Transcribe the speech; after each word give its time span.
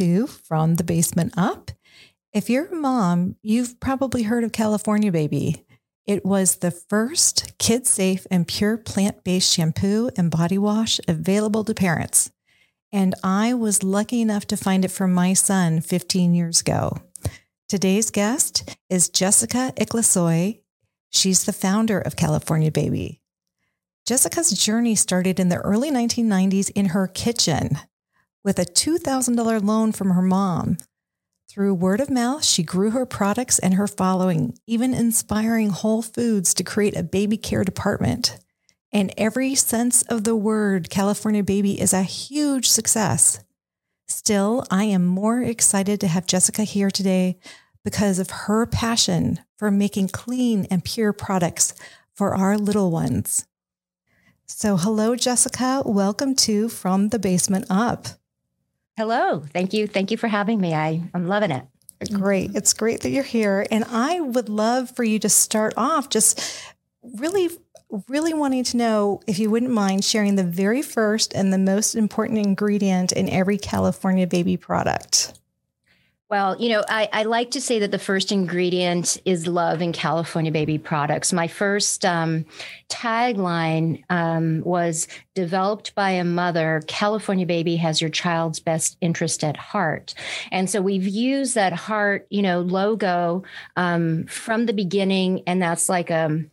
to 0.00 0.26
From 0.26 0.76
the 0.76 0.84
Basement 0.84 1.34
Up. 1.36 1.70
If 2.32 2.48
you're 2.48 2.68
a 2.68 2.74
mom, 2.74 3.36
you've 3.42 3.78
probably 3.80 4.22
heard 4.22 4.44
of 4.44 4.52
California 4.52 5.12
Baby. 5.12 5.66
It 6.06 6.24
was 6.24 6.56
the 6.56 6.70
first 6.70 7.52
kid 7.58 7.86
safe 7.86 8.26
and 8.30 8.48
pure 8.48 8.78
plant 8.78 9.22
based 9.24 9.52
shampoo 9.52 10.08
and 10.16 10.30
body 10.30 10.56
wash 10.56 11.00
available 11.06 11.64
to 11.64 11.74
parents. 11.74 12.32
And 12.90 13.14
I 13.22 13.52
was 13.52 13.82
lucky 13.82 14.22
enough 14.22 14.46
to 14.46 14.56
find 14.56 14.86
it 14.86 14.90
for 14.90 15.06
my 15.06 15.34
son 15.34 15.82
15 15.82 16.32
years 16.32 16.62
ago. 16.62 16.96
Today's 17.68 18.10
guest 18.10 18.74
is 18.88 19.10
Jessica 19.10 19.74
Iclisoy. 19.76 20.60
She's 21.10 21.44
the 21.44 21.52
founder 21.52 22.00
of 22.00 22.16
California 22.16 22.70
Baby. 22.70 23.20
Jessica's 24.06 24.50
journey 24.52 24.94
started 24.94 25.38
in 25.38 25.50
the 25.50 25.58
early 25.58 25.90
1990s 25.90 26.70
in 26.74 26.86
her 26.86 27.06
kitchen 27.06 27.78
with 28.44 28.58
a 28.58 28.64
$2,000 28.64 29.64
loan 29.64 29.92
from 29.92 30.10
her 30.10 30.22
mom. 30.22 30.78
Through 31.48 31.74
word 31.74 32.00
of 32.00 32.10
mouth, 32.10 32.44
she 32.44 32.62
grew 32.62 32.90
her 32.90 33.04
products 33.04 33.58
and 33.58 33.74
her 33.74 33.88
following, 33.88 34.56
even 34.66 34.94
inspiring 34.94 35.70
Whole 35.70 36.00
Foods 36.00 36.54
to 36.54 36.64
create 36.64 36.96
a 36.96 37.02
baby 37.02 37.36
care 37.36 37.64
department. 37.64 38.38
In 38.92 39.10
every 39.16 39.54
sense 39.54 40.02
of 40.02 40.24
the 40.24 40.36
word, 40.36 40.90
California 40.90 41.42
Baby 41.42 41.80
is 41.80 41.92
a 41.92 42.02
huge 42.02 42.68
success. 42.68 43.40
Still, 44.06 44.64
I 44.70 44.84
am 44.84 45.06
more 45.06 45.42
excited 45.42 46.00
to 46.00 46.08
have 46.08 46.26
Jessica 46.26 46.62
here 46.62 46.90
today 46.90 47.38
because 47.84 48.18
of 48.18 48.30
her 48.30 48.66
passion 48.66 49.40
for 49.56 49.70
making 49.70 50.08
clean 50.08 50.66
and 50.70 50.84
pure 50.84 51.12
products 51.12 51.74
for 52.14 52.34
our 52.34 52.56
little 52.58 52.90
ones. 52.90 53.46
So, 54.46 54.76
hello, 54.76 55.16
Jessica. 55.16 55.82
Welcome 55.84 56.34
to 56.36 56.68
From 56.68 57.08
the 57.08 57.18
Basement 57.18 57.66
Up. 57.70 58.19
Hello. 59.00 59.42
Thank 59.54 59.72
you. 59.72 59.86
Thank 59.86 60.10
you 60.10 60.18
for 60.18 60.28
having 60.28 60.60
me. 60.60 60.74
I, 60.74 61.00
I'm 61.14 61.26
loving 61.26 61.50
it. 61.50 61.64
Great. 62.12 62.54
It's 62.54 62.74
great 62.74 63.00
that 63.00 63.08
you're 63.08 63.24
here. 63.24 63.66
And 63.70 63.82
I 63.88 64.20
would 64.20 64.50
love 64.50 64.90
for 64.90 65.04
you 65.04 65.18
to 65.20 65.28
start 65.30 65.72
off 65.78 66.10
just 66.10 66.62
really, 67.14 67.48
really 68.08 68.34
wanting 68.34 68.62
to 68.64 68.76
know 68.76 69.22
if 69.26 69.38
you 69.38 69.48
wouldn't 69.48 69.72
mind 69.72 70.04
sharing 70.04 70.34
the 70.34 70.44
very 70.44 70.82
first 70.82 71.32
and 71.32 71.50
the 71.50 71.56
most 71.56 71.94
important 71.94 72.40
ingredient 72.40 73.12
in 73.12 73.30
every 73.30 73.56
California 73.56 74.26
baby 74.26 74.58
product. 74.58 75.39
Well, 76.30 76.56
you 76.60 76.68
know, 76.68 76.84
I, 76.88 77.08
I, 77.12 77.22
like 77.24 77.50
to 77.50 77.60
say 77.60 77.80
that 77.80 77.90
the 77.90 77.98
first 77.98 78.30
ingredient 78.30 79.20
is 79.24 79.48
love 79.48 79.82
in 79.82 79.92
California 79.92 80.52
baby 80.52 80.78
products. 80.78 81.32
My 81.32 81.48
first 81.48 82.04
um, 82.04 82.44
tagline 82.88 84.04
um, 84.10 84.60
was 84.60 85.08
developed 85.34 85.92
by 85.96 86.12
a 86.12 86.22
mother 86.22 86.82
California 86.86 87.46
baby 87.46 87.74
has 87.76 88.00
your 88.00 88.10
child's 88.10 88.60
best 88.60 88.96
interest 89.00 89.42
at 89.42 89.56
heart. 89.56 90.14
And 90.52 90.70
so 90.70 90.80
we've 90.80 91.08
used 91.08 91.56
that 91.56 91.72
heart, 91.72 92.28
you 92.30 92.42
know, 92.42 92.60
logo 92.60 93.42
um, 93.76 94.24
from 94.26 94.66
the 94.66 94.72
beginning. 94.72 95.42
And 95.48 95.60
that's 95.60 95.88
like 95.88 96.10
a, 96.10 96.26
um, 96.26 96.50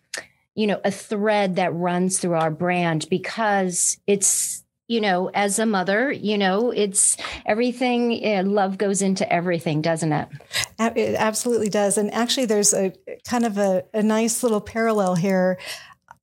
you 0.56 0.66
know, 0.66 0.82
a 0.84 0.90
thread 0.90 1.58
that 1.58 1.72
runs 1.76 2.18
through 2.18 2.34
our 2.34 2.50
brand 2.50 3.06
because 3.12 4.00
it's 4.08 4.64
you 4.88 5.02
know, 5.02 5.30
as 5.34 5.60
a 5.60 5.66
mother, 5.66 6.12
you 6.12 6.38
know, 6.38 6.72
it's 6.72 7.18
everything, 7.46 8.26
uh, 8.26 8.44
love 8.44 8.78
goes 8.78 9.02
into 9.02 9.32
everything, 9.32 9.82
doesn't 9.82 10.14
it? 10.14 10.30
It 10.80 11.16
absolutely 11.16 11.70
does. 11.70 11.98
And 11.98 12.14
actually, 12.14 12.46
there's 12.46 12.74
a 12.74 12.94
kind 13.28 13.46
of 13.46 13.58
a, 13.58 13.84
a 13.94 14.02
nice 14.02 14.44
little 14.44 14.62
parallel 14.62 15.16
here 15.16 15.60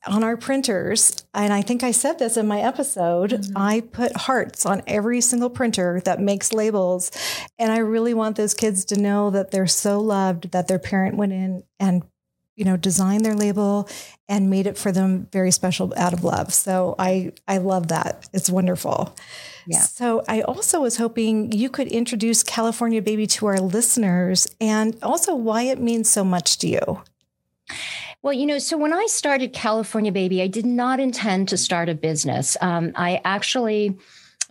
on 0.06 0.22
our 0.22 0.36
printers. 0.36 1.24
And 1.32 1.52
I 1.52 1.62
think 1.62 1.82
I 1.82 1.90
said 1.90 2.18
this 2.18 2.36
in 2.36 2.46
my 2.46 2.60
episode. 2.60 3.30
Mm-hmm. 3.30 3.56
I 3.56 3.80
put 3.80 4.16
hearts 4.16 4.66
on 4.66 4.82
every 4.86 5.20
single 5.20 5.50
printer 5.50 6.00
that 6.04 6.20
makes 6.20 6.52
labels. 6.52 7.10
And 7.58 7.72
I 7.72 7.78
really 7.78 8.14
want 8.14 8.36
those 8.36 8.54
kids 8.54 8.84
to 8.86 9.00
know 9.00 9.30
that 9.30 9.50
they're 9.50 9.66
so 9.66 10.00
loved 10.00 10.52
that 10.52 10.68
their 10.68 10.78
parent 10.78 11.16
went 11.16 11.32
in 11.32 11.64
and 11.80 12.02
you 12.56 12.64
know, 12.64 12.76
designed 12.76 13.24
their 13.24 13.34
label 13.34 13.88
and 14.28 14.48
made 14.48 14.66
it 14.66 14.78
for 14.78 14.92
them 14.92 15.28
very 15.32 15.50
special 15.50 15.92
out 15.96 16.12
of 16.12 16.24
love. 16.24 16.52
So 16.52 16.94
I 16.98 17.32
I 17.48 17.58
love 17.58 17.88
that. 17.88 18.28
It's 18.32 18.48
wonderful. 18.48 19.14
Yeah. 19.66 19.80
So 19.80 20.22
I 20.28 20.42
also 20.42 20.80
was 20.80 20.96
hoping 20.96 21.52
you 21.52 21.68
could 21.68 21.88
introduce 21.88 22.42
California 22.42 23.02
Baby 23.02 23.26
to 23.28 23.46
our 23.46 23.58
listeners 23.58 24.46
and 24.60 24.96
also 25.02 25.34
why 25.34 25.62
it 25.62 25.80
means 25.80 26.10
so 26.10 26.22
much 26.22 26.58
to 26.58 26.68
you. 26.68 27.02
Well, 28.22 28.32
you 28.32 28.46
know, 28.46 28.58
so 28.58 28.78
when 28.78 28.92
I 28.92 29.06
started 29.06 29.52
California 29.52 30.12
Baby, 30.12 30.40
I 30.40 30.46
did 30.46 30.64
not 30.64 31.00
intend 31.00 31.48
to 31.48 31.56
start 31.56 31.88
a 31.88 31.94
business. 31.94 32.56
Um, 32.60 32.92
I 32.94 33.20
actually 33.24 33.98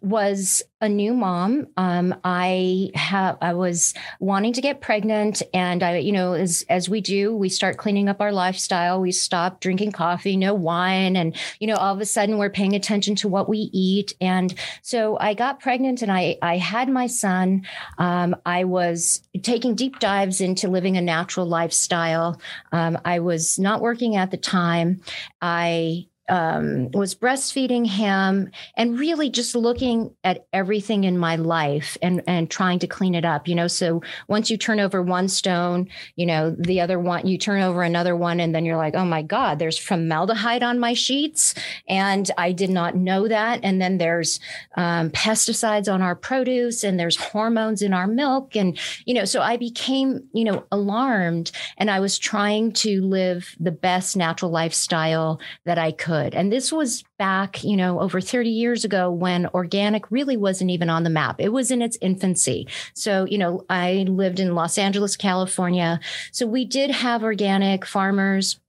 was 0.04 0.62
a 0.82 0.90
new 0.90 1.14
mom. 1.14 1.68
Um, 1.78 2.14
I 2.26 2.92
have 2.94 3.38
I 3.42 3.54
was 3.54 3.94
wanting 4.20 4.52
to 4.54 4.62
get 4.62 4.82
pregnant, 4.82 5.42
and 5.54 5.82
I, 5.82 5.98
you 5.98 6.12
know, 6.12 6.34
as 6.34 6.66
as 6.70 6.90
we 6.90 7.00
do, 7.00 7.34
we 7.34 7.48
start 7.48 7.78
cleaning 7.78 8.10
up 8.10 8.20
our 8.20 8.34
lifestyle. 8.34 9.00
We 9.00 9.14
stop 9.14 9.62
drinking 9.62 9.94
coffee, 9.94 10.36
no 10.36 10.54
wine, 10.54 11.16
and 11.16 11.36
you 11.60 11.68
know, 11.68 11.76
all 11.76 11.94
of 11.94 12.02
a 12.02 12.06
sudden 12.06 12.38
we're 12.38 12.50
paying 12.50 12.76
attention 12.76 13.16
to 13.16 13.30
what 13.30 13.48
we 13.48 13.70
eat. 13.72 14.14
And 14.20 14.54
so 14.82 15.18
I 15.20 15.34
got 15.34 15.62
pregnant, 15.62 16.02
and 16.02 16.12
I 16.12 16.38
I 16.42 16.58
had 16.58 16.90
my 16.90 17.08
son. 17.08 17.66
Um, 17.98 18.36
I 18.46 18.66
was 18.66 19.22
taking 19.42 19.74
deep 19.74 20.00
dives 20.00 20.42
into 20.42 20.68
living 20.68 20.98
a 20.98 21.02
natural 21.02 21.46
lifestyle. 21.46 22.42
Um, 22.74 22.98
I 23.06 23.20
was 23.20 23.58
not 23.58 23.80
working 23.80 24.18
at 24.18 24.32
the 24.32 24.38
time. 24.38 25.02
I 25.42 26.08
um, 26.30 26.90
was 26.92 27.16
breastfeeding 27.16 27.86
him 27.86 28.50
and 28.78 28.98
really 28.98 29.30
just 29.30 29.56
looking 29.56 30.16
at 30.24 30.46
everything 30.54 31.04
in 31.04 31.18
my 31.18 31.36
life 31.36 31.98
and 32.02 32.24
and 32.28 32.50
trying 32.50 32.80
to 32.80 32.88
clean 32.88 33.14
it 33.14 33.26
up 33.26 33.48
you 33.48 33.56
know? 33.56 33.68
So 33.68 34.02
once 34.28 34.50
you 34.50 34.58
turn 34.58 34.80
over 34.80 35.02
one 35.02 35.28
stone 35.28 35.90
you 36.16 36.26
know 36.26 36.56
the 36.58 36.80
other 36.80 37.00
one 37.00 37.28
you 37.28 37.38
turn 37.38 37.62
over 37.62 37.84
another 37.84 38.16
one 38.16 38.40
and 38.40 38.56
then 38.56 38.64
you're 38.64 38.78
like 38.78 38.96
oh 38.96 39.06
my 39.06 39.22
god 39.22 39.60
there's 39.60 39.78
formaldehyde 39.78 40.64
on 40.64 40.80
my 40.80 40.94
sheets. 40.94 41.56
And 41.90 42.30
i 42.38 42.52
did 42.52 42.70
not 42.70 42.96
know 42.96 43.28
that. 43.28 43.60
And 43.64 43.82
then 43.82 43.98
there's 43.98 44.40
um, 44.78 45.10
pesticides 45.10 45.92
on 45.92 46.02
our 46.02 46.16
produce 46.16 46.84
and 46.84 47.00
there's 47.00 47.18
hormones 47.18 47.82
in 47.82 47.94
our 47.94 48.08
milk 48.08 48.56
and 48.56 48.80
you 49.06 49.14
know 49.14 49.26
so 49.26 49.42
i 49.42 49.58
became 49.58 50.24
you 50.34 50.44
know 50.44 50.64
alarmed 50.72 51.52
and 51.78 51.90
i 51.90 52.00
was 52.00 52.18
trying 52.18 52.72
to 52.72 53.02
live 53.02 53.56
the 53.60 53.72
best 53.72 54.16
natural 54.16 54.52
lifestyle 54.52 55.40
that 55.66 55.78
i 55.78 55.92
could 55.92 56.13
And 56.14 56.52
this 56.52 56.72
was 56.72 57.04
back, 57.18 57.64
you 57.64 57.76
know, 57.76 58.00
over 58.00 58.22
30 58.22 58.50
years 58.50 58.86
ago 58.86 59.12
when 59.12 59.48
organic 59.48 60.10
really 60.12 60.38
wasn't 60.38 60.72
even 60.72 60.90
on 60.90 61.04
the 61.04 61.10
map. 61.10 61.38
It 61.40 61.50
was 61.50 61.72
in 61.72 61.82
its 61.82 61.98
infancy. 62.02 62.68
So, 62.94 63.26
you 63.26 63.38
know, 63.38 63.66
I 63.70 64.06
lived 64.08 64.40
in 64.40 64.56
Los 64.56 64.78
Angeles, 64.78 65.18
California. 65.18 66.00
So 66.32 66.46
we 66.46 66.66
did 66.66 66.92
have 66.92 67.24
organic 67.24 67.86
farmers 67.86 68.60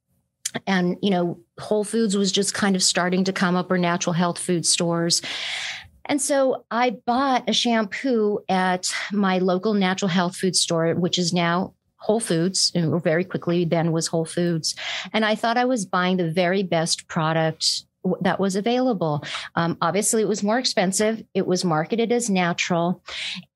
and 0.68 0.96
you 1.02 1.10
know 1.10 1.36
whole 1.58 1.82
foods 1.82 2.16
was 2.16 2.30
just 2.30 2.54
kind 2.54 2.76
of 2.76 2.82
starting 2.82 3.24
to 3.24 3.32
come 3.32 3.56
up 3.56 3.72
or 3.72 3.76
natural 3.76 4.12
health 4.12 4.38
food 4.38 4.64
stores 4.64 5.20
and 6.06 6.20
so 6.20 6.64
I 6.70 6.90
bought 6.90 7.48
a 7.48 7.52
shampoo 7.52 8.40
at 8.48 8.92
my 9.12 9.38
local 9.38 9.74
natural 9.74 10.08
health 10.08 10.36
food 10.36 10.54
store, 10.54 10.94
which 10.94 11.18
is 11.18 11.32
now 11.32 11.74
Whole 12.04 12.20
Foods, 12.20 12.70
very 12.74 13.24
quickly 13.24 13.64
then 13.64 13.90
was 13.90 14.06
Whole 14.06 14.26
Foods. 14.26 14.74
And 15.14 15.24
I 15.24 15.34
thought 15.34 15.56
I 15.56 15.64
was 15.64 15.86
buying 15.86 16.18
the 16.18 16.30
very 16.30 16.62
best 16.62 17.08
product 17.08 17.84
that 18.20 18.38
was 18.38 18.56
available. 18.56 19.24
Um, 19.54 19.78
obviously, 19.80 20.20
it 20.20 20.28
was 20.28 20.42
more 20.42 20.58
expensive. 20.58 21.22
It 21.32 21.46
was 21.46 21.64
marketed 21.64 22.12
as 22.12 22.28
natural. 22.28 23.02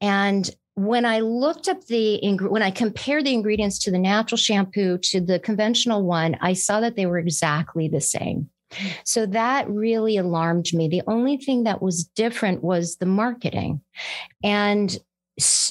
And 0.01 0.51
when 0.77 1.05
I 1.05 1.21
looked 1.21 1.69
up 1.69 1.85
the, 1.87 2.21
when 2.41 2.63
I 2.63 2.71
compared 2.71 3.27
the 3.27 3.35
ingredients 3.35 3.79
to 3.81 3.91
the 3.91 3.99
natural 3.99 4.39
shampoo 4.39 4.97
to 4.97 5.21
the 5.21 5.39
conventional 5.39 6.03
one, 6.05 6.39
I 6.41 6.55
saw 6.55 6.81
that 6.81 6.97
they 6.97 7.05
were 7.05 7.19
exactly 7.19 7.89
the 7.89 8.01
same. 8.01 8.49
So 9.05 9.27
that 9.27 9.69
really 9.69 10.17
alarmed 10.17 10.73
me. 10.73 10.89
The 10.89 11.03
only 11.07 11.37
thing 11.37 11.65
that 11.65 11.83
was 11.83 12.05
different 12.05 12.63
was 12.63 12.97
the 12.97 13.07
marketing. 13.07 13.81
And 14.43 14.97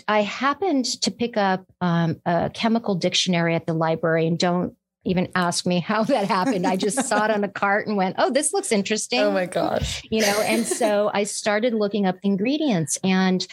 I 0.07 0.21
happened 0.21 0.85
to 1.01 1.11
pick 1.11 1.37
up 1.37 1.65
um, 1.81 2.21
a 2.25 2.49
chemical 2.53 2.95
dictionary 2.95 3.55
at 3.55 3.65
the 3.65 3.73
library 3.73 4.27
and 4.27 4.39
don't 4.39 4.75
even 5.03 5.29
ask 5.35 5.65
me 5.65 5.79
how 5.79 6.03
that 6.03 6.27
happened. 6.27 6.67
I 6.67 6.75
just 6.75 7.05
saw 7.05 7.25
it 7.25 7.31
on 7.31 7.43
a 7.43 7.49
cart 7.49 7.87
and 7.87 7.95
went, 7.95 8.15
oh, 8.17 8.29
this 8.29 8.53
looks 8.53 8.71
interesting. 8.71 9.21
Oh 9.21 9.31
my 9.31 9.45
gosh. 9.45 10.03
You 10.09 10.21
know, 10.21 10.41
and 10.41 10.65
so 10.65 11.09
I 11.13 11.23
started 11.23 11.73
looking 11.73 12.05
up 12.05 12.15
the 12.21 12.27
ingredients. 12.27 12.97
And 13.03 13.45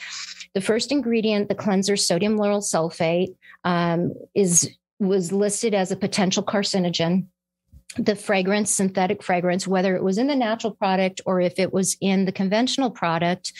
the 0.54 0.60
first 0.60 0.92
ingredient, 0.92 1.48
the 1.48 1.54
cleanser 1.54 1.96
sodium 1.96 2.38
lauryl 2.38 2.62
sulfate, 2.62 3.34
um, 3.64 4.14
is 4.34 4.70
was 5.00 5.32
listed 5.32 5.74
as 5.74 5.90
a 5.90 5.96
potential 5.96 6.42
carcinogen 6.42 7.26
the 7.96 8.16
fragrance, 8.16 8.70
synthetic 8.70 9.22
fragrance, 9.22 9.66
whether 9.66 9.94
it 9.94 10.02
was 10.02 10.18
in 10.18 10.26
the 10.26 10.36
natural 10.36 10.72
product 10.72 11.20
or 11.26 11.40
if 11.40 11.58
it 11.58 11.72
was 11.72 11.96
in 12.00 12.24
the 12.24 12.32
conventional 12.32 12.90
product, 12.90 13.52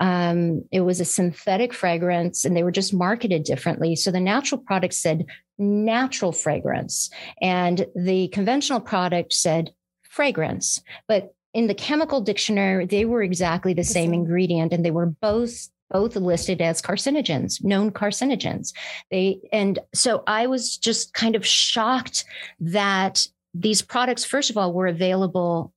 um, 0.00 0.64
it 0.70 0.80
was 0.80 1.00
a 1.00 1.04
synthetic 1.04 1.72
fragrance 1.72 2.44
and 2.44 2.56
they 2.56 2.62
were 2.62 2.70
just 2.70 2.92
marketed 2.92 3.44
differently. 3.44 3.96
So 3.96 4.10
the 4.10 4.20
natural 4.20 4.60
product 4.60 4.94
said 4.94 5.26
natural 5.58 6.32
fragrance 6.32 7.10
and 7.40 7.86
the 7.96 8.28
conventional 8.28 8.80
product 8.80 9.32
said 9.32 9.72
fragrance. 10.02 10.82
But 11.06 11.34
in 11.54 11.66
the 11.66 11.74
chemical 11.74 12.20
dictionary, 12.20 12.86
they 12.86 13.04
were 13.04 13.22
exactly 13.22 13.72
the 13.72 13.84
same 13.84 14.12
ingredient 14.12 14.72
and 14.72 14.84
they 14.84 14.90
were 14.90 15.06
both 15.06 15.68
both 15.90 16.16
listed 16.16 16.60
as 16.60 16.82
carcinogens, 16.82 17.64
known 17.64 17.90
carcinogens. 17.90 18.74
They 19.10 19.40
and 19.52 19.78
so 19.94 20.22
I 20.26 20.46
was 20.46 20.76
just 20.76 21.14
kind 21.14 21.34
of 21.34 21.46
shocked 21.46 22.24
that 22.60 23.26
these 23.58 23.82
products, 23.82 24.24
first 24.24 24.50
of 24.50 24.56
all, 24.56 24.72
were 24.72 24.86
available 24.86 25.72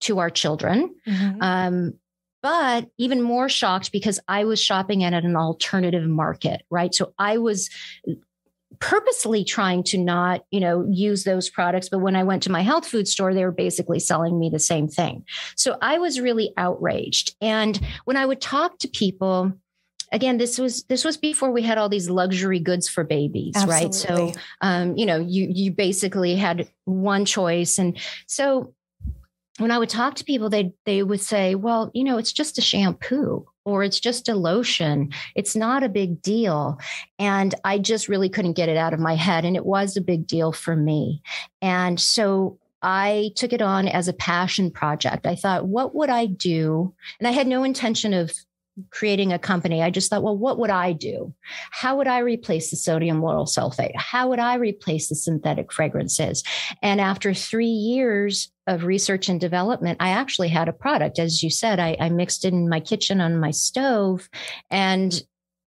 to 0.00 0.18
our 0.18 0.30
children. 0.30 0.94
Mm-hmm. 1.06 1.42
Um, 1.42 1.94
but 2.42 2.90
even 2.98 3.22
more 3.22 3.48
shocked 3.48 3.90
because 3.90 4.20
I 4.28 4.44
was 4.44 4.62
shopping 4.62 5.02
at 5.02 5.14
an 5.14 5.34
alternative 5.34 6.06
market, 6.06 6.62
right? 6.70 6.94
So 6.94 7.14
I 7.18 7.38
was 7.38 7.70
purposely 8.80 9.44
trying 9.44 9.82
to 9.84 9.96
not, 9.96 10.44
you 10.50 10.60
know, 10.60 10.86
use 10.90 11.24
those 11.24 11.48
products. 11.48 11.88
But 11.88 12.00
when 12.00 12.16
I 12.16 12.24
went 12.24 12.42
to 12.42 12.52
my 12.52 12.60
health 12.60 12.86
food 12.86 13.08
store, 13.08 13.32
they 13.32 13.44
were 13.44 13.52
basically 13.52 13.98
selling 13.98 14.38
me 14.38 14.50
the 14.50 14.58
same 14.58 14.88
thing. 14.88 15.24
So 15.56 15.78
I 15.80 15.98
was 15.98 16.20
really 16.20 16.52
outraged. 16.58 17.34
And 17.40 17.80
when 18.04 18.18
I 18.18 18.26
would 18.26 18.42
talk 18.42 18.78
to 18.80 18.88
people, 18.88 19.52
again 20.14 20.38
this 20.38 20.58
was 20.58 20.84
this 20.84 21.04
was 21.04 21.16
before 21.16 21.50
we 21.50 21.62
had 21.62 21.76
all 21.76 21.88
these 21.88 22.08
luxury 22.08 22.60
goods 22.60 22.88
for 22.88 23.04
babies 23.04 23.52
Absolutely. 23.56 23.84
right 23.84 23.94
so 23.94 24.32
um, 24.60 24.96
you 24.96 25.04
know 25.04 25.18
you 25.18 25.48
you 25.50 25.70
basically 25.70 26.36
had 26.36 26.68
one 26.84 27.24
choice 27.24 27.78
and 27.78 27.98
so 28.26 28.72
when 29.58 29.70
I 29.70 29.78
would 29.78 29.88
talk 29.88 30.16
to 30.16 30.24
people, 30.24 30.50
they 30.50 30.72
they 30.84 31.02
would 31.02 31.20
say, 31.20 31.54
"Well, 31.54 31.90
you 31.94 32.02
know, 32.02 32.18
it's 32.18 32.32
just 32.32 32.58
a 32.58 32.60
shampoo 32.60 33.46
or 33.64 33.84
it's 33.84 34.00
just 34.00 34.28
a 34.28 34.34
lotion. 34.34 35.12
It's 35.36 35.54
not 35.54 35.84
a 35.84 35.88
big 35.88 36.20
deal." 36.20 36.78
And 37.18 37.54
I 37.64 37.78
just 37.78 38.08
really 38.08 38.28
couldn't 38.28 38.54
get 38.54 38.68
it 38.68 38.76
out 38.76 38.94
of 38.94 39.00
my 39.00 39.14
head, 39.14 39.44
and 39.44 39.54
it 39.54 39.64
was 39.64 39.96
a 39.96 40.00
big 40.00 40.26
deal 40.26 40.50
for 40.50 40.74
me. 40.74 41.22
And 41.62 42.00
so 42.00 42.58
I 42.82 43.30
took 43.36 43.52
it 43.52 43.62
on 43.62 43.86
as 43.88 44.08
a 44.08 44.12
passion 44.12 44.70
project. 44.70 45.24
I 45.24 45.36
thought, 45.36 45.66
what 45.66 45.94
would 45.94 46.10
I 46.10 46.26
do? 46.26 46.92
And 47.18 47.26
I 47.26 47.30
had 47.30 47.46
no 47.46 47.62
intention 47.62 48.12
of 48.12 48.32
creating 48.90 49.32
a 49.32 49.38
company, 49.38 49.82
I 49.82 49.90
just 49.90 50.10
thought, 50.10 50.22
well, 50.22 50.36
what 50.36 50.58
would 50.58 50.70
I 50.70 50.92
do? 50.92 51.32
How 51.70 51.96
would 51.96 52.08
I 52.08 52.18
replace 52.18 52.70
the 52.70 52.76
sodium 52.76 53.20
lauryl 53.20 53.48
sulfate? 53.48 53.94
How 53.96 54.28
would 54.28 54.38
I 54.38 54.54
replace 54.56 55.08
the 55.08 55.14
synthetic 55.14 55.72
fragrances? 55.72 56.42
And 56.82 57.00
after 57.00 57.32
three 57.34 57.66
years 57.66 58.50
of 58.66 58.84
research 58.84 59.28
and 59.28 59.40
development, 59.40 59.98
I 60.00 60.10
actually 60.10 60.48
had 60.48 60.68
a 60.68 60.72
product. 60.72 61.18
As 61.18 61.42
you 61.42 61.50
said, 61.50 61.78
I, 61.78 61.96
I 62.00 62.08
mixed 62.08 62.44
it 62.44 62.52
in 62.52 62.68
my 62.68 62.80
kitchen 62.80 63.20
on 63.20 63.38
my 63.38 63.50
stove. 63.52 64.28
And 64.70 65.22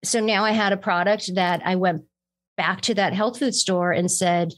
so 0.03 0.19
now 0.19 0.45
I 0.45 0.51
had 0.51 0.73
a 0.73 0.77
product 0.77 1.35
that 1.35 1.61
I 1.65 1.75
went 1.75 2.03
back 2.55 2.81
to 2.81 2.93
that 2.95 3.13
health 3.13 3.39
food 3.39 3.55
store 3.55 3.91
and 3.91 4.09
said, 4.09 4.53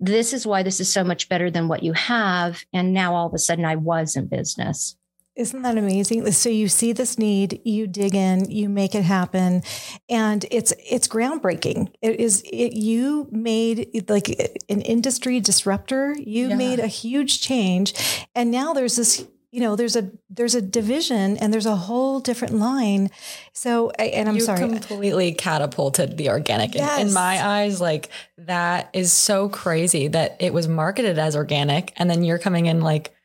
this 0.00 0.32
is 0.32 0.46
why 0.46 0.62
this 0.62 0.80
is 0.80 0.92
so 0.92 1.04
much 1.04 1.28
better 1.28 1.50
than 1.50 1.68
what 1.68 1.82
you 1.82 1.92
have. 1.92 2.64
And 2.72 2.92
now 2.92 3.14
all 3.14 3.26
of 3.26 3.34
a 3.34 3.38
sudden 3.38 3.64
I 3.64 3.76
was 3.76 4.16
in 4.16 4.26
business. 4.26 4.96
Isn't 5.38 5.62
that 5.62 5.78
amazing? 5.78 6.30
So 6.32 6.48
you 6.48 6.66
see 6.66 6.92
this 6.92 7.16
need, 7.16 7.60
you 7.64 7.86
dig 7.86 8.16
in, 8.16 8.50
you 8.50 8.68
make 8.68 8.96
it 8.96 9.04
happen, 9.04 9.62
and 10.10 10.44
it's 10.50 10.72
it's 10.84 11.06
groundbreaking. 11.06 11.92
It 12.02 12.18
is 12.18 12.42
it, 12.42 12.72
you 12.72 13.28
made 13.30 14.10
like 14.10 14.28
an 14.68 14.80
industry 14.80 15.38
disruptor. 15.38 16.16
You 16.18 16.48
yeah. 16.48 16.56
made 16.56 16.80
a 16.80 16.88
huge 16.88 17.40
change, 17.40 17.94
and 18.34 18.50
now 18.50 18.72
there's 18.72 18.96
this 18.96 19.24
you 19.52 19.60
know 19.60 19.76
there's 19.76 19.94
a 19.94 20.10
there's 20.28 20.56
a 20.56 20.60
division 20.60 21.36
and 21.36 21.54
there's 21.54 21.66
a 21.66 21.76
whole 21.76 22.20
different 22.20 22.54
line 22.56 23.08
so 23.54 23.90
and 23.92 24.28
i'm 24.28 24.34
you 24.34 24.42
sorry 24.42 24.60
completely 24.60 25.32
catapulted 25.32 26.18
the 26.18 26.28
organic 26.28 26.74
yes. 26.74 27.00
in, 27.00 27.08
in, 27.08 27.14
my 27.14 27.42
eyes 27.42 27.80
like 27.80 28.10
that 28.36 28.90
is 28.92 29.10
so 29.10 29.48
crazy 29.48 30.06
that 30.06 30.36
it 30.38 30.52
was 30.52 30.68
marketed 30.68 31.18
as 31.18 31.34
organic 31.34 31.94
and 31.96 32.10
then 32.10 32.24
you're 32.24 32.38
coming 32.38 32.66
in 32.66 32.82
like 32.82 33.17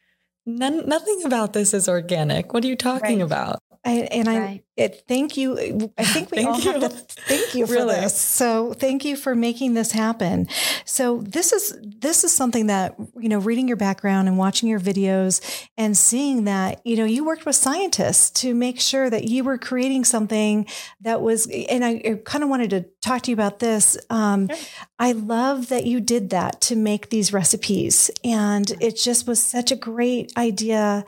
None, 0.45 0.87
nothing 0.87 1.23
about 1.25 1.53
this 1.53 1.73
is 1.73 1.87
organic. 1.87 2.53
What 2.53 2.65
are 2.65 2.67
you 2.67 2.75
talking 2.75 3.19
right. 3.19 3.25
about? 3.25 3.59
I, 3.85 3.91
and 4.11 4.27
right. 4.27 4.37
I 4.37 4.63
it, 4.75 5.03
thank 5.07 5.37
you. 5.37 5.91
I 5.97 6.05
think 6.05 6.31
we 6.35 6.45
all 6.45 6.59
you. 6.59 6.71
have 6.71 6.81
to 6.81 6.89
thank 6.89 7.53
you 7.53 7.67
for 7.67 7.73
really? 7.73 7.95
this. 7.95 8.19
So 8.19 8.73
thank 8.73 9.05
you 9.05 9.15
for 9.15 9.35
making 9.35 9.73
this 9.73 9.91
happen. 9.91 10.47
So 10.85 11.19
this 11.21 11.51
is 11.51 11.77
this 11.83 12.23
is 12.23 12.31
something 12.31 12.67
that 12.67 12.95
you 13.19 13.29
know, 13.29 13.39
reading 13.39 13.67
your 13.67 13.77
background 13.77 14.27
and 14.27 14.37
watching 14.37 14.69
your 14.69 14.79
videos 14.79 15.41
and 15.77 15.97
seeing 15.97 16.45
that 16.45 16.81
you 16.85 16.95
know 16.95 17.05
you 17.05 17.25
worked 17.25 17.45
with 17.45 17.55
scientists 17.55 18.29
to 18.41 18.55
make 18.55 18.79
sure 18.79 19.09
that 19.09 19.25
you 19.25 19.43
were 19.43 19.57
creating 19.57 20.05
something 20.05 20.65
that 21.01 21.21
was. 21.21 21.47
And 21.47 21.83
I, 21.83 22.01
I 22.05 22.21
kind 22.23 22.43
of 22.43 22.49
wanted 22.49 22.69
to 22.71 22.85
talk 23.01 23.23
to 23.23 23.31
you 23.31 23.35
about 23.35 23.59
this. 23.59 23.97
Um, 24.09 24.47
sure. 24.47 24.57
I 24.97 25.11
love 25.11 25.67
that 25.69 25.85
you 25.85 25.99
did 25.99 26.29
that 26.29 26.61
to 26.61 26.75
make 26.75 27.09
these 27.09 27.33
recipes, 27.33 28.09
and 28.23 28.71
it 28.79 28.95
just 28.95 29.27
was 29.27 29.43
such 29.43 29.71
a 29.71 29.75
great 29.75 30.31
idea 30.37 31.05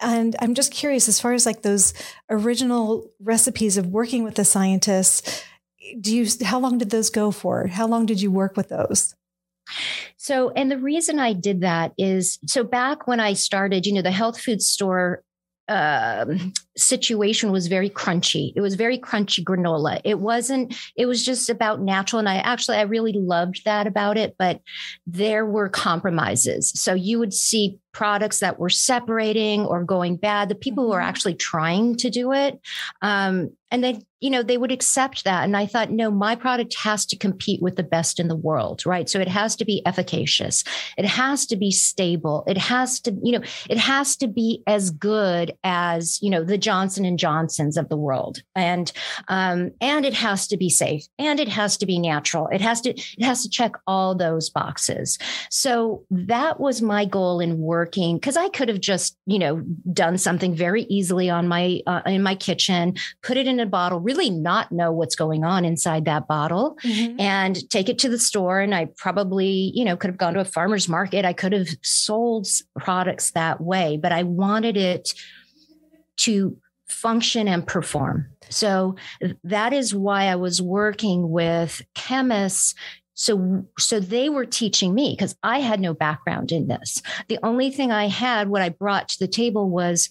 and 0.00 0.36
I'm 0.40 0.54
just 0.54 0.72
curious, 0.72 1.08
as 1.08 1.20
far 1.20 1.32
as 1.32 1.46
like 1.46 1.62
those 1.62 1.94
original 2.30 3.10
recipes 3.20 3.76
of 3.76 3.86
working 3.88 4.24
with 4.24 4.34
the 4.34 4.44
scientists, 4.44 5.44
do 6.00 6.14
you, 6.14 6.26
how 6.44 6.58
long 6.58 6.78
did 6.78 6.90
those 6.90 7.10
go 7.10 7.30
for? 7.30 7.66
How 7.68 7.86
long 7.86 8.06
did 8.06 8.20
you 8.20 8.30
work 8.30 8.56
with 8.56 8.68
those? 8.68 9.14
So, 10.16 10.50
and 10.50 10.70
the 10.70 10.78
reason 10.78 11.18
I 11.18 11.32
did 11.32 11.60
that 11.60 11.92
is 11.98 12.38
so 12.46 12.64
back 12.64 13.06
when 13.06 13.20
I 13.20 13.32
started, 13.34 13.86
you 13.86 13.92
know, 13.92 14.02
the 14.02 14.10
health 14.10 14.40
food 14.40 14.62
store 14.62 15.22
um, 15.68 16.52
situation 16.76 17.50
was 17.50 17.66
very 17.66 17.90
crunchy. 17.90 18.52
It 18.54 18.60
was 18.60 18.74
very 18.74 18.98
crunchy 18.98 19.42
granola. 19.42 20.00
It 20.04 20.20
wasn't, 20.20 20.74
it 20.96 21.06
was 21.06 21.24
just 21.24 21.50
about 21.50 21.80
natural. 21.80 22.20
And 22.20 22.28
I 22.28 22.36
actually, 22.36 22.76
I 22.76 22.82
really 22.82 23.12
loved 23.12 23.64
that 23.64 23.86
about 23.86 24.16
it, 24.16 24.36
but 24.38 24.60
there 25.06 25.44
were 25.44 25.68
compromises. 25.68 26.70
So 26.70 26.94
you 26.94 27.18
would 27.18 27.34
see 27.34 27.78
products 27.92 28.40
that 28.40 28.58
were 28.58 28.70
separating 28.70 29.64
or 29.64 29.82
going 29.82 30.16
bad, 30.16 30.48
the 30.48 30.54
people 30.54 30.84
who 30.84 30.92
are 30.92 31.00
mm-hmm. 31.00 31.08
actually 31.08 31.34
trying 31.34 31.96
to 31.96 32.10
do 32.10 32.32
it. 32.32 32.60
Um, 33.02 33.50
and 33.70 33.82
they, 33.82 34.02
you 34.26 34.30
know, 34.30 34.42
they 34.42 34.58
would 34.58 34.72
accept 34.72 35.22
that. 35.22 35.44
And 35.44 35.56
I 35.56 35.66
thought, 35.66 35.92
no, 35.92 36.10
my 36.10 36.34
product 36.34 36.74
has 36.78 37.06
to 37.06 37.16
compete 37.16 37.62
with 37.62 37.76
the 37.76 37.84
best 37.84 38.18
in 38.18 38.26
the 38.26 38.34
world, 38.34 38.84
right? 38.84 39.08
So 39.08 39.20
it 39.20 39.28
has 39.28 39.54
to 39.54 39.64
be 39.64 39.82
efficacious. 39.86 40.64
It 40.98 41.04
has 41.04 41.46
to 41.46 41.54
be 41.54 41.70
stable. 41.70 42.42
It 42.48 42.58
has 42.58 42.98
to, 43.02 43.16
you 43.22 43.38
know, 43.38 43.44
it 43.70 43.78
has 43.78 44.16
to 44.16 44.26
be 44.26 44.64
as 44.66 44.90
good 44.90 45.52
as, 45.62 46.20
you 46.20 46.28
know, 46.28 46.42
the 46.42 46.58
Johnson 46.58 47.04
and 47.04 47.20
Johnsons 47.20 47.76
of 47.76 47.88
the 47.88 47.96
world. 47.96 48.42
And, 48.56 48.90
um, 49.28 49.70
and 49.80 50.04
it 50.04 50.14
has 50.14 50.48
to 50.48 50.56
be 50.56 50.70
safe 50.70 51.06
and 51.20 51.38
it 51.38 51.48
has 51.48 51.76
to 51.76 51.86
be 51.86 52.00
natural. 52.00 52.48
It 52.48 52.60
has 52.60 52.80
to, 52.80 52.90
it 52.90 53.22
has 53.22 53.44
to 53.44 53.48
check 53.48 53.74
all 53.86 54.16
those 54.16 54.50
boxes. 54.50 55.18
So 55.52 56.04
that 56.10 56.58
was 56.58 56.82
my 56.82 57.04
goal 57.04 57.38
in 57.38 57.58
working 57.58 58.16
because 58.16 58.36
I 58.36 58.48
could 58.48 58.68
have 58.70 58.80
just, 58.80 59.16
you 59.26 59.38
know, 59.38 59.62
done 59.92 60.18
something 60.18 60.52
very 60.52 60.82
easily 60.84 61.30
on 61.30 61.46
my 61.46 61.80
uh, 61.86 62.02
in 62.06 62.24
my 62.24 62.34
kitchen, 62.34 62.96
put 63.22 63.36
it 63.36 63.46
in 63.46 63.60
a 63.60 63.66
bottle, 63.66 64.00
really 64.00 64.15
not 64.30 64.72
know 64.72 64.92
what's 64.92 65.16
going 65.16 65.44
on 65.44 65.64
inside 65.64 66.04
that 66.04 66.26
bottle, 66.26 66.76
mm-hmm. 66.82 67.20
and 67.20 67.68
take 67.70 67.88
it 67.88 67.98
to 68.00 68.08
the 68.08 68.18
store. 68.18 68.60
And 68.60 68.74
I 68.74 68.86
probably, 68.96 69.72
you 69.74 69.84
know, 69.84 69.96
could 69.96 70.08
have 70.08 70.18
gone 70.18 70.34
to 70.34 70.40
a 70.40 70.44
farmer's 70.44 70.88
market. 70.88 71.24
I 71.24 71.32
could 71.32 71.52
have 71.52 71.68
sold 71.82 72.46
products 72.78 73.32
that 73.32 73.60
way, 73.60 73.96
but 73.96 74.12
I 74.12 74.22
wanted 74.22 74.76
it 74.76 75.12
to 76.18 76.56
function 76.88 77.48
and 77.48 77.66
perform. 77.66 78.26
So 78.48 78.96
that 79.44 79.72
is 79.72 79.94
why 79.94 80.24
I 80.24 80.36
was 80.36 80.62
working 80.62 81.30
with 81.30 81.82
chemists 81.94 82.74
so, 83.18 83.66
so 83.78 83.98
they 83.98 84.28
were 84.28 84.44
teaching 84.44 84.94
me 84.94 85.16
because 85.18 85.36
I 85.42 85.60
had 85.60 85.80
no 85.80 85.94
background 85.94 86.52
in 86.52 86.68
this. 86.68 87.00
The 87.28 87.38
only 87.42 87.70
thing 87.70 87.90
I 87.90 88.08
had, 88.08 88.50
what 88.50 88.60
I 88.60 88.68
brought 88.68 89.08
to 89.08 89.18
the 89.18 89.26
table 89.26 89.70
was 89.70 90.10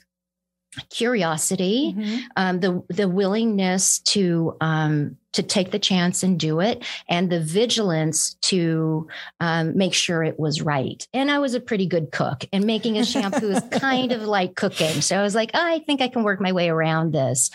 curiosity, 0.89 1.94
mm-hmm. 1.98 2.17
um, 2.36 2.60
the 2.60 2.84
the 2.89 3.08
willingness 3.08 4.00
to 4.00 4.55
um, 4.62 5.17
to 5.34 5.44
take 5.44 5.72
the 5.72 5.79
chance 5.79 6.24
and 6.24 6.39
do 6.39 6.60
it, 6.60 6.84
and 7.10 7.29
the 7.29 7.41
vigilance 7.41 8.36
to 8.41 9.08
um, 9.39 9.77
make 9.77 9.94
sure 9.94 10.24
it 10.24 10.39
was 10.39 10.62
right. 10.62 11.08
And 11.13 11.29
I 11.29 11.39
was 11.39 11.53
a 11.53 11.60
pretty 11.60 11.86
good 11.86 12.12
cook, 12.12 12.46
and 12.53 12.65
making 12.65 12.98
a 12.98 13.05
shampoo 13.05 13.51
is 13.51 13.63
kind 13.72 14.12
of 14.12 14.22
like 14.24 14.55
cooking. 14.55 15.01
So 15.01 15.17
I 15.17 15.24
was 15.24 15.36
like, 15.36 15.51
oh, 15.53 15.65
I 15.65 15.79
think 15.79 16.01
I 16.01 16.08
can 16.08 16.24
work 16.24 16.41
my 16.41 16.51
way 16.51 16.70
around 16.70 17.13
this. 17.13 17.51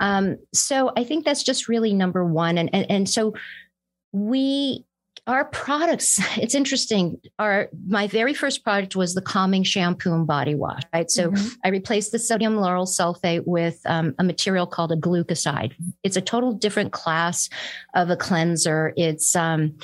Um, 0.00 0.38
so 0.52 0.92
I 0.96 1.04
think 1.04 1.24
that's 1.24 1.42
just 1.42 1.68
really 1.68 1.92
number 1.94 2.24
one, 2.24 2.58
and 2.58 2.70
and, 2.72 2.90
and 2.90 3.08
so 3.08 3.34
we 4.12 4.84
our 5.28 5.44
products 5.44 6.20
it's 6.36 6.54
interesting 6.54 7.20
our 7.38 7.68
my 7.86 8.08
very 8.08 8.34
first 8.34 8.64
product 8.64 8.96
was 8.96 9.14
the 9.14 9.22
calming 9.22 9.62
shampoo 9.62 10.12
and 10.12 10.26
body 10.26 10.54
wash 10.54 10.82
right 10.92 11.10
so 11.10 11.30
mm-hmm. 11.30 11.48
i 11.64 11.68
replaced 11.68 12.10
the 12.10 12.18
sodium 12.18 12.56
lauryl 12.56 12.88
sulfate 12.88 13.46
with 13.46 13.80
um, 13.86 14.14
a 14.18 14.24
material 14.24 14.66
called 14.66 14.90
a 14.90 14.96
glucoside 14.96 15.72
it's 16.02 16.16
a 16.16 16.20
total 16.20 16.52
different 16.52 16.92
class 16.92 17.48
of 17.94 18.10
a 18.10 18.16
cleanser 18.16 18.92
it's 18.96 19.36
um, 19.36 19.76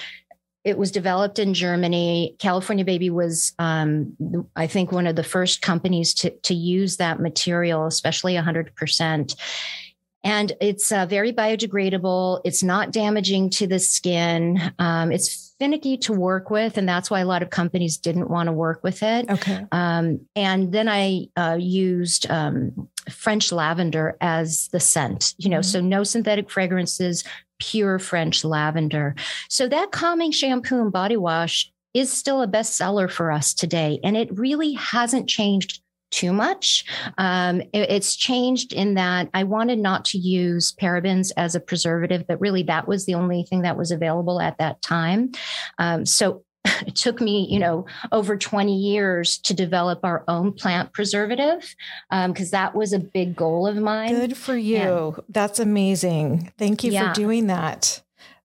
it 0.64 0.78
was 0.78 0.90
developed 0.90 1.38
in 1.38 1.52
Germany. 1.52 2.36
California 2.38 2.86
Baby 2.86 3.10
was, 3.10 3.52
um, 3.58 4.16
I 4.56 4.66
think, 4.66 4.90
one 4.90 5.06
of 5.06 5.14
the 5.14 5.22
first 5.22 5.60
companies 5.60 6.14
to, 6.14 6.30
to 6.30 6.54
use 6.54 6.96
that 6.96 7.20
material, 7.20 7.84
especially 7.84 8.32
100%. 8.32 9.36
And 10.24 10.52
it's 10.60 10.90
uh, 10.90 11.06
very 11.06 11.32
biodegradable. 11.32 12.40
It's 12.44 12.62
not 12.62 12.90
damaging 12.90 13.50
to 13.50 13.66
the 13.66 13.78
skin. 13.78 14.60
Um, 14.78 15.12
it's 15.12 15.54
finicky 15.58 15.96
to 15.98 16.12
work 16.12 16.50
with. 16.50 16.76
And 16.76 16.88
that's 16.88 17.10
why 17.10 17.20
a 17.20 17.26
lot 17.26 17.42
of 17.42 17.50
companies 17.50 17.96
didn't 17.96 18.28
want 18.28 18.48
to 18.48 18.52
work 18.52 18.82
with 18.82 19.02
it. 19.02 19.30
Okay. 19.30 19.64
Um, 19.70 20.20
and 20.34 20.72
then 20.72 20.88
I 20.88 21.26
uh, 21.36 21.56
used 21.60 22.28
um, 22.30 22.88
French 23.10 23.52
lavender 23.52 24.16
as 24.20 24.68
the 24.72 24.80
scent, 24.80 25.34
you 25.38 25.48
know, 25.48 25.58
mm-hmm. 25.58 25.62
so 25.62 25.80
no 25.80 26.02
synthetic 26.02 26.50
fragrances, 26.50 27.22
pure 27.60 27.98
French 27.98 28.44
lavender. 28.44 29.14
So 29.48 29.68
that 29.68 29.92
calming 29.92 30.32
shampoo 30.32 30.80
and 30.80 30.92
body 30.92 31.16
wash 31.16 31.70
is 31.92 32.12
still 32.12 32.42
a 32.42 32.48
bestseller 32.48 33.08
for 33.08 33.30
us 33.30 33.54
today. 33.54 34.00
And 34.02 34.16
it 34.16 34.36
really 34.36 34.72
hasn't 34.72 35.28
changed 35.28 35.80
too 36.14 36.32
much. 36.32 36.84
Um, 37.18 37.60
it, 37.60 37.90
it's 37.90 38.14
changed 38.14 38.72
in 38.72 38.94
that 38.94 39.28
I 39.34 39.42
wanted 39.42 39.80
not 39.80 40.04
to 40.06 40.18
use 40.18 40.72
parabens 40.80 41.32
as 41.36 41.54
a 41.54 41.60
preservative, 41.60 42.24
but 42.26 42.40
really 42.40 42.62
that 42.64 42.86
was 42.86 43.04
the 43.04 43.14
only 43.14 43.44
thing 43.44 43.62
that 43.62 43.76
was 43.76 43.90
available 43.90 44.40
at 44.40 44.58
that 44.58 44.80
time. 44.80 45.32
Um, 45.78 46.06
so 46.06 46.44
it 46.86 46.94
took 46.94 47.20
me, 47.20 47.48
you 47.50 47.58
know, 47.58 47.86
over 48.12 48.36
20 48.36 48.74
years 48.76 49.38
to 49.38 49.54
develop 49.54 50.00
our 50.04 50.24
own 50.28 50.52
plant 50.52 50.92
preservative 50.92 51.74
because 52.10 52.52
um, 52.52 52.58
that 52.58 52.74
was 52.74 52.92
a 52.92 53.00
big 53.00 53.34
goal 53.34 53.66
of 53.66 53.76
mine. 53.76 54.10
Good 54.10 54.36
for 54.36 54.56
you. 54.56 55.22
That's 55.28 55.58
amazing. 55.58 56.52
Thank 56.58 56.84
you 56.84 56.92
yeah. 56.92 57.08
for 57.08 57.14
doing 57.14 57.48
that. 57.48 58.03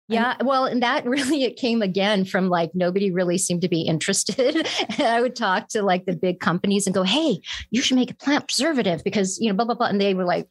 Yeah, 0.10 0.36
well, 0.44 0.66
and 0.66 0.82
that 0.82 1.06
really 1.06 1.44
it 1.44 1.56
came 1.56 1.82
again 1.82 2.26
from 2.26 2.50
like 2.50 2.72
nobody 2.74 3.12
really 3.12 3.38
seemed 3.38 3.62
to 3.62 3.70
be 3.70 3.82
interested. 3.82 4.68
and 4.90 5.02
I 5.02 5.22
would 5.22 5.36
talk 5.36 5.70
to 5.70 5.84
like 5.84 6.06
the 6.06 6.16
big 6.16 6.40
companies 6.40 6.88
and 6.88 6.94
go, 6.94 7.04
"Hey, 7.04 7.40
you 7.70 7.82
should 7.82 7.96
make 7.96 8.12
a 8.12 8.16
plant 8.16 8.48
preservative 8.48 9.04
because 9.04 9.40
you 9.40 9.50
know 9.50 9.56
blah 9.56 9.66
blah 9.66 9.76
blah," 9.76 9.88
and 9.88 10.02
they 10.02 10.14
were 10.14 10.26
like, 10.26 10.48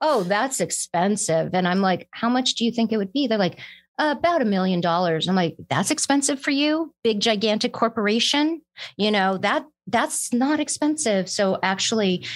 "Oh, 0.00 0.22
that's 0.24 0.60
expensive." 0.60 1.50
And 1.52 1.68
I'm 1.68 1.80
like, 1.80 2.08
"How 2.12 2.28
much 2.28 2.54
do 2.54 2.64
you 2.64 2.72
think 2.72 2.90
it 2.90 2.96
would 2.96 3.12
be?" 3.12 3.26
They're 3.26 3.38
like, 3.38 3.58
about 3.98 4.42
a 4.42 4.46
million 4.46 4.80
dollars. 4.80 5.28
I'm 5.28 5.36
like, 5.36 5.54
that's 5.68 5.90
expensive 5.90 6.40
for 6.40 6.50
you, 6.50 6.92
big 7.04 7.20
gigantic 7.20 7.72
corporation. 7.72 8.62
You 8.96 9.10
know 9.10 9.38
that 9.38 9.64
that's 9.86 10.32
not 10.32 10.60
expensive. 10.60 11.28
So 11.28 11.58
actually, 11.62 12.26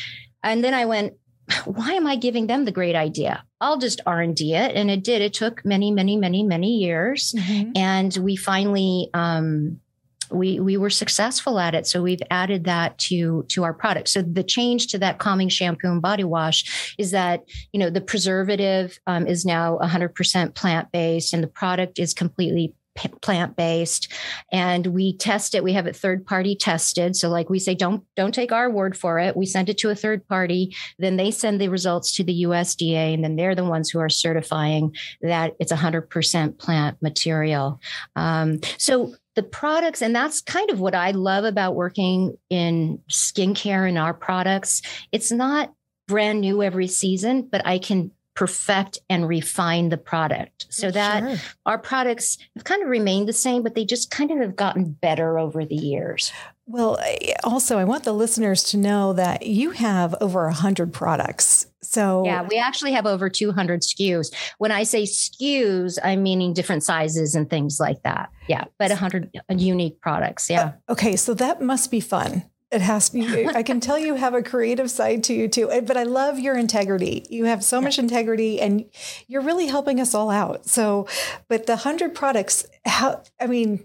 and 0.43 0.63
then 0.63 0.75
I 0.75 0.85
went, 0.85 1.15
why 1.65 1.93
am 1.93 2.07
I 2.07 2.17
giving 2.17 2.47
them 2.47 2.65
the 2.65 2.73
great 2.73 2.97
idea? 2.97 3.45
I'll 3.61 3.79
just 3.79 4.01
R 4.07 4.21
and 4.21 4.35
D 4.35 4.55
it, 4.55 4.75
and 4.75 4.91
it 4.91 5.05
did. 5.05 5.23
It 5.23 5.35
took 5.35 5.65
many, 5.65 5.91
many, 5.91 6.17
many, 6.17 6.43
many 6.43 6.77
years, 6.77 7.35
mm-hmm. 7.37 7.73
and 7.77 8.17
we 8.17 8.37
finally 8.37 9.11
um, 9.15 9.81
we 10.31 10.61
we 10.61 10.77
were 10.77 10.91
successful 10.91 11.59
at 11.59 11.75
it. 11.75 11.87
So 11.87 12.03
we've 12.03 12.23
added 12.31 12.65
that 12.65 12.99
to 12.99 13.45
to 13.49 13.65
our 13.65 13.73
product. 13.73 14.09
So 14.09 14.23
the 14.23 14.43
change 14.43 14.89
to 14.89 14.99
that 14.99 15.19
calming 15.19 15.49
shampoo 15.49 15.89
and 15.89 16.03
body 16.03 16.25
wash 16.25 16.95
is 16.99 17.13
that 17.13 17.45
you 17.73 17.81
know 17.81 17.91
the 17.91 18.01
preservative 18.01 18.99
um, 19.07 19.27
is 19.27 19.45
now 19.45 19.79
100% 19.83 20.55
plant 20.55 20.91
based, 20.93 21.33
and 21.33 21.43
the 21.43 21.49
product 21.49 21.99
is 21.99 22.15
completely 22.15 22.75
plant 22.97 23.57
based 23.57 24.13
and 24.53 24.87
we 24.89 25.17
test 25.17 25.55
it. 25.55 25.65
We 25.65 25.73
have 25.75 25.87
it 25.87 25.97
third 25.97 26.27
party 26.27 26.57
tested. 26.57 27.17
So 27.17 27.29
like 27.29 27.51
we 27.51 27.59
say 27.59 27.75
don't 27.75 28.05
don't 28.17 28.35
take 28.35 28.53
our 28.53 28.71
word 28.71 28.97
for 28.97 29.19
it. 29.19 29.37
We 29.37 29.47
send 29.47 29.69
it 29.69 29.79
to 29.79 29.91
a 29.91 29.95
third 29.95 30.27
party. 30.29 30.75
Then 30.99 31.17
they 31.17 31.31
send 31.31 31.61
the 31.61 31.69
results 31.69 32.15
to 32.17 32.25
the 32.25 32.45
USDA 32.45 33.15
and 33.15 33.23
then 33.23 33.37
they're 33.37 33.55
the 33.55 33.65
ones 33.65 33.91
who 33.91 34.01
are 34.01 34.09
certifying 34.09 34.95
that 35.21 35.55
it's 35.61 35.73
100% 35.73 36.59
plant 36.59 37.01
material. 37.03 37.81
Um, 38.15 38.61
so 38.79 39.15
the 39.35 39.43
products 39.43 40.03
and 40.03 40.17
that's 40.17 40.41
kind 40.41 40.71
of 40.71 40.81
what 40.81 40.95
i 40.95 41.11
love 41.11 41.45
about 41.45 41.75
working 41.75 42.37
in 42.49 42.99
skincare 43.11 43.87
and 43.87 43.99
our 43.99 44.15
products. 44.15 44.83
It's 45.13 45.31
not 45.31 45.73
brand 46.09 46.41
new 46.41 46.63
every 46.63 46.87
season 46.87 47.43
but 47.51 47.61
i 47.67 47.79
can 47.79 48.13
perfect 48.37 48.99
and 49.09 49.27
refine 49.27 49.89
the 49.89 49.97
product 49.97 50.67
so 50.69 50.91
that 50.91 51.21
sure. 51.21 51.37
our 51.65 51.79
products 51.79 52.39
have 52.55 52.65
kind 52.65 52.83
of 52.83 52.89
remained 52.89 53.29
the 53.29 53.33
same, 53.33 53.63
but 53.63 53.75
they 53.75 53.85
just 53.85 54.11
kind 54.11 54.31
of 54.31 54.39
have 54.39 54.55
gotten 54.55 54.93
better 54.93 55.39
over 55.39 55.65
the 55.65 55.75
years. 55.75 56.31
Well, 56.67 57.01
also, 57.45 57.79
I 57.79 57.85
want 57.85 58.05
the 58.05 58.13
listeners 58.13 58.63
to 58.65 58.77
know 58.77 59.13
that 59.15 59.47
you 59.47 59.71
have 59.71 60.15
over 60.21 60.45
100 60.45 60.93
products. 60.93 61.67
So, 61.81 62.25
yeah, 62.25 62.43
we 62.43 62.59
actually 62.59 62.93
have 62.93 63.07
over 63.07 63.31
200 63.31 63.83
SKUs. 63.83 64.35
When 64.59 64.73
I 64.73 64.83
say 64.83 65.05
SKUs, 65.05 65.99
I'm 66.03 66.25
meaning 66.25 66.53
different 66.53 66.83
sizes 66.83 67.37
and 67.37 67.49
things 67.49 67.79
like 67.79 68.03
that. 68.03 68.31
Yeah, 68.49 68.65
but 68.79 68.91
100 68.91 69.31
unique 69.51 70.01
products. 70.01 70.51
Yeah. 70.51 70.73
Uh, 70.89 70.93
okay, 70.93 71.15
so 71.15 71.35
that 71.35 71.63
must 71.63 71.91
be 71.91 72.01
fun 72.01 72.43
it 72.71 72.81
has 72.81 73.11
to 73.11 73.19
be. 73.19 73.47
I 73.47 73.63
can 73.63 73.79
tell 73.79 73.99
you 73.99 74.17
have 74.17 74.35
a 74.35 74.43
creative 74.43 74.91
side 74.91 75.23
to 75.25 75.35
you 75.35 75.47
too. 75.49 75.69
But 75.87 75.97
I 75.97 76.03
love 76.03 76.39
your 76.39 76.57
integrity. 76.57 77.25
You 77.31 77.45
have 77.45 77.63
so 77.63 77.81
much 77.81 77.99
integrity 77.99 78.61
and 78.61 78.87
you're 79.29 79.43
really 79.43 79.69
helping 79.69 80.01
us 80.01 80.15
all 80.15 80.31
out. 80.31 80.67
So, 80.67 81.07
but 81.49 81.67
the 81.67 81.75
100 81.75 82.15
products, 82.15 82.67
how, 82.85 83.23
I 83.41 83.47
mean, 83.47 83.85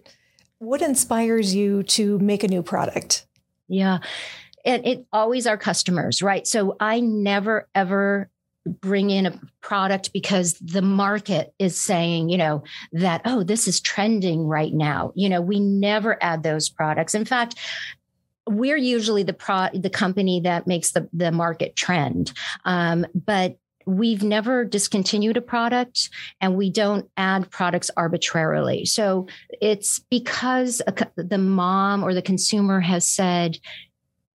what 0.57 0.81
inspires 0.81 1.53
you 1.53 1.83
to 1.83 2.17
make 2.19 2.43
a 2.43 2.47
new 2.47 2.63
product? 2.63 3.27
Yeah. 3.67 3.99
And 4.65 4.85
it 4.85 5.05
always 5.13 5.45
our 5.45 5.57
customers, 5.57 6.21
right? 6.21 6.47
So 6.47 6.75
I 6.79 6.99
never 6.99 7.67
ever 7.75 8.29
bring 8.65 9.09
in 9.09 9.25
a 9.25 9.39
product 9.61 10.13
because 10.13 10.53
the 10.59 10.83
market 10.83 11.53
is 11.57 11.79
saying, 11.79 12.29
you 12.29 12.37
know, 12.37 12.63
that, 12.91 13.21
oh, 13.25 13.43
this 13.43 13.67
is 13.67 13.79
trending 13.79 14.45
right 14.45 14.73
now. 14.73 15.11
You 15.15 15.29
know, 15.29 15.41
we 15.41 15.59
never 15.59 16.21
add 16.23 16.43
those 16.43 16.69
products. 16.69 17.15
In 17.15 17.25
fact, 17.25 17.55
we're 18.47 18.77
usually 18.77 19.23
the 19.23 19.33
pro 19.33 19.67
the 19.73 19.89
company 19.89 20.41
that 20.41 20.67
makes 20.67 20.91
the 20.91 21.07
the 21.13 21.31
market 21.31 21.75
trend. 21.75 22.33
Um, 22.65 23.05
but 23.13 23.57
we've 23.85 24.23
never 24.23 24.63
discontinued 24.63 25.37
a 25.37 25.41
product 25.41 26.09
and 26.39 26.55
we 26.55 26.69
don't 26.69 27.09
add 27.17 27.49
products 27.49 27.89
arbitrarily. 27.97 28.85
So 28.85 29.27
it's 29.49 29.99
because 29.99 30.81
a, 30.85 30.93
the 31.15 31.37
mom 31.37 32.03
or 32.03 32.13
the 32.13 32.21
consumer 32.21 32.79
has 32.79 33.07
said 33.07 33.57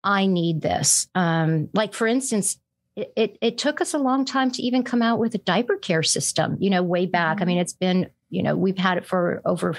i 0.03 0.25
need 0.25 0.61
this. 0.61 1.07
Um, 1.15 1.69
like 1.73 1.93
for 1.93 2.07
instance 2.07 2.57
it, 2.95 3.13
it, 3.15 3.37
it, 3.41 3.57
took 3.59 3.79
us 3.79 3.93
a 3.93 3.99
long 3.99 4.25
time 4.25 4.49
to 4.51 4.61
even 4.63 4.83
come 4.83 5.03
out 5.03 5.19
with 5.19 5.35
a 5.35 5.39
diaper 5.39 5.77
care 5.77 6.03
system 6.03 6.57
you 6.59 6.69
know 6.69 6.83
way 6.83 7.05
back. 7.05 7.37
Mm-hmm. 7.37 7.43
i 7.43 7.45
mean 7.45 7.57
it's 7.57 7.73
been 7.73 8.09
you 8.29 8.43
know 8.43 8.55
we've 8.55 8.77
had 8.77 8.97
it 8.97 9.05
for 9.05 9.41
over 9.45 9.75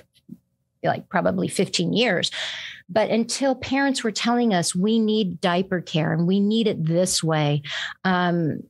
like 0.82 1.08
probably 1.08 1.48
15 1.48 1.92
years 1.92 2.30
but 2.88 3.10
until 3.10 3.54
parents 3.54 4.02
were 4.02 4.10
telling 4.10 4.54
us 4.54 4.74
we 4.74 4.98
need 4.98 5.40
diaper 5.40 5.80
care 5.80 6.12
and 6.12 6.26
we 6.26 6.40
need 6.40 6.66
it 6.66 6.84
this 6.84 7.22
way, 7.22 7.62
um, 8.04 8.62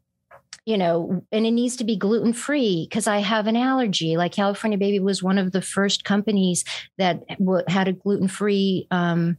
you 0.64 0.76
know, 0.76 1.24
and 1.32 1.46
it 1.46 1.52
needs 1.52 1.76
to 1.76 1.84
be 1.84 1.96
gluten 1.96 2.32
free 2.32 2.86
because 2.88 3.06
I 3.06 3.18
have 3.18 3.46
an 3.46 3.56
allergy. 3.56 4.16
Like 4.16 4.32
California 4.32 4.76
Baby 4.76 5.00
was 5.00 5.22
one 5.22 5.38
of 5.38 5.52
the 5.52 5.62
first 5.62 6.04
companies 6.04 6.64
that 6.98 7.26
w- 7.38 7.64
had 7.68 7.88
a 7.88 7.94
gluten 7.94 8.28
free 8.28 8.86
um, 8.90 9.38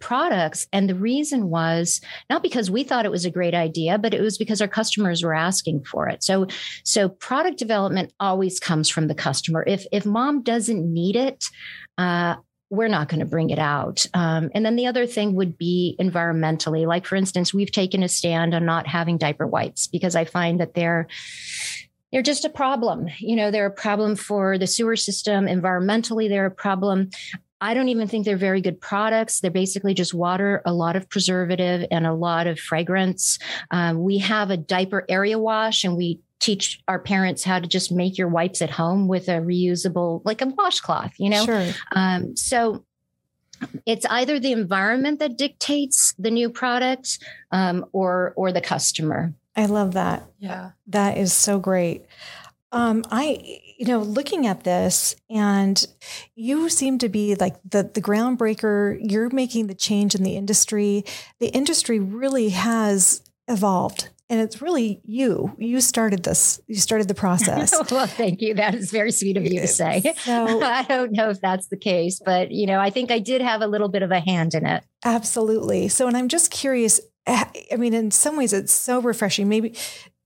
products. 0.00 0.66
And 0.72 0.88
the 0.88 0.94
reason 0.94 1.48
was 1.48 2.00
not 2.28 2.42
because 2.42 2.70
we 2.70 2.82
thought 2.82 3.04
it 3.04 3.12
was 3.12 3.24
a 3.24 3.30
great 3.30 3.54
idea, 3.54 3.98
but 3.98 4.14
it 4.14 4.20
was 4.20 4.38
because 4.38 4.60
our 4.60 4.68
customers 4.68 5.22
were 5.22 5.34
asking 5.34 5.84
for 5.84 6.08
it. 6.08 6.24
So, 6.24 6.46
so 6.82 7.08
product 7.08 7.58
development 7.58 8.12
always 8.18 8.58
comes 8.58 8.88
from 8.88 9.06
the 9.06 9.14
customer. 9.14 9.62
If 9.66 9.86
if 9.92 10.04
mom 10.04 10.42
doesn't 10.42 10.92
need 10.92 11.14
it, 11.14 11.44
uh, 11.98 12.36
we're 12.72 12.88
not 12.88 13.06
going 13.10 13.20
to 13.20 13.26
bring 13.26 13.50
it 13.50 13.58
out. 13.58 14.06
Um, 14.14 14.50
and 14.54 14.64
then 14.64 14.76
the 14.76 14.86
other 14.86 15.06
thing 15.06 15.34
would 15.34 15.58
be 15.58 15.94
environmentally. 16.00 16.86
Like, 16.86 17.04
for 17.04 17.16
instance, 17.16 17.52
we've 17.52 17.70
taken 17.70 18.02
a 18.02 18.08
stand 18.08 18.54
on 18.54 18.64
not 18.64 18.86
having 18.86 19.18
diaper 19.18 19.46
wipes 19.46 19.88
because 19.88 20.16
I 20.16 20.24
find 20.24 20.58
that 20.58 20.72
they're 20.72 21.06
they're 22.10 22.22
just 22.22 22.46
a 22.46 22.50
problem. 22.50 23.08
You 23.18 23.36
know, 23.36 23.50
they're 23.50 23.66
a 23.66 23.70
problem 23.70 24.16
for 24.16 24.56
the 24.56 24.66
sewer 24.66 24.96
system. 24.96 25.44
Environmentally, 25.46 26.30
they're 26.30 26.46
a 26.46 26.50
problem. 26.50 27.10
I 27.60 27.74
don't 27.74 27.90
even 27.90 28.08
think 28.08 28.24
they're 28.24 28.36
very 28.38 28.62
good 28.62 28.80
products. 28.80 29.40
They're 29.40 29.50
basically 29.50 29.92
just 29.92 30.14
water, 30.14 30.62
a 30.64 30.72
lot 30.72 30.96
of 30.96 31.08
preservative, 31.10 31.86
and 31.90 32.06
a 32.06 32.14
lot 32.14 32.46
of 32.46 32.58
fragrance. 32.58 33.38
Um, 33.70 34.02
we 34.02 34.18
have 34.18 34.50
a 34.50 34.56
diaper 34.56 35.04
area 35.10 35.38
wash, 35.38 35.84
and 35.84 35.94
we 35.94 36.20
teach 36.42 36.82
our 36.88 36.98
parents 36.98 37.44
how 37.44 37.58
to 37.58 37.66
just 37.66 37.92
make 37.92 38.18
your 38.18 38.28
wipes 38.28 38.60
at 38.60 38.68
home 38.68 39.06
with 39.06 39.28
a 39.28 39.40
reusable, 39.40 40.20
like 40.24 40.42
a 40.42 40.46
washcloth, 40.46 41.12
you 41.16 41.30
know? 41.30 41.44
Sure. 41.44 41.66
Um, 41.94 42.36
so 42.36 42.84
it's 43.86 44.04
either 44.06 44.40
the 44.40 44.52
environment 44.52 45.20
that 45.20 45.38
dictates 45.38 46.14
the 46.18 46.30
new 46.30 46.50
product 46.50 47.18
um, 47.52 47.86
or 47.92 48.34
or 48.36 48.52
the 48.52 48.60
customer. 48.60 49.32
I 49.54 49.66
love 49.66 49.94
that. 49.94 50.24
Yeah, 50.38 50.72
that 50.88 51.16
is 51.16 51.32
so 51.32 51.60
great. 51.60 52.04
Um, 52.72 53.04
I, 53.10 53.60
you 53.78 53.86
know, 53.86 54.00
looking 54.00 54.46
at 54.46 54.64
this, 54.64 55.14
and 55.30 55.86
you 56.34 56.68
seem 56.70 56.98
to 56.98 57.08
be 57.08 57.34
like 57.36 57.56
the 57.68 57.84
the 57.84 58.02
groundbreaker. 58.02 58.98
You're 59.00 59.30
making 59.30 59.68
the 59.68 59.74
change 59.74 60.16
in 60.16 60.24
the 60.24 60.36
industry. 60.36 61.04
The 61.38 61.48
industry 61.48 62.00
really 62.00 62.48
has 62.48 63.22
evolved 63.46 64.08
and 64.32 64.40
it's 64.40 64.62
really 64.62 64.98
you. 65.04 65.54
You 65.58 65.82
started 65.82 66.22
this. 66.22 66.58
You 66.66 66.76
started 66.76 67.06
the 67.06 67.14
process. 67.26 67.70
well, 67.90 68.06
thank 68.06 68.40
you. 68.40 68.54
That 68.54 68.74
is 68.74 68.90
very 68.90 69.12
sweet 69.12 69.36
of 69.36 69.44
you 69.44 69.60
to 69.60 69.68
say. 69.68 70.14
So, 70.16 70.62
I 70.64 70.84
don't 70.84 71.12
know 71.12 71.28
if 71.28 71.40
that's 71.42 71.68
the 71.68 71.76
case, 71.76 72.18
but 72.24 72.50
you 72.50 72.66
know, 72.66 72.80
I 72.80 72.88
think 72.88 73.10
I 73.10 73.18
did 73.18 73.42
have 73.42 73.60
a 73.60 73.66
little 73.66 73.90
bit 73.90 74.02
of 74.02 74.10
a 74.10 74.20
hand 74.20 74.54
in 74.54 74.64
it. 74.64 74.84
Absolutely. 75.04 75.88
So, 75.88 76.08
and 76.08 76.16
I'm 76.16 76.28
just 76.28 76.50
curious. 76.50 76.98
Eh, 77.26 77.44
I 77.70 77.76
mean, 77.76 77.92
in 77.92 78.10
some 78.10 78.38
ways, 78.38 78.54
it's 78.54 78.72
so 78.72 79.02
refreshing. 79.02 79.50
Maybe 79.50 79.76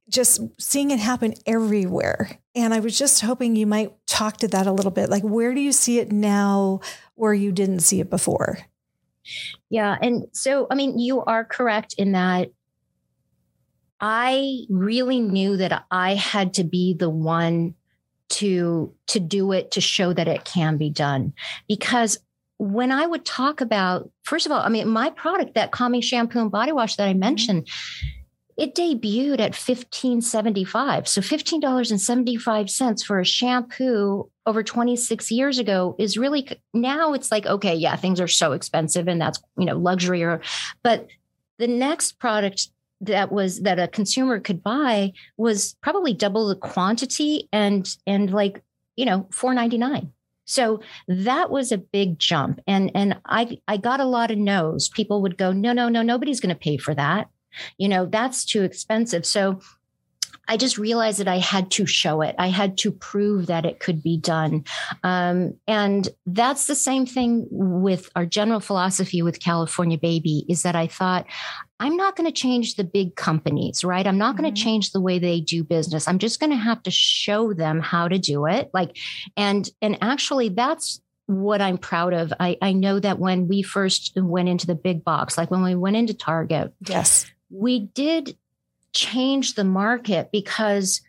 just 0.09 0.41
seeing 0.61 0.93
it 0.93 1.01
happen 1.01 1.35
everywhere. 1.45 2.39
And 2.55 2.73
I 2.73 2.79
was 2.79 2.97
just 2.97 3.23
hoping 3.23 3.57
you 3.57 3.67
might 3.67 3.93
talk 4.07 4.37
to 4.37 4.49
that 4.49 4.69
a 4.69 4.73
little 4.73 4.93
bit. 4.93 5.11
Like, 5.11 5.25
where 5.25 5.53
do 5.53 5.61
you 5.61 5.73
see 5.73 5.99
it 5.99 6.13
now 6.13 6.79
where 7.17 7.35
you 7.35 7.51
didn't 7.51 7.81
see 7.81 7.99
it 7.99 8.09
before? 8.09 8.59
Yeah. 9.69 9.97
And 10.01 10.27
so, 10.33 10.69
I 10.71 10.77
mean, 10.77 11.01
you 11.01 11.23
are 11.25 11.45
correct 11.45 11.97
in 11.99 12.13
that 12.13 12.51
I 14.01 14.67
really 14.69 15.21
knew 15.21 15.57
that 15.57 15.85
I 15.91 16.15
had 16.15 16.55
to 16.55 16.65
be 16.65 16.95
the 16.95 17.11
one 17.11 17.75
to 18.29 18.93
to 19.07 19.21
do 19.21 19.53
it 19.53 19.71
to 19.73 19.81
show 19.81 20.13
that 20.13 20.29
it 20.29 20.45
can 20.45 20.77
be 20.77 20.91
done 20.91 21.33
because 21.69 22.19
when 22.59 22.91
I 22.91 23.07
would 23.07 23.25
talk 23.25 23.61
about, 23.61 24.11
first 24.23 24.47
of 24.47 24.53
all, 24.53 24.61
I 24.61 24.71
mean, 24.71 24.89
my 24.89 25.11
product, 25.11 25.55
that 25.55 25.73
calming 25.73 26.01
shampoo 26.01 26.41
and 26.41 26.51
body 26.51 26.73
wash 26.73 26.97
that 26.97 27.07
I 27.07 27.11
mm-hmm. 27.11 27.21
mentioned, 27.21 27.69
it 28.57 28.75
debuted 28.75 29.41
at 29.41 29.55
fifteen 29.55 30.23
seventy 30.23 30.65
five. 30.65 31.07
So 31.07 31.21
fifteen 31.21 31.61
dollars 31.61 31.91
and 31.91 32.01
seventy 32.01 32.37
five 32.37 32.71
cents 32.71 33.03
for 33.03 33.21
a 33.21 33.25
shampoo 33.25 34.31
over 34.47 34.63
twenty 34.63 34.97
six 34.97 35.31
years 35.31 35.59
ago 35.59 35.95
is 35.99 36.17
really 36.17 36.49
now 36.73 37.13
it's 37.13 37.31
like 37.31 37.45
okay, 37.45 37.75
yeah, 37.75 37.97
things 37.97 38.21
are 38.21 38.29
so 38.29 38.53
expensive 38.53 39.09
and 39.09 39.21
that's 39.21 39.43
you 39.59 39.67
know 39.67 39.77
luxury 39.77 40.23
or, 40.23 40.41
but 40.83 41.07
the 41.59 41.69
next 41.69 42.19
product 42.19 42.71
that 43.01 43.31
was 43.31 43.61
that 43.61 43.79
a 43.79 43.89
consumer 43.89 44.41
could 44.41 44.63
buy 44.63 45.13
was 45.37 45.77
probably 45.83 46.15
double 46.15 46.49
the 46.49 46.57
quantity 46.57 47.49
and 47.53 47.97
and 48.07 48.33
like 48.33 48.63
you 48.97 49.05
know 49.05 49.29
four 49.31 49.55
ninety 49.55 49.79
nine. 49.79 50.13
So 50.47 50.81
that 51.09 51.51
was 51.51 51.73
a 51.73 51.79
big 51.79 52.19
jump. 52.19 52.61
And 52.67 52.91
and 52.95 53.21
I 53.27 53.59
I 53.69 53.77
got 53.77 54.01
a 54.01 54.05
lot 54.05 54.31
of 54.31 54.39
no's. 54.39 54.89
People 54.89 55.23
would 55.23 55.37
go, 55.37 55.53
no, 55.53 55.73
no, 55.73 55.89
no, 55.89 56.03
nobody's 56.03 56.41
going 56.41 56.55
to 56.55 56.61
pay 56.61 56.77
for 56.77 56.95
that. 56.95 57.29
You 57.79 57.89
know, 57.89 58.07
that's 58.07 58.45
too 58.45 58.63
expensive. 58.63 59.27
So 59.27 59.61
I 60.49 60.57
just 60.57 60.79
realized 60.79 61.19
that 61.19 61.29
I 61.29 61.39
had 61.39 61.71
to 61.73 61.87
show 61.87 62.23
it. 62.23 62.35
I 62.39 62.49
had 62.49 62.79
to 62.79 62.93
prove 62.93 63.47
that 63.47 63.67
it 63.67 63.81
could 63.81 64.03
be 64.03 64.17
done. 64.17 64.65
Um, 65.03 65.55
and 65.67 66.09
that's 66.25 66.67
the 66.67 66.75
same 66.75 67.05
thing 67.05 67.49
with 67.51 68.09
our 68.15 68.27
general 68.27 68.61
philosophy 68.61 69.23
with 69.23 69.41
California 69.41 69.99
Baby 69.99 70.45
is 70.49 70.63
that 70.63 70.77
I 70.77 70.87
thought 70.87 71.27
I'm 71.79 71.97
not 71.97 72.17
going 72.17 72.27
to 72.27 72.33
change 72.33 72.77
the 72.77 72.85
big 72.85 73.17
companies, 73.17 73.85
right? 73.85 74.07
I'm 74.07 74.19
not 74.19 74.35
mm-hmm. 74.35 74.45
going 74.45 74.55
to 74.55 74.61
change 74.61 74.93
the 74.93 75.01
way 75.01 75.19
they 75.19 75.41
do 75.41 75.63
business. 75.63 76.09
I'm 76.09 76.19
just 76.19 76.41
going 76.41 76.51
to 76.51 76.57
have 76.57 76.83
to 76.85 76.91
show 76.91 77.53
them 77.53 77.81
how 77.81 78.09
to 78.09 78.19
do 78.19 78.47
it. 78.47 78.71
Like, 78.73 78.97
and, 79.37 79.69
and 79.83 79.99
actually 80.01 80.49
that's 80.51 81.01
what 81.27 81.61
I'm 81.61 81.77
proud 81.77 82.15
of. 82.15 82.33
I, 82.41 82.57
I 82.63 82.73
know 82.73 82.99
that 83.01 83.19
when 83.19 83.49
we 83.49 83.63
first 83.63 84.13
went 84.17 84.49
into 84.49 84.67
the 84.67 84.75
big 84.75 85.05
box, 85.05 85.37
like 85.37 85.51
when 85.51 85.63
we 85.63 85.75
went 85.75 85.97
into 85.97 86.15
Target, 86.15 86.73
yes, 86.87 87.27
we 87.51 87.81
did 87.81 88.37
change 88.93 89.55
the 89.55 89.65
market 89.65 90.31
because 90.33 91.03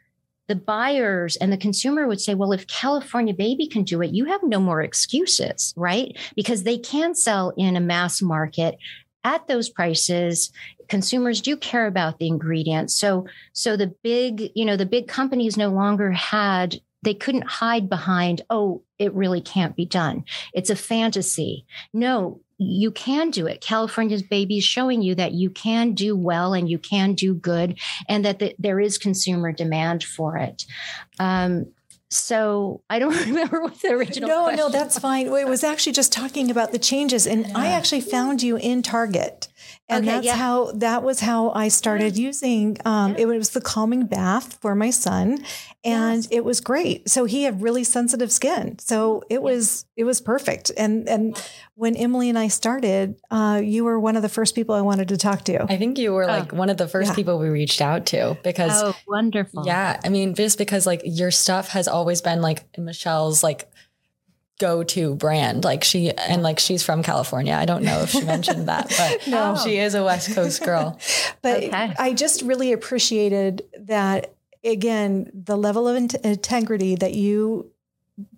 the 0.48 0.56
buyers 0.56 1.36
and 1.38 1.52
the 1.52 1.58
consumer 1.58 2.08
would 2.08 2.22
say, 2.22 2.34
well, 2.34 2.52
if 2.52 2.68
California 2.68 3.34
Baby 3.34 3.68
can 3.68 3.84
do 3.84 4.02
it, 4.02 4.12
you 4.12 4.26
have 4.26 4.42
no 4.44 4.60
more 4.60 4.82
excuses, 4.82 5.74
right? 5.78 6.18
Because 6.36 6.64
they 6.64 6.78
can 6.78 7.14
sell 7.14 7.54
in 7.58 7.76
a 7.76 7.82
mass 7.82 8.22
market 8.22 8.78
at 9.28 9.48
those 9.48 9.70
prices 9.70 10.52
consumers 10.88 11.42
do 11.42 11.58
care 11.58 11.86
about 11.86 12.18
the 12.18 12.28
ingredients. 12.28 12.96
So 12.96 13.28
so 13.54 13.76
the 13.76 13.94
big 14.04 14.52
you 14.56 14.66
know 14.66 14.78
the 14.78 14.86
big 14.86 15.08
companies 15.08 15.58
no 15.58 15.70
longer 15.70 16.12
had 16.12 16.78
they 17.04 17.14
couldn't 17.14 17.48
hide 17.48 17.90
behind 17.90 18.42
oh 18.50 18.84
it 18.98 19.14
really 19.14 19.42
can't 19.42 19.76
be 19.76 19.86
done. 19.86 20.24
It's 20.54 20.70
a 20.70 20.76
fantasy. 20.76 21.66
No 21.94 22.42
you 22.60 22.90
can 22.90 23.30
do 23.30 23.46
it. 23.46 23.62
California's 23.62 24.24
baby 24.24 24.58
is 24.58 24.64
showing 24.64 25.04
you 25.04 25.14
that 25.14 25.34
you 25.34 25.52
can 25.52 25.94
do 25.94 26.16
well 26.16 26.56
and 26.56 26.68
you 26.68 26.80
can 26.80 27.14
do 27.14 27.36
good 27.36 27.78
and 28.10 28.26
that 28.26 28.40
the, 28.40 28.56
there 28.58 28.80
is 28.80 28.98
consumer 28.98 29.52
demand 29.52 30.04
for 30.04 30.38
it. 30.38 30.66
Um, 31.20 31.68
so 32.10 32.82
I 32.90 33.00
don't 33.00 33.16
remember 33.26 33.62
what 33.62 33.82
the 33.82 33.90
original. 33.90 34.30
No, 34.30 34.44
question 34.44 34.58
no, 34.58 34.70
that's 34.70 35.00
fine. 35.00 35.28
It 35.28 35.48
was 35.48 35.64
actually 35.64 35.94
just 35.94 36.12
talking 36.12 36.50
about 36.50 36.72
the 36.72 36.80
changes, 36.80 37.28
and 37.28 37.48
yeah. 37.48 37.58
I 37.58 37.68
actually 37.68 38.02
found 38.02 38.42
you 38.42 38.56
in 38.58 38.82
Target, 38.82 39.48
and 39.90 40.06
okay, 40.06 40.16
that's 40.16 40.26
yeah. 40.26 40.36
how 40.36 40.72
that 40.74 41.04
was 41.04 41.20
how 41.20 41.52
I 41.52 41.70
started 41.70 42.18
using. 42.18 42.78
Um, 42.86 43.12
yeah. 43.12 43.20
It 43.20 43.26
was 43.28 43.52
the 43.52 43.62
calming 43.62 44.06
bath 44.06 44.58
for 44.62 44.76
my 44.76 44.90
son, 44.90 45.44
and 45.84 46.24
yes. 46.24 46.28
it 46.32 46.44
was 46.44 46.60
great. 46.60 47.10
So 47.10 47.26
he 47.26 47.44
had 47.44 47.62
really 47.62 47.84
sensitive 47.84 48.32
skin, 48.32 48.80
so 48.80 49.24
it 49.30 49.42
was 49.42 49.86
it 49.96 50.04
was 50.04 50.22
perfect. 50.22 50.72
And 50.78 51.08
and 51.08 51.42
when 51.76 51.96
Emily 51.96 52.30
and 52.30 52.38
I 52.38 52.48
started, 52.48 53.16
uh, 53.32 53.62
you 53.64 53.84
were 53.84 54.00
one 54.00 54.16
of 54.16 54.22
the 54.22 54.30
first 54.30 54.56
people 54.56 54.76
I 54.76 54.82
wanted 54.82 55.08
to 55.10 55.18
talk 55.18 55.44
to. 55.46 55.64
I 55.72 55.78
think 55.78 55.98
you 55.98 56.12
were 56.14 56.26
like 56.26 56.54
oh. 56.54 56.58
one 56.58 56.70
of 56.70 56.78
the 56.78 56.88
first 56.88 57.12
yeah. 57.12 57.16
people 57.16 57.40
we 57.40 57.50
reached 57.50 57.82
out 57.82 58.08
to 58.08 58.38
because 58.44 58.84
oh, 58.84 58.96
wonderful. 59.08 59.66
Yeah, 59.66 60.00
I 60.04 60.10
mean, 60.10 60.36
just 60.36 60.58
because 60.58 60.86
like 60.86 61.02
your 61.06 61.32
stuff 61.32 61.70
has 61.70 61.88
always 61.88 62.22
been 62.22 62.42
like 62.42 62.66
Michelle's 62.78 63.44
like 63.44 63.70
go-to 64.60 65.16
brand. 65.16 65.64
Like 65.64 65.84
she 65.84 66.12
and 66.12 66.44
like 66.44 66.60
she's 66.60 66.84
from 66.84 67.04
california. 67.04 67.54
I 67.54 67.66
don't 67.66 67.84
know 67.84 68.02
if 68.02 68.12
she 68.12 68.24
mentioned 68.24 68.68
that 68.68 68.88
but 68.98 69.28
no. 69.28 69.58
she 69.64 69.78
is 69.78 69.96
a 69.96 70.04
west 70.04 70.34
coast 70.34 70.64
girl. 70.64 71.00
But 71.42 71.64
okay. 71.64 71.94
i 71.98 72.14
just 72.14 72.42
really 72.42 72.74
appreciated 72.74 73.64
that 73.82 74.34
again 74.64 75.32
the 75.34 75.56
level 75.58 75.88
of 75.88 75.96
integrity 75.96 76.96
that 76.96 77.14
you 77.14 77.72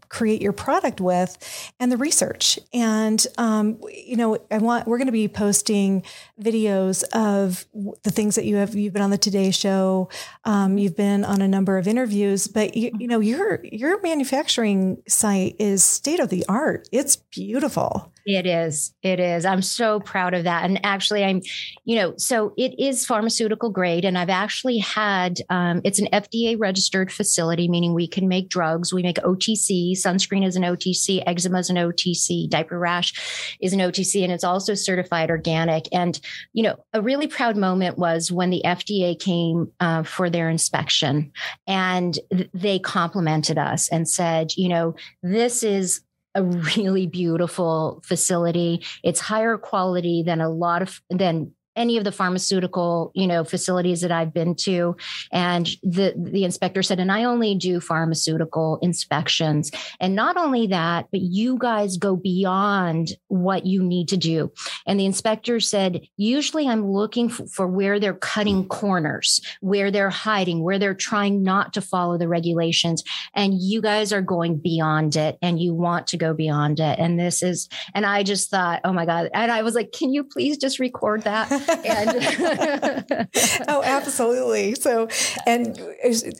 create 0.10 0.42
your 0.42 0.54
product 0.54 1.00
with 1.00 1.38
and 1.80 1.92
the 1.92 1.98
research. 1.98 2.60
And, 2.74 3.26
um, 3.38 3.80
you 3.90 4.18
know, 4.18 4.38
I 4.52 4.58
want, 4.58 4.88
we're 4.88 4.98
going 4.98 5.08
to 5.08 5.12
be 5.12 5.28
posting 5.28 6.04
videos 6.42 7.04
of 7.14 7.66
the 8.04 8.12
things 8.12 8.36
that 8.36 8.46
you 8.46 8.58
have, 8.58 8.76
you've 8.76 8.94
been 8.94 9.02
on 9.02 9.12
the 9.12 9.18
Today 9.18 9.52
Show. 9.52 10.10
Um, 10.46 10.78
you've 10.78 10.96
been 10.96 11.24
on 11.24 11.42
a 11.42 11.48
number 11.48 11.78
of 11.78 11.88
interviews, 11.88 12.48
but 12.48 12.76
you, 12.76 12.92
you 13.00 13.08
know, 13.08 13.20
your, 13.20 13.60
your 13.64 14.02
manufacturing 14.02 15.02
site 15.08 15.56
is 15.60 15.84
state 15.84 16.20
of 16.20 16.30
the 16.30 16.46
art. 16.50 16.90
It's 16.92 17.16
beautiful. 17.16 18.12
It 18.30 18.46
is. 18.46 18.94
It 19.02 19.20
is. 19.20 19.44
I'm 19.44 19.64
so 19.64 20.00
proud 20.00 20.36
of 20.36 20.44
that. 20.44 20.64
And 20.64 20.80
actually, 20.86 21.24
I'm, 21.24 21.42
you 21.84 21.96
know, 21.96 22.14
so 22.18 22.54
it 22.58 22.80
is 22.80 23.04
pharmaceutical 23.04 23.72
grade. 23.72 24.06
And 24.06 24.20
I've 24.20 24.30
actually 24.30 24.78
had, 24.78 25.40
um, 25.50 25.82
it's 25.84 25.98
an 25.98 26.10
FDA 26.14 26.56
registered 26.60 27.12
facility, 27.12 27.68
meaning 27.68 27.96
we 27.96 28.08
can 28.08 28.28
make 28.28 28.50
drugs. 28.50 28.94
We 28.94 29.02
make 29.02 29.16
OTC. 29.16 29.94
Sunscreen 29.94 30.46
is 30.46 30.56
an 30.56 30.62
OTC. 30.62 31.24
Eczema 31.26 31.58
is 31.58 31.72
an 31.72 31.78
OTC. 31.78 32.48
Diaper 32.48 32.78
rash 32.78 33.58
is 33.60 33.74
an 33.74 33.80
OTC. 33.80 34.24
And 34.24 34.32
it's 34.32 34.44
also 34.44 34.76
certified 34.76 35.32
organic. 35.32 35.88
And, 35.92 36.20
you 36.54 36.62
know, 36.62 36.76
a 36.94 37.02
really 37.02 37.26
proud 37.26 37.58
moment 37.58 37.98
was 37.98 38.32
when 38.32 38.52
the 38.52 38.62
FDA 38.64 39.20
came 39.20 39.72
uh, 39.80 40.04
for 40.04 40.30
their 40.30 40.52
inspection 40.52 41.32
and 41.66 42.20
they 42.54 42.78
complimented 42.78 43.58
us 43.58 43.90
and 43.90 44.08
said, 44.08 44.52
you 44.56 44.70
know, 44.70 44.94
this 45.24 45.64
is 45.64 46.02
a 46.36 46.44
really 46.44 47.08
beautiful 47.08 48.02
facility. 48.04 48.86
It's 49.04 49.20
higher 49.20 49.58
quality 49.58 50.24
than 50.24 50.42
a 50.42 50.50
lot 50.50 50.82
of 50.82 51.02
than 51.10 51.54
any 51.80 51.98
of 51.98 52.04
the 52.04 52.12
pharmaceutical, 52.12 53.12
you 53.16 53.26
know, 53.26 53.44
facilities 53.44 54.02
that 54.02 54.12
I've 54.12 54.34
been 54.34 54.54
to. 54.56 54.98
And 55.32 55.66
the, 55.82 56.14
the 56.16 56.44
inspector 56.44 56.84
said, 56.84 57.00
and 57.00 57.12
I 57.12 57.24
only 57.24 57.56
do 57.56 57.80
pharmaceutical 57.80 58.78
inspections. 58.82 59.72
And 60.00 60.14
not 60.14 60.36
only 60.36 60.68
that, 60.68 61.08
but 61.12 61.22
you 61.22 61.58
guys 61.58 61.96
go 61.96 62.18
beyond 62.18 63.14
what 63.30 63.66
you 63.66 63.82
need 63.82 64.10
to 64.10 64.18
do. 64.18 64.52
And 64.86 65.00
the 65.00 65.06
inspector 65.06 65.62
said, 65.62 66.02
usually 66.18 66.68
I'm 66.68 66.86
looking 66.86 67.30
for, 67.30 67.48
for 67.48 67.68
where 67.68 67.98
they're 67.98 68.14
cutting 68.14 68.68
corners, 68.68 69.40
where 69.62 69.90
they're 69.90 70.10
hiding, 70.10 70.62
where 70.62 70.80
they're 70.80 70.94
trying 70.94 71.44
not 71.44 71.72
to 71.74 71.82
follow 71.82 72.18
the 72.18 72.28
regulations. 72.28 73.04
And 73.34 73.54
you 73.58 73.82
guys 73.82 74.12
are 74.12 74.22
going 74.22 74.58
beyond 74.58 75.16
it 75.16 75.38
and 75.42 75.62
you 75.62 75.74
want 75.74 76.08
to 76.08 76.18
go 76.18 76.34
beyond 76.34 76.82
it. 76.82 77.00
And 77.00 77.18
this 77.18 77.42
is, 77.42 77.70
and 77.96 78.06
I 78.06 78.24
just 78.24 78.50
thought, 78.50 78.82
oh 78.84 78.92
my 78.92 79.06
God. 79.06 79.30
And 79.34 79.50
I 79.50 79.62
was 79.62 79.76
like, 79.76 79.94
can 79.94 80.12
you 80.12 80.26
please 80.26 80.58
just 80.58 80.80
record 80.80 81.22
that? 81.22 81.50
and 81.70 83.30
oh, 83.68 83.82
absolutely. 83.84 84.76
So, 84.76 85.08
and 85.46 85.80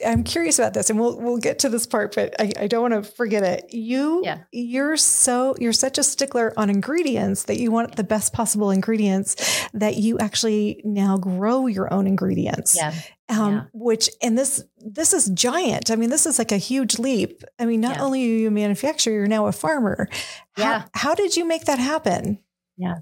I'm 0.06 0.24
curious 0.24 0.58
about 0.58 0.74
this, 0.74 0.90
and 0.90 0.98
we'll 0.98 1.18
we'll 1.20 1.38
get 1.38 1.58
to 1.60 1.68
this 1.68 1.86
part, 1.86 2.14
but 2.14 2.34
I, 2.40 2.52
I 2.58 2.66
don't 2.66 2.90
want 2.90 3.04
to 3.04 3.10
forget 3.10 3.42
it. 3.42 3.72
You, 3.72 4.22
yeah. 4.24 4.38
you're 4.52 4.96
so 4.96 5.54
you're 5.58 5.72
such 5.72 5.98
a 5.98 6.02
stickler 6.02 6.52
on 6.56 6.70
ingredients 6.70 7.44
that 7.44 7.58
you 7.58 7.70
want 7.70 7.96
the 7.96 8.04
best 8.04 8.32
possible 8.32 8.70
ingredients 8.70 9.68
that 9.72 9.96
you 9.96 10.18
actually 10.18 10.80
now 10.84 11.16
grow 11.16 11.66
your 11.66 11.92
own 11.92 12.06
ingredients. 12.06 12.76
Yeah. 12.76 12.94
Um, 13.28 13.52
yeah. 13.52 13.62
which 13.72 14.10
and 14.20 14.36
this 14.36 14.64
this 14.78 15.12
is 15.12 15.28
giant. 15.28 15.90
I 15.90 15.96
mean, 15.96 16.10
this 16.10 16.26
is 16.26 16.38
like 16.38 16.50
a 16.50 16.56
huge 16.56 16.98
leap. 16.98 17.44
I 17.58 17.64
mean, 17.64 17.80
not 17.80 17.96
yeah. 17.96 18.02
only 18.02 18.24
are 18.24 18.38
you 18.38 18.48
a 18.48 18.50
manufacturer, 18.50 19.12
you're 19.12 19.26
now 19.26 19.46
a 19.46 19.52
farmer. 19.52 20.08
Yeah. 20.56 20.80
How, 20.94 21.10
how 21.10 21.14
did 21.14 21.36
you 21.36 21.44
make 21.44 21.66
that 21.66 21.78
happen? 21.78 22.40
Yeah. 22.76 22.96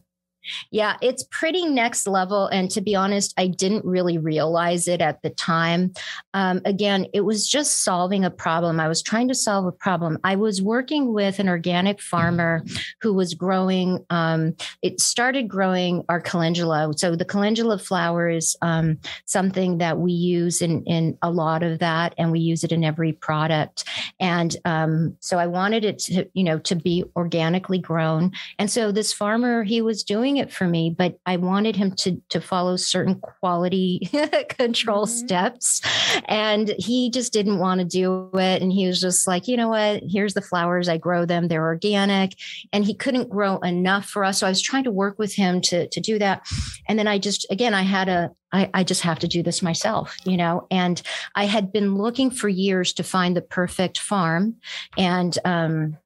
Yeah, 0.71 0.97
it's 1.03 1.25
pretty 1.31 1.67
next 1.67 2.07
level. 2.07 2.47
And 2.47 2.71
to 2.71 2.81
be 2.81 2.95
honest, 2.95 3.35
I 3.37 3.47
didn't 3.49 3.85
really 3.85 4.19
realize 4.19 4.89
it 4.89 5.01
at 5.01 5.23
the 5.23 5.31
time. 5.31 5.93
Um, 6.35 6.61
again, 6.65 7.07
it 7.13 7.23
was 7.23 7.49
just 7.49 7.83
solving 7.85 8.25
a 8.25 8.31
problem. 8.31 8.81
I 8.81 8.89
was 8.89 9.03
trying 9.03 9.29
to 9.29 9.35
solve 9.35 9.67
a 9.67 9.73
problem. 9.73 10.19
I 10.25 10.37
was 10.37 10.63
working 10.63 11.13
with 11.13 11.39
an 11.39 11.49
organic 11.49 12.01
farmer 12.01 12.65
who 13.01 13.13
was 13.13 13.35
growing, 13.35 14.05
um, 14.11 14.55
it 14.83 15.01
started 15.01 15.49
growing 15.49 16.05
our 16.09 16.21
calendula. 16.21 16.93
So 16.97 17.17
the 17.17 17.25
calendula 17.25 17.79
flower 17.79 18.29
is 18.29 18.57
um, 18.63 18.99
something 19.27 19.79
that 19.79 19.99
we 19.99 20.13
use 20.13 20.63
in, 20.63 20.85
in 20.85 21.19
a 21.23 21.31
lot 21.31 21.63
of 21.63 21.79
that, 21.81 22.15
and 22.19 22.33
we 22.33 22.41
use 22.41 22.65
it 22.65 22.73
in 22.73 22.85
every 22.85 23.13
product. 23.13 23.85
And 24.21 24.57
um, 24.65 25.17
so 25.21 25.39
I 25.39 25.47
wanted 25.47 25.85
it 25.85 25.99
to, 26.01 26.29
you 26.35 26.45
know, 26.45 26.59
to 26.61 26.75
be 26.75 27.05
organically 27.17 27.79
grown. 27.79 28.33
And 28.59 28.71
so 28.71 28.93
this 28.93 29.13
farmer, 29.13 29.65
he 29.65 29.83
was 29.83 30.03
doing 30.03 30.38
doing 30.39 30.49
it 30.49 30.53
for 30.53 30.67
me, 30.67 30.95
but 30.97 31.19
I 31.27 31.37
wanted 31.37 31.77
him 31.77 31.93
to 31.97 32.21
to 32.31 32.41
follow 32.41 32.77
certain 32.77 33.21
quality 33.21 34.09
control 34.49 35.07
mm-hmm. 35.07 35.27
steps, 35.27 35.81
and 36.27 36.75
he 36.79 37.11
just 37.11 37.33
didn't 37.33 37.59
want 37.59 37.81
to 37.81 37.85
do 37.85 38.31
it. 38.35 38.63
And 38.63 38.73
he 38.73 38.87
was 38.87 39.01
just 39.01 39.27
like, 39.27 39.49
you 39.49 39.57
know 39.57 39.69
what? 39.69 40.03
Here's 40.07 40.35
the 40.35 40.43
flowers. 40.43 40.89
I 40.89 40.99
grow 40.99 41.25
them. 41.25 41.49
They're 41.49 41.65
organic, 41.65 42.35
and 42.73 42.85
he 42.85 42.95
couldn't 42.95 43.31
grow 43.31 43.59
enough 43.59 44.07
for 44.07 44.25
us. 44.25 44.39
So 44.39 44.47
I 44.47 44.51
was 44.51 44.63
trying 44.63 44.85
to 44.85 44.91
work 44.91 45.19
with 45.19 45.35
him 45.35 45.61
to 45.63 45.89
to 45.89 46.01
do 46.01 46.19
that, 46.19 46.47
and 46.89 46.99
then 46.99 47.09
I 47.09 47.19
just 47.19 47.47
again 47.51 47.75
I 47.75 47.83
had 47.83 48.09
a 48.09 48.31
I, 48.51 48.71
I, 48.73 48.83
just 48.83 49.03
have 49.03 49.19
to 49.19 49.29
do 49.29 49.43
this 49.43 49.61
myself, 49.61 50.17
you 50.25 50.39
know. 50.39 50.67
And 50.71 51.03
I 51.35 51.45
had 51.45 51.71
been 51.71 51.97
looking 51.97 52.31
for 52.31 52.49
years 52.49 52.95
to 52.95 53.03
find 53.03 53.37
the 53.37 53.43
perfect 53.43 53.99
farm, 53.99 54.57
and 54.97 55.37
um, 55.45 55.99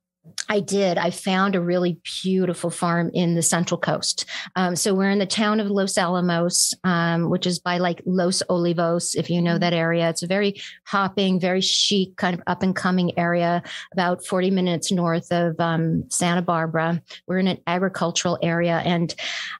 I 0.49 0.61
did. 0.61 0.99
I 0.99 1.11
found 1.11 1.55
a 1.55 1.61
really 1.61 1.99
beautiful 2.23 2.71
farm 2.71 3.11
in 3.15 3.35
the 3.35 3.43
Central 3.43 3.79
Coast. 3.79 4.25
Um, 4.55 4.77
so 4.77 4.95
we're 4.95 5.11
in 5.11 5.19
the 5.19 5.27
town 5.27 5.61
of 5.61 5.71
Los 5.71 5.99
Alamos, 5.99 6.75
um, 6.85 7.29
which 7.29 7.47
is 7.47 7.59
by 7.59 7.79
like 7.79 8.03
Los 8.05 8.43
Olivos, 8.49 9.17
if 9.17 9.31
you 9.31 9.41
know 9.41 9.53
mm-hmm. 9.53 9.61
that 9.61 9.73
area. 9.73 10.09
It's 10.09 10.23
a 10.23 10.27
very 10.27 10.61
hopping, 10.85 11.41
very 11.41 11.61
chic, 11.61 12.17
kind 12.17 12.35
of 12.35 12.43
up 12.47 12.63
and 12.63 12.77
coming 12.77 13.19
area, 13.19 13.63
about 13.93 14.25
40 14.25 14.51
minutes 14.51 14.93
north 14.93 15.33
of 15.33 15.59
um, 15.59 16.05
Santa 16.11 16.43
Barbara. 16.43 17.03
We're 17.27 17.39
in 17.39 17.49
an 17.49 17.59
agricultural 17.67 18.39
area. 18.43 18.83
And 18.85 19.15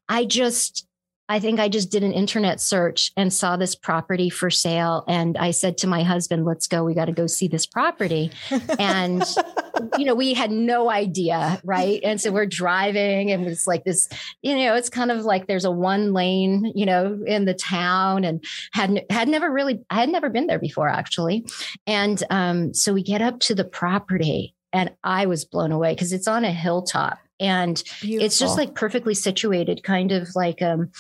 I 0.09 0.27
just, 0.27 0.87
I 1.29 1.39
think 1.41 1.61
I 1.61 1.69
just 1.69 1.91
did 1.91 2.03
an 2.03 2.13
internet 2.13 2.61
search 2.61 3.13
and 3.17 3.33
saw 3.33 3.57
this 3.57 3.75
property 3.75 4.29
for 4.29 4.51
sale. 4.51 5.05
And 5.09 5.39
I 5.39 5.53
said 5.53 5.79
to 5.79 5.87
my 5.87 6.03
husband, 6.03 6.45
let's 6.45 6.67
go. 6.67 6.85
We 6.85 6.95
got 6.95 7.07
to 7.07 7.13
go 7.13 7.27
see 7.27 7.49
this 7.49 7.65
property. 7.65 8.31
And, 8.79 9.25
you 9.99 10.05
know, 10.05 10.15
we 10.15 10.35
had 10.35 10.51
no 10.51 10.91
idea. 10.91 11.61
Right. 11.65 12.01
And 12.05 12.21
so 12.21 12.33
we're 12.33 12.47
driving 12.47 13.31
and 13.31 13.47
it's 13.47 13.67
like 13.67 13.85
this, 13.85 14.09
you 14.43 14.57
know, 14.57 14.75
it's 14.75 14.91
kind 14.91 15.11
of 15.11 15.25
like 15.25 15.47
there's 15.47 15.65
a 15.65 15.71
one 15.71 16.13
lane, 16.13 16.73
you 16.75 16.85
know, 16.85 17.23
in 17.27 17.45
the 17.45 17.55
town 17.55 18.25
and 18.25 18.45
had, 18.73 19.05
had 19.09 19.29
never 19.29 19.51
really, 19.51 19.81
I 19.91 20.01
had 20.01 20.09
never 20.11 20.29
been 20.29 20.49
there 20.49 20.59
before 20.59 20.89
actually. 20.89 21.47
And 21.87 22.23
um, 22.31 22.75
so 22.75 22.93
we 22.93 23.03
get 23.03 23.23
up 23.23 23.41
to 23.41 23.55
the 23.55 23.65
property 23.65 24.55
and 24.73 24.91
I 25.05 25.27
was 25.27 25.45
blown 25.45 25.73
away 25.73 25.95
because 25.95 26.13
it's 26.13 26.29
on 26.29 26.45
a 26.45 26.53
hilltop 26.53 27.19
and 27.43 27.83
Beautiful. 28.01 28.25
it's 28.25 28.39
just 28.39 28.57
like 28.57 28.75
perfectly 28.75 29.15
situated 29.15 29.83
kind 29.83 30.13
of 30.13 30.29
like 30.35 30.63
um 30.63 30.91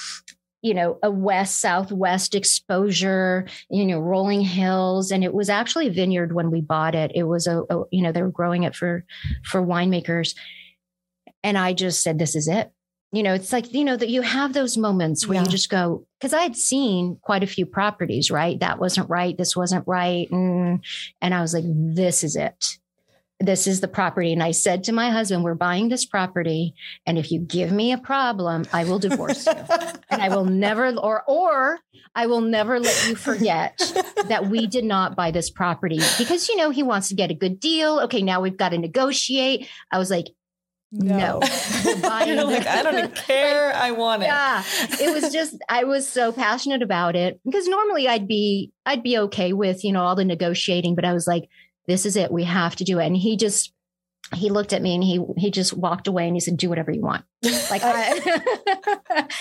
you 0.62 0.74
know 0.74 0.98
a 1.02 1.10
west 1.10 1.60
southwest 1.60 2.34
exposure 2.34 3.46
you 3.70 3.84
know 3.84 4.00
rolling 4.00 4.42
hills. 4.42 5.10
And 5.10 5.22
it 5.22 5.34
was 5.34 5.48
actually 5.48 5.88
a 5.88 5.92
vineyard 5.92 6.32
when 6.32 6.50
we 6.50 6.60
bought 6.60 6.94
it. 6.94 7.12
It 7.14 7.24
was 7.24 7.46
a, 7.46 7.62
a 7.70 7.84
you 7.90 8.02
know 8.02 8.12
they 8.12 8.22
were 8.22 8.30
growing 8.30 8.62
it 8.62 8.74
for 8.74 9.04
for 9.44 9.62
winemakers. 9.62 10.34
And 11.44 11.58
i 11.58 11.72
just 11.72 12.02
said 12.02 12.18
this 12.18 12.34
is 12.36 12.48
it. 12.48 12.72
You 13.12 13.22
know 13.22 13.34
it's 13.34 13.52
like 13.52 13.72
you 13.72 13.84
know 13.84 13.96
that 13.96 14.08
you 14.08 14.22
have 14.22 14.52
those 14.52 14.78
moments 14.78 15.26
where 15.26 15.36
yeah. 15.36 15.42
you 15.42 15.50
just 15.50 15.68
go 15.68 16.06
because 16.18 16.32
i 16.32 16.42
had 16.42 16.56
seen 16.56 17.18
quite 17.20 17.42
a 17.42 17.48
few 17.48 17.66
properties 17.66 18.30
right? 18.30 18.58
That 18.58 18.78
wasn't 18.78 19.10
right. 19.10 19.36
This 19.36 19.54
wasn't 19.56 19.86
right. 19.86 20.30
And, 20.30 20.82
and 21.20 21.34
i 21.34 21.40
was 21.40 21.52
like 21.52 21.64
this 21.66 22.24
is 22.24 22.36
it 22.36 22.78
this 23.42 23.66
is 23.66 23.80
the 23.80 23.88
property. 23.88 24.32
And 24.32 24.42
I 24.42 24.52
said 24.52 24.84
to 24.84 24.92
my 24.92 25.10
husband, 25.10 25.44
We're 25.44 25.54
buying 25.54 25.88
this 25.88 26.06
property. 26.06 26.74
And 27.06 27.18
if 27.18 27.30
you 27.30 27.40
give 27.40 27.72
me 27.72 27.92
a 27.92 27.98
problem, 27.98 28.64
I 28.72 28.84
will 28.84 28.98
divorce 28.98 29.46
you. 29.46 29.52
and 30.10 30.22
I 30.22 30.28
will 30.28 30.44
never, 30.44 30.94
or, 30.96 31.22
or 31.26 31.78
I 32.14 32.26
will 32.26 32.40
never 32.40 32.78
let 32.78 33.08
you 33.08 33.16
forget 33.16 33.78
that 34.28 34.46
we 34.46 34.66
did 34.66 34.84
not 34.84 35.16
buy 35.16 35.30
this 35.30 35.50
property 35.50 36.00
because, 36.18 36.48
you 36.48 36.56
know, 36.56 36.70
he 36.70 36.82
wants 36.82 37.08
to 37.08 37.14
get 37.14 37.30
a 37.30 37.34
good 37.34 37.58
deal. 37.58 38.00
Okay, 38.00 38.22
now 38.22 38.40
we've 38.40 38.56
got 38.56 38.70
to 38.70 38.78
negotiate. 38.78 39.68
I 39.90 39.98
was 39.98 40.10
like, 40.10 40.28
no, 40.94 41.16
no. 41.16 41.38
like, 41.38 42.04
I 42.06 42.82
don't 42.82 43.14
care. 43.14 43.68
like, 43.68 43.76
I 43.76 43.92
want 43.92 44.22
it. 44.22 44.26
Yeah. 44.26 44.62
It 45.00 45.14
was 45.14 45.32
just, 45.32 45.56
I 45.66 45.84
was 45.84 46.06
so 46.06 46.32
passionate 46.32 46.82
about 46.82 47.16
it 47.16 47.40
because 47.46 47.66
normally 47.66 48.06
I'd 48.08 48.28
be, 48.28 48.72
I'd 48.84 49.02
be 49.02 49.16
okay 49.16 49.54
with, 49.54 49.84
you 49.84 49.92
know, 49.92 50.02
all 50.02 50.14
the 50.14 50.24
negotiating, 50.26 50.94
but 50.94 51.06
I 51.06 51.14
was 51.14 51.26
like, 51.26 51.48
this 51.86 52.06
is 52.06 52.16
it. 52.16 52.30
We 52.30 52.44
have 52.44 52.76
to 52.76 52.84
do 52.84 52.98
it. 52.98 53.06
And 53.06 53.16
he 53.16 53.36
just, 53.36 53.72
he 54.34 54.50
looked 54.50 54.72
at 54.72 54.82
me 54.82 54.94
and 54.94 55.04
he 55.04 55.20
he 55.36 55.50
just 55.50 55.72
walked 55.72 56.08
away 56.08 56.26
and 56.26 56.36
he 56.36 56.40
said, 56.40 56.56
"Do 56.56 56.68
whatever 56.68 56.90
you 56.90 57.00
want." 57.00 57.24
Like 57.70 57.82
I, 57.82 58.20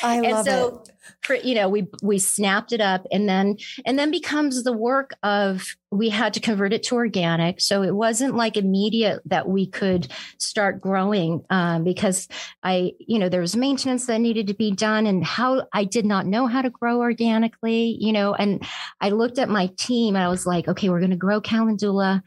I 0.02 0.20
love 0.22 0.26
and 0.26 0.46
so, 0.46 0.84
it. 1.30 1.46
You 1.46 1.56
know, 1.56 1.70
we 1.70 1.88
we 2.02 2.20
snapped 2.20 2.74
it 2.74 2.82
up, 2.82 3.06
and 3.12 3.30
then 3.30 3.58
and 3.86 3.98
then 3.98 4.12
becomes 4.12 4.64
the 4.64 4.74
work 4.74 5.12
of 5.24 5.76
we 5.92 6.10
had 6.10 6.34
to 6.34 6.40
convert 6.40 6.74
it 6.74 6.84
to 6.84 6.96
organic. 6.96 7.62
So 7.62 7.84
it 7.84 7.94
wasn't 7.94 8.36
like 8.36 8.58
immediate 8.58 9.22
that 9.26 9.48
we 9.48 9.68
could 9.68 10.08
start 10.40 10.82
growing 10.82 11.44
um, 11.50 11.84
because 11.84 12.28
I, 12.64 12.94
you 13.00 13.20
know, 13.20 13.30
there 13.30 13.42
was 13.42 13.56
maintenance 13.56 14.06
that 14.08 14.20
needed 14.20 14.48
to 14.48 14.54
be 14.54 14.72
done, 14.72 15.06
and 15.06 15.24
how 15.24 15.68
I 15.72 15.84
did 15.84 16.06
not 16.06 16.26
know 16.26 16.48
how 16.48 16.62
to 16.62 16.70
grow 16.70 17.00
organically. 17.00 17.98
You 18.00 18.14
know, 18.14 18.34
and 18.34 18.64
I 19.00 19.10
looked 19.10 19.38
at 19.38 19.50
my 19.50 19.68
team 19.78 20.16
and 20.16 20.24
I 20.24 20.30
was 20.30 20.46
like, 20.46 20.68
okay, 20.68 20.90
we're 20.90 21.00
going 21.00 21.12
to 21.12 21.18
grow 21.18 21.40
calendula. 21.40 22.24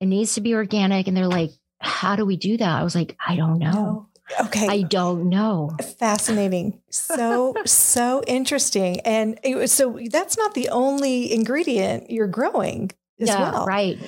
It 0.00 0.06
needs 0.06 0.34
to 0.34 0.40
be 0.40 0.54
organic, 0.54 1.06
and 1.06 1.16
they're 1.16 1.26
like 1.26 1.50
how 1.80 2.16
do 2.16 2.24
we 2.24 2.36
do 2.36 2.56
that? 2.56 2.80
I 2.80 2.84
was 2.84 2.94
like, 2.94 3.16
I 3.26 3.36
don't 3.36 3.58
know. 3.58 4.08
Okay. 4.38 4.68
I 4.68 4.82
don't 4.82 5.28
know. 5.28 5.76
Fascinating. 5.98 6.80
So, 6.90 7.54
so 7.66 8.22
interesting. 8.26 9.00
And 9.00 9.38
it, 9.42 9.56
was 9.56 9.72
so 9.72 9.98
that's 10.10 10.38
not 10.38 10.54
the 10.54 10.68
only 10.68 11.32
ingredient 11.32 12.10
you're 12.10 12.28
growing 12.28 12.90
as 13.18 13.28
yeah, 13.28 13.50
well. 13.50 13.66
Right. 13.66 13.98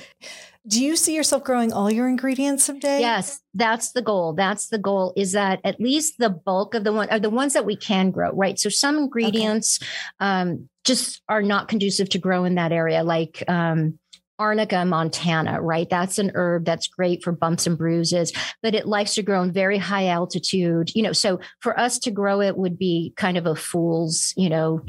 Do 0.65 0.81
you 0.81 0.95
see 0.95 1.13
yourself 1.13 1.43
growing 1.43 1.73
all 1.73 1.91
your 1.91 2.07
ingredients 2.07 2.63
someday? 2.63 3.01
Yes, 3.01 3.41
that's 3.53 3.91
the 3.91 4.01
goal. 4.01 4.31
That's 4.31 4.69
the 4.69 4.77
goal 4.77 5.11
is 5.17 5.33
that 5.33 5.59
at 5.65 5.81
least 5.81 6.19
the 6.19 6.29
bulk 6.29 6.73
of 6.73 6.85
the 6.85 6.93
one 6.93 7.09
are 7.09 7.19
the 7.19 7.29
ones 7.29 7.51
that 7.53 7.65
we 7.65 7.75
can 7.75 8.11
grow, 8.11 8.31
right? 8.31 8.57
So 8.57 8.69
some 8.69 8.97
ingredients 8.97 9.79
okay. 9.81 9.89
um, 10.21 10.69
just 10.85 11.21
are 11.27 11.41
not 11.41 11.67
conducive 11.67 12.07
to 12.09 12.17
grow 12.17 12.45
in 12.45 12.55
that 12.55 12.71
area, 12.71 13.03
like 13.03 13.43
um, 13.49 13.99
Arnica 14.43 14.83
montana, 14.83 15.61
right? 15.61 15.89
That's 15.89 16.19
an 16.19 16.31
herb 16.35 16.65
that's 16.65 16.87
great 16.87 17.23
for 17.23 17.31
bumps 17.31 17.65
and 17.65 17.77
bruises, 17.77 18.33
but 18.61 18.75
it 18.75 18.85
likes 18.85 19.15
to 19.15 19.23
grow 19.23 19.41
in 19.41 19.53
very 19.53 19.77
high 19.77 20.07
altitude. 20.07 20.91
You 20.93 21.03
know, 21.03 21.13
so 21.13 21.39
for 21.61 21.79
us 21.79 21.97
to 21.99 22.11
grow 22.11 22.41
it 22.41 22.57
would 22.57 22.77
be 22.77 23.13
kind 23.15 23.37
of 23.37 23.45
a 23.45 23.55
fool's, 23.55 24.33
you 24.35 24.49
know, 24.49 24.81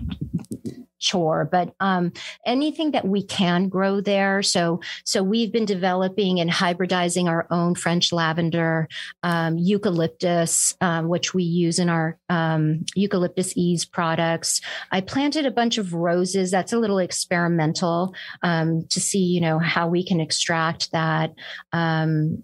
chore 1.04 1.48
but 1.50 1.74
um, 1.80 2.12
anything 2.46 2.92
that 2.92 3.06
we 3.06 3.22
can 3.22 3.68
grow 3.68 4.00
there. 4.00 4.42
So 4.42 4.80
so 5.04 5.22
we've 5.22 5.52
been 5.52 5.66
developing 5.66 6.40
and 6.40 6.50
hybridizing 6.50 7.28
our 7.28 7.46
own 7.50 7.74
french 7.74 8.12
lavender 8.12 8.88
um, 9.22 9.58
eucalyptus 9.58 10.74
um, 10.80 11.08
which 11.08 11.34
we 11.34 11.44
use 11.44 11.78
in 11.78 11.88
our 11.88 12.18
um, 12.28 12.84
eucalyptus 12.94 13.52
ease 13.56 13.84
products. 13.84 14.60
I 14.90 15.00
planted 15.00 15.46
a 15.46 15.50
bunch 15.50 15.78
of 15.78 15.92
roses. 15.92 16.50
That's 16.50 16.72
a 16.72 16.78
little 16.78 16.98
experimental 16.98 18.14
um, 18.42 18.86
to 18.88 19.00
see 19.00 19.24
you 19.24 19.40
know 19.40 19.58
how 19.58 19.88
we 19.88 20.04
can 20.04 20.20
extract 20.20 20.90
that. 20.92 21.34
Um, 21.72 22.42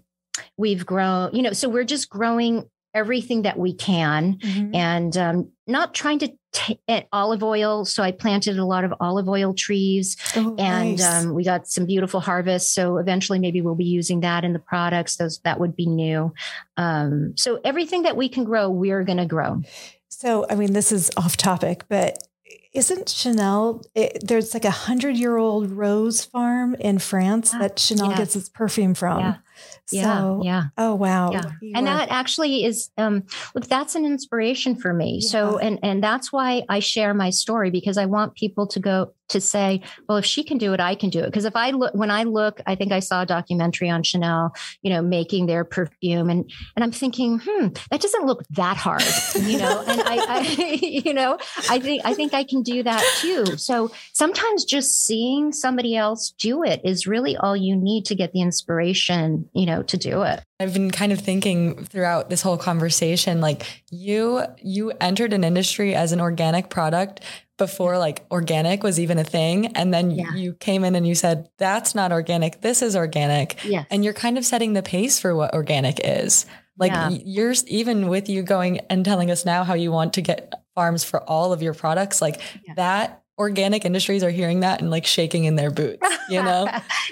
we've 0.57 0.85
grown 0.85 1.33
you 1.33 1.41
know 1.41 1.53
so 1.53 1.67
we're 1.67 1.83
just 1.83 2.09
growing 2.09 2.69
everything 2.93 3.43
that 3.43 3.57
we 3.57 3.73
can 3.73 4.37
mm-hmm. 4.37 4.75
and 4.75 5.15
um, 5.17 5.51
not 5.67 5.93
trying 5.93 6.19
to 6.19 6.31
t- 6.51 6.79
olive 7.11 7.43
oil. 7.43 7.85
So 7.85 8.03
I 8.03 8.11
planted 8.11 8.57
a 8.57 8.65
lot 8.65 8.83
of 8.83 8.93
olive 8.99 9.29
oil 9.29 9.53
trees 9.53 10.17
oh, 10.35 10.55
and 10.57 10.97
nice. 10.97 11.23
um, 11.25 11.33
we 11.33 11.43
got 11.43 11.67
some 11.67 11.85
beautiful 11.85 12.19
harvests. 12.19 12.73
So 12.73 12.97
eventually 12.97 13.39
maybe 13.39 13.61
we'll 13.61 13.75
be 13.75 13.85
using 13.85 14.21
that 14.21 14.43
in 14.43 14.53
the 14.53 14.59
products. 14.59 15.15
Those 15.15 15.39
that 15.39 15.59
would 15.59 15.75
be 15.75 15.85
new. 15.85 16.33
Um, 16.77 17.33
so 17.37 17.59
everything 17.63 18.03
that 18.03 18.17
we 18.17 18.29
can 18.29 18.43
grow, 18.43 18.69
we're 18.69 19.03
going 19.03 19.17
to 19.17 19.25
grow. 19.25 19.61
So, 20.09 20.45
I 20.49 20.55
mean, 20.55 20.73
this 20.73 20.91
is 20.91 21.09
off 21.17 21.37
topic, 21.37 21.85
but 21.87 22.27
isn't 22.73 23.09
Chanel? 23.09 23.81
It, 23.95 24.25
there's 24.25 24.53
like 24.53 24.65
a 24.65 24.71
hundred 24.71 25.17
year 25.17 25.37
old 25.37 25.71
rose 25.71 26.23
farm 26.23 26.75
in 26.75 26.99
France 26.99 27.51
that 27.51 27.79
Chanel 27.79 28.15
gets 28.15 28.35
its 28.35 28.49
perfume 28.49 28.93
from. 28.93 29.19
Yeah. 29.19 29.35
Yeah, 29.91 30.17
so, 30.17 30.41
yeah. 30.43 30.63
Oh 30.77 30.95
wow. 30.95 31.31
Yeah. 31.31 31.51
and 31.75 31.85
that 31.85 32.09
actually 32.09 32.63
is 32.63 32.89
um 32.97 33.23
look 33.53 33.67
that's 33.67 33.95
an 33.95 34.05
inspiration 34.05 34.75
for 34.75 34.93
me. 34.93 35.19
Yeah. 35.21 35.29
So 35.29 35.57
and 35.57 35.79
and 35.83 36.03
that's 36.03 36.31
why 36.31 36.63
I 36.69 36.79
share 36.79 37.13
my 37.13 37.29
story 37.29 37.71
because 37.71 37.97
I 37.97 38.05
want 38.05 38.35
people 38.35 38.67
to 38.67 38.79
go 38.79 39.13
to 39.31 39.41
say, 39.41 39.81
well, 40.07 40.17
if 40.17 40.25
she 40.25 40.43
can 40.43 40.57
do 40.57 40.73
it, 40.73 40.79
I 40.79 40.95
can 40.95 41.09
do 41.09 41.19
it. 41.19 41.25
Because 41.25 41.45
if 41.45 41.55
I 41.55 41.71
look, 41.71 41.93
when 41.93 42.11
I 42.11 42.23
look, 42.23 42.61
I 42.67 42.75
think 42.75 42.91
I 42.91 42.99
saw 42.99 43.21
a 43.21 43.25
documentary 43.25 43.89
on 43.89 44.03
Chanel, 44.03 44.53
you 44.81 44.91
know, 44.91 45.01
making 45.01 45.45
their 45.45 45.63
perfume, 45.63 46.29
and 46.29 46.51
and 46.75 46.83
I'm 46.83 46.91
thinking, 46.91 47.41
hmm, 47.43 47.67
that 47.89 48.01
doesn't 48.01 48.25
look 48.25 48.43
that 48.51 48.77
hard, 48.77 49.03
you 49.35 49.57
know. 49.57 49.83
and 49.87 50.01
I, 50.01 50.17
I, 50.27 50.79
you 50.81 51.13
know, 51.13 51.37
I 51.69 51.79
think 51.79 52.01
I 52.05 52.13
think 52.13 52.33
I 52.33 52.43
can 52.43 52.60
do 52.63 52.83
that 52.83 53.03
too. 53.19 53.57
So 53.57 53.91
sometimes 54.13 54.65
just 54.65 55.05
seeing 55.05 55.51
somebody 55.51 55.95
else 55.95 56.31
do 56.37 56.63
it 56.63 56.81
is 56.83 57.07
really 57.07 57.37
all 57.37 57.55
you 57.55 57.75
need 57.75 58.05
to 58.05 58.15
get 58.15 58.33
the 58.33 58.41
inspiration, 58.41 59.49
you 59.53 59.65
know, 59.65 59.83
to 59.83 59.97
do 59.97 60.21
it. 60.23 60.43
I've 60.59 60.73
been 60.73 60.91
kind 60.91 61.11
of 61.11 61.19
thinking 61.19 61.85
throughout 61.85 62.29
this 62.29 62.41
whole 62.41 62.57
conversation 62.57 63.41
like 63.41 63.65
you 63.89 64.43
you 64.61 64.91
entered 65.01 65.33
an 65.33 65.43
industry 65.43 65.95
as 65.95 66.11
an 66.11 66.21
organic 66.21 66.69
product 66.69 67.21
before 67.57 67.97
like 67.97 68.25
organic 68.31 68.81
was 68.83 68.99
even 68.99 69.19
a 69.19 69.23
thing 69.23 69.67
and 69.75 69.93
then 69.93 70.11
yeah. 70.11 70.33
you 70.33 70.53
came 70.53 70.83
in 70.83 70.95
and 70.95 71.07
you 71.07 71.13
said 71.13 71.49
that's 71.57 71.93
not 71.93 72.11
organic 72.11 72.61
this 72.61 72.81
is 72.81 72.95
organic 72.95 73.63
yes. 73.63 73.85
and 73.91 74.03
you're 74.03 74.13
kind 74.13 74.37
of 74.37 74.45
setting 74.45 74.73
the 74.73 74.81
pace 74.81 75.19
for 75.19 75.35
what 75.35 75.53
organic 75.53 75.99
is 76.03 76.45
Like 76.77 76.91
yeah. 76.91 77.09
you're 77.09 77.53
even 77.67 78.07
with 78.07 78.29
you 78.29 78.41
going 78.41 78.79
and 78.89 79.05
telling 79.05 79.29
us 79.29 79.45
now 79.45 79.63
how 79.63 79.75
you 79.75 79.91
want 79.91 80.13
to 80.13 80.21
get 80.21 80.53
farms 80.75 81.03
for 81.03 81.21
all 81.29 81.53
of 81.53 81.61
your 81.61 81.73
products, 81.73 82.21
like 82.21 82.41
yeah. 82.65 82.73
that 82.75 83.23
organic 83.37 83.85
industries 83.85 84.23
are 84.23 84.29
hearing 84.29 84.59
that 84.59 84.81
and 84.81 84.91
like 84.91 85.05
shaking 85.05 85.45
in 85.45 85.55
their 85.55 85.71
boots, 85.71 86.07
you 86.29 86.41
know? 86.41 86.67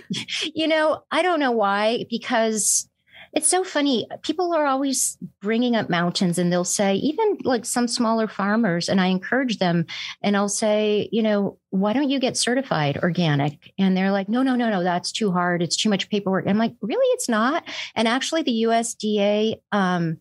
you 0.54 0.67
know, 0.67 1.04
I 1.12 1.22
don't 1.22 1.39
know 1.39 1.52
why, 1.52 2.06
because 2.10 2.89
it's 3.34 3.48
so 3.48 3.63
funny. 3.63 4.08
People 4.24 4.54
are 4.54 4.65
always 4.65 5.17
bringing 5.41 5.76
up 5.76 5.89
mountains 5.89 6.38
and 6.38 6.52
they'll 6.52 6.63
say, 6.63 6.95
even 6.95 7.38
like 7.43 7.65
some 7.65 7.88
smaller 7.88 8.28
farmers, 8.28 8.89
and 8.89 9.00
I 9.00 9.08
encourage 9.08 9.60
them 9.60 9.86
and 10.24 10.36
I'll 10.36 10.50
say, 10.50 11.10
you 11.12 11.22
know, 11.22 11.58
why 11.69 11.93
don't 11.93 12.10
you 12.10 12.19
get 12.19 12.38
certified 12.38 12.98
organic? 12.98 13.72
And 13.78 13.95
they're 13.95 14.12
like, 14.12 14.30
no, 14.30 14.41
no, 14.41 14.56
no, 14.56 14.69
no, 14.69 14.84
that's 14.84 15.12
too 15.12 15.32
hard. 15.32 15.62
It's 15.62 15.76
too 15.76 15.89
much 15.89 16.10
paperwork. 16.10 16.45
And 16.45 16.52
I'm 16.52 16.58
like, 16.58 16.76
really? 16.82 17.06
It's 17.13 17.30
not. 17.30 17.63
And 17.95 18.08
actually, 18.08 18.41
the 18.41 18.63
USDA, 18.63 19.62
um, 19.72 20.17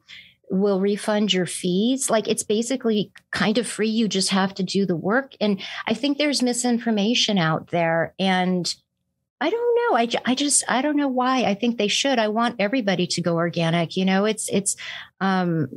will 0.51 0.81
refund 0.81 1.33
your 1.33 1.47
fees. 1.47 2.11
Like 2.11 2.29
it's 2.29 2.43
basically 2.43 3.13
kind 3.33 3.59
of 3.59 3.67
free. 3.67 3.89
You 3.89 4.09
just 4.09 4.31
have 4.31 4.55
to 4.55 4.63
do 4.63 4.87
the 4.87 4.97
work. 4.97 5.35
And 5.41 5.61
I 5.87 5.95
think 5.95 6.19
there's 6.19 6.43
misinformation 6.43 7.39
out 7.39 7.69
there. 7.69 8.15
And 8.19 8.73
I 9.41 9.51
don't 9.51 9.77
know. 9.77 9.97
I, 9.97 10.09
I 10.25 10.35
just, 10.35 10.65
I 10.69 10.83
don't 10.83 10.97
know 10.97 11.09
why. 11.09 11.45
I 11.45 11.55
think 11.55 11.79
they 11.79 11.89
should. 11.89 12.19
I 12.19 12.29
want 12.29 12.57
everybody 12.59 13.07
to 13.09 13.23
go 13.23 13.37
organic. 13.37 13.97
You 13.97 14.05
know, 14.05 14.25
it's, 14.25 14.49
it's, 14.49 14.77
um, 15.21 15.69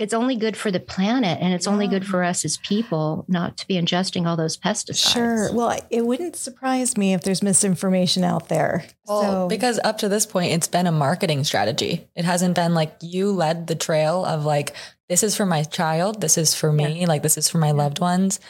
it's 0.00 0.14
only 0.14 0.34
good 0.34 0.56
for 0.56 0.70
the 0.70 0.80
planet 0.80 1.38
and 1.42 1.52
it's 1.52 1.66
yeah. 1.66 1.72
only 1.72 1.86
good 1.86 2.06
for 2.06 2.24
us 2.24 2.42
as 2.46 2.56
people 2.56 3.26
not 3.28 3.58
to 3.58 3.66
be 3.66 3.74
ingesting 3.74 4.26
all 4.26 4.34
those 4.34 4.56
pesticides. 4.56 5.12
Sure. 5.12 5.52
Well, 5.52 5.78
it 5.90 6.06
wouldn't 6.06 6.36
surprise 6.36 6.96
me 6.96 7.12
if 7.12 7.22
there's 7.22 7.42
misinformation 7.42 8.24
out 8.24 8.48
there. 8.48 8.86
Well, 9.06 9.22
so. 9.22 9.48
because 9.48 9.78
up 9.84 9.98
to 9.98 10.08
this 10.08 10.24
point, 10.24 10.52
it's 10.52 10.68
been 10.68 10.86
a 10.86 10.92
marketing 10.92 11.44
strategy. 11.44 12.08
It 12.16 12.24
hasn't 12.24 12.54
been 12.54 12.72
like 12.72 12.96
you 13.02 13.30
led 13.30 13.66
the 13.66 13.74
trail 13.74 14.24
of 14.24 14.46
like, 14.46 14.74
this 15.10 15.22
is 15.22 15.36
for 15.36 15.44
my 15.44 15.64
child, 15.64 16.22
this 16.22 16.38
is 16.38 16.54
for 16.54 16.72
me, 16.72 17.00
yeah. 17.00 17.06
like, 17.06 17.22
this 17.22 17.36
is 17.36 17.50
for 17.50 17.58
my 17.58 17.72
loved 17.72 18.00
ones. 18.00 18.40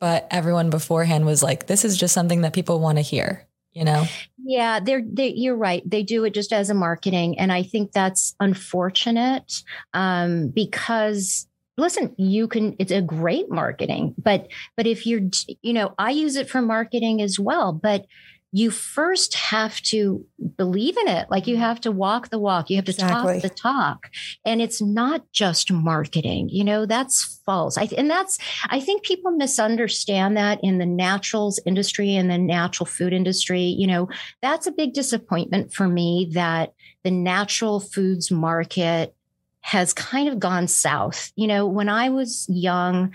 But 0.00 0.26
everyone 0.32 0.70
beforehand 0.70 1.26
was 1.26 1.44
like, 1.44 1.68
this 1.68 1.84
is 1.84 1.96
just 1.96 2.14
something 2.14 2.40
that 2.40 2.52
people 2.52 2.80
want 2.80 2.98
to 2.98 3.02
hear 3.02 3.47
you 3.78 3.84
know? 3.84 4.04
Yeah 4.38 4.80
they're 4.80 5.02
they, 5.06 5.28
you're 5.28 5.56
right. 5.56 5.88
They 5.88 6.02
do 6.02 6.24
it 6.24 6.34
just 6.34 6.52
as 6.52 6.68
a 6.68 6.74
marketing 6.74 7.38
and 7.38 7.52
i 7.52 7.62
think 7.62 7.92
that's 7.92 8.34
unfortunate 8.40 9.62
um, 9.94 10.48
because 10.48 11.46
listen 11.76 12.14
you 12.18 12.48
can 12.48 12.74
it's 12.78 12.90
a 12.90 13.00
great 13.00 13.50
marketing 13.50 14.14
but 14.18 14.48
but 14.76 14.86
if 14.86 15.06
you're 15.06 15.20
you 15.62 15.72
know 15.72 15.94
i 15.98 16.10
use 16.10 16.34
it 16.36 16.50
for 16.50 16.60
marketing 16.60 17.22
as 17.22 17.38
well 17.38 17.72
but 17.72 18.04
you 18.50 18.70
first 18.70 19.34
have 19.34 19.78
to 19.82 20.24
believe 20.56 20.96
in 20.96 21.08
it. 21.08 21.30
Like 21.30 21.46
you 21.46 21.56
mm-hmm. 21.56 21.64
have 21.64 21.82
to 21.82 21.92
walk 21.92 22.30
the 22.30 22.38
walk. 22.38 22.70
You 22.70 22.76
have 22.76 22.86
to 22.86 22.92
exactly. 22.92 23.34
talk 23.34 23.42
the 23.42 23.50
talk. 23.50 24.10
And 24.44 24.62
it's 24.62 24.80
not 24.80 25.30
just 25.32 25.70
marketing, 25.70 26.48
you 26.48 26.64
know, 26.64 26.86
that's 26.86 27.40
false. 27.44 27.76
I, 27.76 27.88
and 27.98 28.10
that's, 28.10 28.38
I 28.70 28.80
think 28.80 29.02
people 29.02 29.32
misunderstand 29.32 30.38
that 30.38 30.60
in 30.62 30.78
the 30.78 30.86
naturals 30.86 31.60
industry 31.66 32.16
and 32.16 32.30
the 32.30 32.38
natural 32.38 32.86
food 32.86 33.12
industry. 33.12 33.60
You 33.62 33.86
know, 33.86 34.08
that's 34.40 34.66
a 34.66 34.72
big 34.72 34.94
disappointment 34.94 35.74
for 35.74 35.86
me 35.86 36.30
that 36.32 36.72
the 37.04 37.10
natural 37.10 37.80
foods 37.80 38.30
market 38.30 39.14
has 39.60 39.92
kind 39.92 40.28
of 40.28 40.38
gone 40.38 40.68
south. 40.68 41.32
You 41.36 41.48
know, 41.48 41.66
when 41.66 41.90
I 41.90 42.08
was 42.08 42.46
young, 42.48 43.14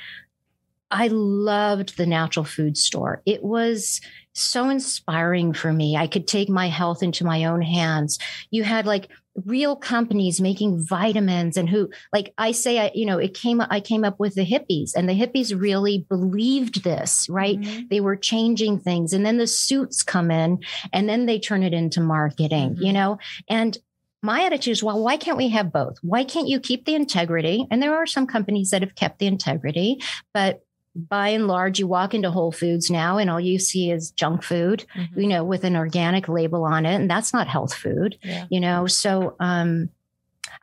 I 0.91 1.07
loved 1.07 1.97
the 1.97 2.05
natural 2.05 2.45
food 2.45 2.77
store. 2.77 3.23
It 3.25 3.43
was, 3.43 3.99
so 4.33 4.69
inspiring 4.69 5.53
for 5.53 5.71
me. 5.71 5.95
I 5.95 6.07
could 6.07 6.27
take 6.27 6.49
my 6.49 6.67
health 6.67 7.03
into 7.03 7.23
my 7.23 7.45
own 7.45 7.61
hands. 7.61 8.19
You 8.49 8.63
had 8.63 8.85
like 8.85 9.09
real 9.45 9.75
companies 9.75 10.39
making 10.39 10.85
vitamins 10.85 11.57
and 11.57 11.67
who 11.67 11.89
like 12.11 12.33
I 12.37 12.51
say 12.51 12.79
I 12.79 12.91
you 12.93 13.05
know 13.05 13.17
it 13.17 13.33
came 13.33 13.61
I 13.61 13.79
came 13.79 14.03
up 14.03 14.19
with 14.19 14.35
the 14.35 14.45
hippies 14.45 14.91
and 14.95 15.09
the 15.09 15.19
hippies 15.19 15.59
really 15.59 16.05
believed 16.07 16.83
this, 16.83 17.27
right? 17.29 17.59
Mm-hmm. 17.59 17.87
They 17.89 17.99
were 17.99 18.15
changing 18.15 18.79
things 18.79 19.13
and 19.13 19.25
then 19.25 19.37
the 19.37 19.47
suits 19.47 20.03
come 20.03 20.29
in 20.29 20.59
and 20.91 21.09
then 21.09 21.25
they 21.25 21.39
turn 21.39 21.63
it 21.63 21.73
into 21.73 22.01
marketing, 22.01 22.75
mm-hmm. 22.75 22.83
you 22.83 22.93
know? 22.93 23.17
And 23.49 23.77
my 24.21 24.45
attitude 24.45 24.71
is, 24.71 24.83
well, 24.83 25.03
why 25.03 25.17
can't 25.17 25.37
we 25.37 25.49
have 25.49 25.73
both? 25.73 25.97
Why 26.01 26.23
can't 26.23 26.47
you 26.47 26.59
keep 26.59 26.85
the 26.85 26.95
integrity? 26.95 27.67
And 27.69 27.83
there 27.83 27.95
are 27.95 28.05
some 28.05 28.25
companies 28.25 28.69
that 28.69 28.81
have 28.81 28.95
kept 28.95 29.19
the 29.19 29.27
integrity, 29.27 30.01
but 30.33 30.63
by 30.95 31.29
and 31.29 31.47
large, 31.47 31.79
you 31.79 31.87
walk 31.87 32.13
into 32.13 32.29
Whole 32.29 32.51
Foods 32.51 32.91
now 32.91 33.17
and 33.17 33.29
all 33.29 33.39
you 33.39 33.59
see 33.59 33.89
is 33.89 34.11
junk 34.11 34.43
food, 34.43 34.85
mm-hmm. 34.95 35.19
you 35.19 35.27
know, 35.27 35.43
with 35.43 35.63
an 35.63 35.75
organic 35.75 36.29
label 36.29 36.63
on 36.65 36.85
it. 36.85 36.95
And 36.95 37.09
that's 37.09 37.33
not 37.33 37.47
health 37.47 37.73
food, 37.73 38.17
yeah. 38.23 38.45
you 38.49 38.59
know? 38.59 38.85
So, 38.87 39.35
um, 39.39 39.89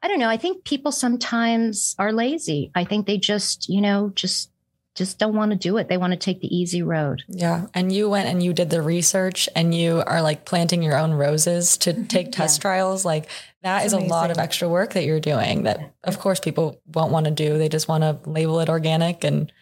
I 0.02 0.08
don't 0.08 0.18
know. 0.18 0.28
I 0.28 0.36
think 0.36 0.64
people 0.64 0.92
sometimes 0.92 1.94
are 1.98 2.12
lazy. 2.12 2.70
I 2.74 2.84
think 2.84 3.06
they 3.06 3.18
just, 3.18 3.68
you 3.68 3.80
know, 3.80 4.12
just 4.14 4.50
just 4.96 5.18
don't 5.18 5.36
want 5.36 5.52
to 5.52 5.56
do 5.56 5.76
it. 5.76 5.88
They 5.88 5.96
want 5.96 6.12
to 6.12 6.18
take 6.18 6.40
the 6.40 6.54
easy 6.54 6.82
road. 6.82 7.22
Yeah. 7.28 7.66
And 7.74 7.92
you 7.92 8.10
went 8.10 8.28
and 8.28 8.42
you 8.42 8.52
did 8.52 8.70
the 8.70 8.82
research 8.82 9.48
and 9.54 9.74
you 9.74 10.02
are 10.04 10.20
like 10.20 10.44
planting 10.44 10.82
your 10.82 10.98
own 10.98 11.12
roses 11.12 11.76
to 11.78 11.92
mm-hmm. 11.92 12.04
take 12.04 12.32
test 12.32 12.58
yeah. 12.58 12.62
trials. 12.62 13.04
Like 13.04 13.28
that 13.62 13.86
is 13.86 13.92
amazing. 13.92 14.10
a 14.10 14.12
lot 14.12 14.30
of 14.30 14.38
extra 14.38 14.68
work 14.68 14.94
that 14.94 15.04
you're 15.04 15.20
doing 15.20 15.62
that 15.62 15.94
of 16.02 16.18
course 16.18 16.40
people 16.40 16.80
won't 16.92 17.12
want 17.12 17.26
to 17.26 17.30
do. 17.30 17.56
They 17.56 17.68
just 17.68 17.88
want 17.88 18.02
to 18.02 18.18
label 18.28 18.58
it 18.60 18.68
organic 18.68 19.22
and 19.22 19.52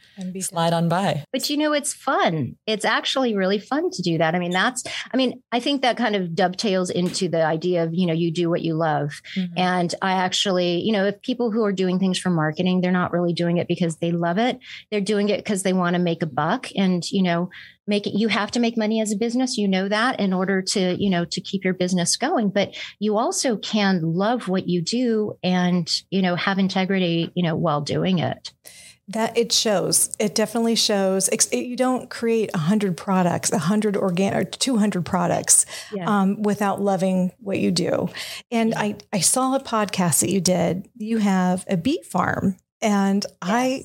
slide 0.41 0.73
on 0.73 0.89
by. 0.89 1.25
But 1.33 1.49
you 1.49 1.57
know, 1.57 1.73
it's 1.73 1.93
fun. 1.93 2.57
It's 2.67 2.85
actually 2.85 3.37
really 3.37 3.59
fun 3.59 3.91
to 3.91 4.03
do 4.03 4.19
that. 4.19 4.35
I 4.35 4.39
mean, 4.39 4.51
that's, 4.51 4.85
I 5.13 5.17
mean, 5.17 5.43
I 5.53 5.61
think 5.61 5.83
that 5.83 5.97
kind 5.97 6.17
of 6.17 6.35
dovetails 6.35 6.91
into 6.91 7.29
the 7.29 7.45
idea 7.45 7.85
of, 7.85 7.91
you 7.93 8.07
know, 8.07 8.13
you 8.13 8.33
do 8.33 8.51
what 8.51 8.63
you 8.63 8.75
love. 8.75 9.21
Mm-hmm. 9.37 9.59
And 9.59 9.95
I 10.03 10.13
actually, 10.13 10.81
you 10.81 10.93
know, 10.93 11.07
if 11.07 11.21
people 11.23 11.51
who 11.51 11.65
are 11.65 11.73
doing 11.73 11.99
things 11.99 12.19
for 12.19 12.31
marketing, 12.31 12.81
they're 12.81 12.93
not 12.93 13.13
really 13.13 13.33
doing 13.33 13.59
it 13.59 13.69
because 13.69 13.97
they 13.97 14.11
love 14.11 14.39
it. 14.39 14.59
They're 14.91 15.01
doing 15.01 15.29
it 15.29 15.39
because 15.39 15.63
they 15.63 15.73
want 15.73 15.95
to 15.95 16.03
make 16.03 16.23
a 16.23 16.27
buck 16.27 16.69
and, 16.77 17.09
you 17.11 17.23
know, 17.23 17.51
make 17.87 18.07
it, 18.07 18.13
you 18.19 18.29
have 18.29 18.51
to 18.51 18.61
make 18.61 18.77
money 18.77 19.01
as 19.01 19.13
a 19.13 19.17
business. 19.17 19.57
You 19.57 19.67
know 19.67 19.89
that 19.89 20.21
in 20.21 20.33
order 20.33 20.61
to, 20.61 21.03
you 21.03 21.09
know, 21.09 21.25
to 21.25 21.41
keep 21.41 21.65
your 21.65 21.75
business 21.75 22.17
going, 22.17 22.51
but 22.51 22.77
you 22.99 23.17
also 23.17 23.57
can 23.57 24.03
love 24.03 24.47
what 24.49 24.69
you 24.69 24.83
do 24.83 25.39
and, 25.43 25.91
you 26.11 26.21
know, 26.21 26.37
have 26.37 26.59
integrity, 26.59 27.33
you 27.35 27.43
know, 27.43 27.57
while 27.57 27.81
doing 27.81 28.19
it. 28.19 28.53
That 29.09 29.37
it 29.37 29.53
shows. 29.53 30.15
It 30.19 30.35
definitely 30.35 30.75
shows. 30.75 31.29
You 31.53 31.77
don't 31.77 32.09
create 32.09 32.51
a 32.55 32.59
hundred 32.59 32.97
products, 32.97 33.53
a 33.53 33.59
hundred 33.59 33.97
organic, 33.97 34.39
or 34.39 34.45
two 34.45 34.79
hundred 34.79 35.05
products, 35.05 35.67
yeah. 35.93 36.09
um, 36.09 36.43
without 36.43 36.81
loving 36.81 37.33
what 37.39 37.59
you 37.59 37.71
do. 37.71 38.09
And. 38.51 38.75
I, 38.79 38.97
I 39.13 39.21
saw 39.21 39.57
a 39.57 39.61
podcast 39.61 40.21
that 40.21 40.31
you 40.31 40.41
did. 40.41 40.89
You 40.95 41.19
have 41.19 41.65
a 41.69 41.77
bee 41.77 42.03
farm, 42.03 42.57
and 42.81 43.25
yes. 43.25 43.33
I 43.43 43.85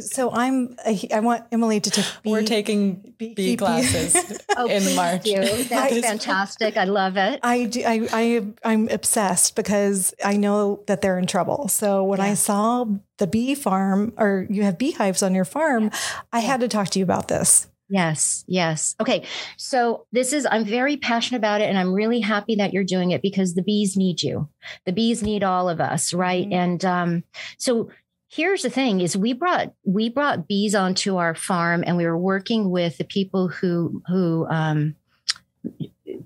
so 0.00 0.30
I'm 0.30 0.76
I 0.84 1.20
want 1.20 1.44
Emily 1.52 1.80
to 1.80 1.90
take. 1.90 2.04
Bee, 2.22 2.30
We're 2.30 2.42
taking 2.42 3.14
bee, 3.18 3.34
bee 3.34 3.56
classes 3.56 4.40
oh, 4.56 4.66
in 4.66 4.94
March. 4.96 5.26
You. 5.26 5.40
That's 5.64 6.00
fantastic. 6.00 6.76
I 6.76 6.84
love 6.84 7.16
it. 7.16 7.40
I 7.42 7.64
do. 7.64 7.82
I, 7.84 8.08
I 8.12 8.46
I'm 8.64 8.88
obsessed 8.88 9.56
because 9.56 10.14
I 10.24 10.36
know 10.36 10.82
that 10.86 11.02
they're 11.02 11.18
in 11.18 11.26
trouble. 11.26 11.68
So 11.68 12.04
when 12.04 12.20
I 12.20 12.34
saw 12.34 12.86
the 13.18 13.26
bee 13.26 13.54
farm, 13.54 14.12
or 14.16 14.46
you 14.50 14.62
have 14.62 14.78
beehives 14.78 15.22
on 15.22 15.34
your 15.34 15.44
farm, 15.44 15.90
I 16.32 16.40
had 16.40 16.60
to 16.60 16.68
talk 16.68 16.88
to 16.90 16.98
you 16.98 17.04
about 17.04 17.28
this. 17.28 17.68
Yes, 17.92 18.42
yes. 18.48 18.96
Okay. 19.00 19.22
So 19.58 20.06
this 20.12 20.32
is, 20.32 20.46
I'm 20.50 20.64
very 20.64 20.96
passionate 20.96 21.36
about 21.36 21.60
it 21.60 21.68
and 21.68 21.76
I'm 21.76 21.92
really 21.92 22.20
happy 22.20 22.54
that 22.54 22.72
you're 22.72 22.84
doing 22.84 23.10
it 23.10 23.20
because 23.20 23.54
the 23.54 23.62
bees 23.62 23.98
need 23.98 24.22
you. 24.22 24.48
The 24.86 24.94
bees 24.94 25.22
need 25.22 25.44
all 25.44 25.68
of 25.68 25.78
us, 25.78 26.14
right? 26.14 26.42
Mm-hmm. 26.42 26.54
And 26.54 26.84
um, 26.86 27.24
so 27.58 27.90
here's 28.32 28.62
the 28.62 28.70
thing 28.70 29.00
is 29.00 29.16
we 29.16 29.32
brought 29.32 29.72
we 29.84 30.08
brought 30.08 30.48
bees 30.48 30.74
onto 30.74 31.16
our 31.16 31.34
farm 31.34 31.84
and 31.86 31.96
we 31.96 32.06
were 32.06 32.18
working 32.18 32.70
with 32.70 32.96
the 32.98 33.04
people 33.04 33.48
who 33.48 34.02
who 34.08 34.46
um, 34.48 34.94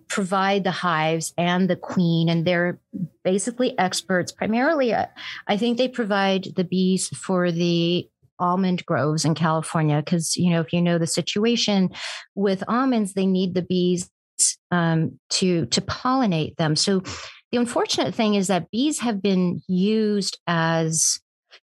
provide 0.08 0.64
the 0.64 0.70
hives 0.70 1.34
and 1.36 1.68
the 1.68 1.76
queen 1.76 2.28
and 2.28 2.46
they're 2.46 2.78
basically 3.24 3.76
experts. 3.78 4.32
Primarily 4.32 4.94
uh, 4.94 5.06
i 5.48 5.56
think 5.56 5.76
they 5.76 5.88
provide 5.88 6.48
the 6.56 6.64
bees 6.64 7.08
for 7.08 7.50
the 7.50 8.08
almond 8.38 8.84
groves 8.84 9.24
in 9.24 9.34
california 9.34 10.02
because 10.04 10.36
you 10.36 10.50
know 10.50 10.60
if 10.60 10.72
you 10.72 10.82
know 10.82 10.98
the 10.98 11.06
situation 11.06 11.90
with 12.34 12.62
almonds 12.68 13.14
they 13.14 13.24
need 13.26 13.54
the 13.54 13.62
bees 13.62 14.10
um, 14.70 15.18
to 15.30 15.66
to 15.66 15.80
pollinate 15.80 16.56
them. 16.56 16.76
So 16.76 17.02
the 17.52 17.58
unfortunate 17.58 18.14
thing 18.14 18.34
is 18.34 18.48
that 18.48 18.70
bees 18.70 19.00
have 19.00 19.22
been 19.22 19.62
used 19.68 20.38
as 20.46 21.20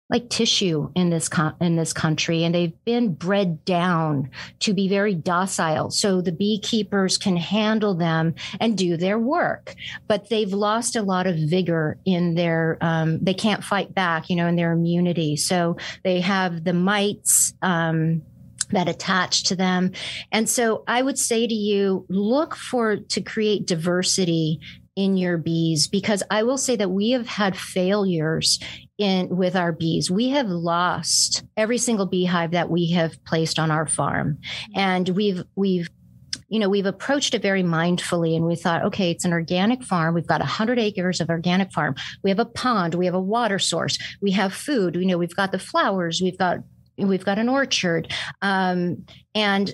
like 0.09 0.29
tissue 0.29 0.91
in 0.95 1.09
this 1.09 1.29
in 1.59 1.75
this 1.75 1.93
country 1.93 2.43
and 2.43 2.53
they've 2.53 2.85
been 2.85 3.13
bred 3.13 3.63
down 3.65 4.29
to 4.59 4.73
be 4.73 4.87
very 4.87 5.15
docile 5.15 5.89
so 5.89 6.21
the 6.21 6.31
beekeepers 6.31 7.17
can 7.17 7.35
handle 7.35 7.93
them 7.95 8.35
and 8.59 8.77
do 8.77 8.95
their 8.97 9.17
work 9.17 9.75
but 10.07 10.29
they've 10.29 10.53
lost 10.53 10.95
a 10.95 11.01
lot 11.01 11.25
of 11.27 11.35
vigor 11.35 11.97
in 12.05 12.35
their 12.35 12.77
um, 12.81 13.19
they 13.23 13.33
can't 13.33 13.63
fight 13.63 13.93
back 13.93 14.29
you 14.29 14.35
know 14.35 14.47
in 14.47 14.55
their 14.55 14.71
immunity 14.71 15.35
so 15.35 15.75
they 16.03 16.19
have 16.19 16.63
the 16.63 16.73
mites 16.73 17.53
um, 17.61 18.21
that 18.73 18.89
attach 18.89 19.43
to 19.43 19.55
them. 19.55 19.91
And 20.31 20.49
so 20.49 20.83
I 20.87 21.01
would 21.01 21.17
say 21.17 21.47
to 21.47 21.53
you, 21.53 22.05
look 22.09 22.55
for 22.55 22.97
to 22.97 23.21
create 23.21 23.67
diversity 23.67 24.59
in 24.95 25.17
your 25.17 25.37
bees 25.37 25.87
because 25.87 26.21
I 26.29 26.43
will 26.43 26.57
say 26.57 26.75
that 26.75 26.91
we 26.91 27.11
have 27.11 27.27
had 27.27 27.57
failures 27.57 28.59
in 29.03 29.27
with 29.29 29.55
our 29.55 29.71
bees. 29.71 30.09
We 30.09 30.29
have 30.29 30.47
lost 30.47 31.43
every 31.57 31.77
single 31.77 32.05
beehive 32.05 32.51
that 32.51 32.69
we 32.69 32.91
have 32.91 33.23
placed 33.25 33.59
on 33.59 33.69
our 33.69 33.85
farm. 33.85 34.39
And 34.75 35.09
we've 35.09 35.43
we've 35.55 35.89
you 36.49 36.59
know, 36.59 36.69
we've 36.69 36.85
approached 36.85 37.33
it 37.33 37.41
very 37.41 37.63
mindfully 37.63 38.35
and 38.35 38.45
we 38.45 38.55
thought, 38.55 38.83
okay, 38.83 39.09
it's 39.09 39.25
an 39.25 39.33
organic 39.33 39.83
farm. 39.83 40.13
We've 40.13 40.27
got 40.27 40.39
100 40.39 40.77
acres 40.77 41.19
of 41.19 41.29
organic 41.29 41.71
farm. 41.71 41.95
We 42.21 42.29
have 42.29 42.37
a 42.37 42.45
pond, 42.45 42.93
we 42.93 43.05
have 43.05 43.15
a 43.15 43.19
water 43.19 43.57
source, 43.57 43.97
we 44.21 44.29
have 44.31 44.53
food, 44.53 44.95
you 44.95 45.05
know, 45.05 45.17
we've 45.17 45.35
got 45.35 45.51
the 45.51 45.57
flowers, 45.57 46.21
we've 46.21 46.37
got 46.37 46.59
we've 46.97 47.25
got 47.25 47.39
an 47.39 47.49
orchard. 47.49 48.13
Um, 48.43 49.05
and 49.33 49.73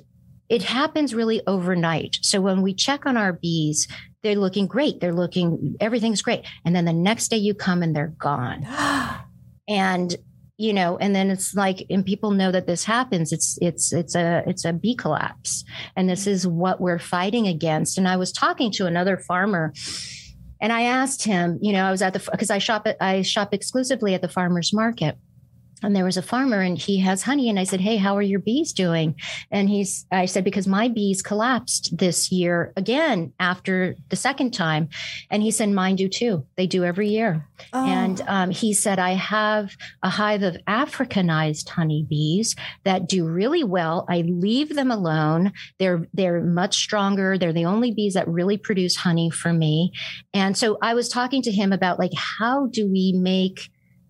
it 0.50 0.64
happens 0.64 1.14
really 1.14 1.42
overnight. 1.48 2.18
So 2.22 2.42
when 2.42 2.62
we 2.62 2.74
check 2.74 3.06
on 3.06 3.18
our 3.18 3.34
bees, 3.34 3.88
they're 4.24 4.36
looking 4.36 4.68
great. 4.68 5.00
They're 5.00 5.14
looking, 5.14 5.76
everything's 5.80 6.22
great. 6.22 6.46
And 6.66 6.76
then 6.76 6.86
the 6.86 6.94
next 6.94 7.30
day 7.30 7.38
you 7.38 7.54
come 7.54 7.84
and 7.84 7.96
they're 7.96 8.14
gone. 8.18 8.66
and 9.68 10.16
you 10.58 10.74
know 10.74 10.98
and 10.98 11.16
then 11.16 11.32
it's 11.32 11.56
like 11.56 11.86
and 11.90 12.06
people 12.06 12.32
know 12.32 12.52
that 12.52 12.68
this 12.68 12.84
happens 12.84 13.32
it's 13.32 13.58
it's 13.62 13.94
it's 13.94 14.14
a 14.14 14.44
it's 14.46 14.66
a 14.66 14.74
bee 14.74 14.94
collapse 14.94 15.64
and 15.96 16.10
this 16.10 16.28
is 16.28 16.46
what 16.46 16.82
we're 16.82 17.00
fighting 17.00 17.48
against 17.48 17.98
and 17.98 18.10
i 18.10 18.18
was 18.18 18.34
talking 18.34 18.70
to 18.70 18.86
another 18.86 19.16
farmer 19.16 19.74
and 20.60 20.74
i 20.74 20.82
asked 20.82 21.24
him 21.24 21.58
you 21.62 21.72
know 21.72 21.86
i 21.86 21.92
was 21.92 22.02
at 22.02 22.12
the 22.12 22.20
because 22.32 22.50
i 22.52 22.58
shop 22.58 22.86
at 22.86 22.98
i 23.00 23.22
shop 23.22 23.54
exclusively 23.54 24.14
at 24.14 24.22
the 24.22 24.28
farmers 24.28 24.74
market 24.74 25.18
and 25.82 25.96
there 25.96 26.06
was 26.06 26.18
a 26.18 26.22
farmer 26.22 26.62
and 26.62 26.78
he 26.78 27.00
has 27.00 27.24
honey. 27.24 27.50
And 27.50 27.60
i 27.60 27.64
said 27.64 27.82
hey 27.82 27.98
how 27.98 28.16
are 28.18 28.22
your 28.22 28.40
bees 28.40 28.74
doing? 28.74 29.16
And 29.52 29.70
he's 29.70 30.06
i 30.12 30.26
said 30.26 30.44
because 30.44 30.68
my 30.68 30.88
bees 30.88 31.22
collapsed 31.22 31.98
this 31.98 32.32
year 32.32 32.74
again 32.76 33.34
after 33.40 33.96
the 34.10 34.16
second 34.16 34.52
time. 34.52 34.90
And 35.30 35.44
he 35.44 35.52
said 35.52 35.70
mine 35.70 35.96
do 35.96 36.08
too. 36.08 36.46
They 36.56 36.68
do 36.68 36.84
every 36.84 37.10
year. 37.10 37.46
Oh. 37.74 37.86
and 37.86 38.22
um, 38.28 38.52
he 38.52 38.74
said 38.74 39.00
i 39.00 39.12
have 39.12 39.76
a 40.02 40.10
hive 40.10 40.44
of 40.44 40.56
africanized 40.68 41.68
honeybees 41.70 42.56
that 42.86 43.08
do 43.08 43.26
really 43.26 43.64
well. 43.64 44.06
I 44.10 44.22
leave 44.22 44.76
them 44.76 44.92
alone. 44.92 45.52
They're 45.78 46.08
they're 46.14 46.42
much 46.42 46.78
stronger. 46.78 47.38
They're 47.38 47.54
the 47.54 47.66
only 47.66 47.92
bees 47.92 48.14
that 48.14 48.28
really 48.28 48.58
produce 48.58 48.96
honey 48.96 49.30
for 49.30 49.54
me. 49.54 49.92
And 50.34 50.58
so 50.58 50.78
i 50.82 50.94
was 50.94 51.10
talking 51.10 51.42
to 51.44 51.52
him 51.52 51.72
about 51.72 52.00
like 52.00 52.14
how 52.14 52.68
do 52.68 52.88
we 52.88 53.14
make 53.14 53.70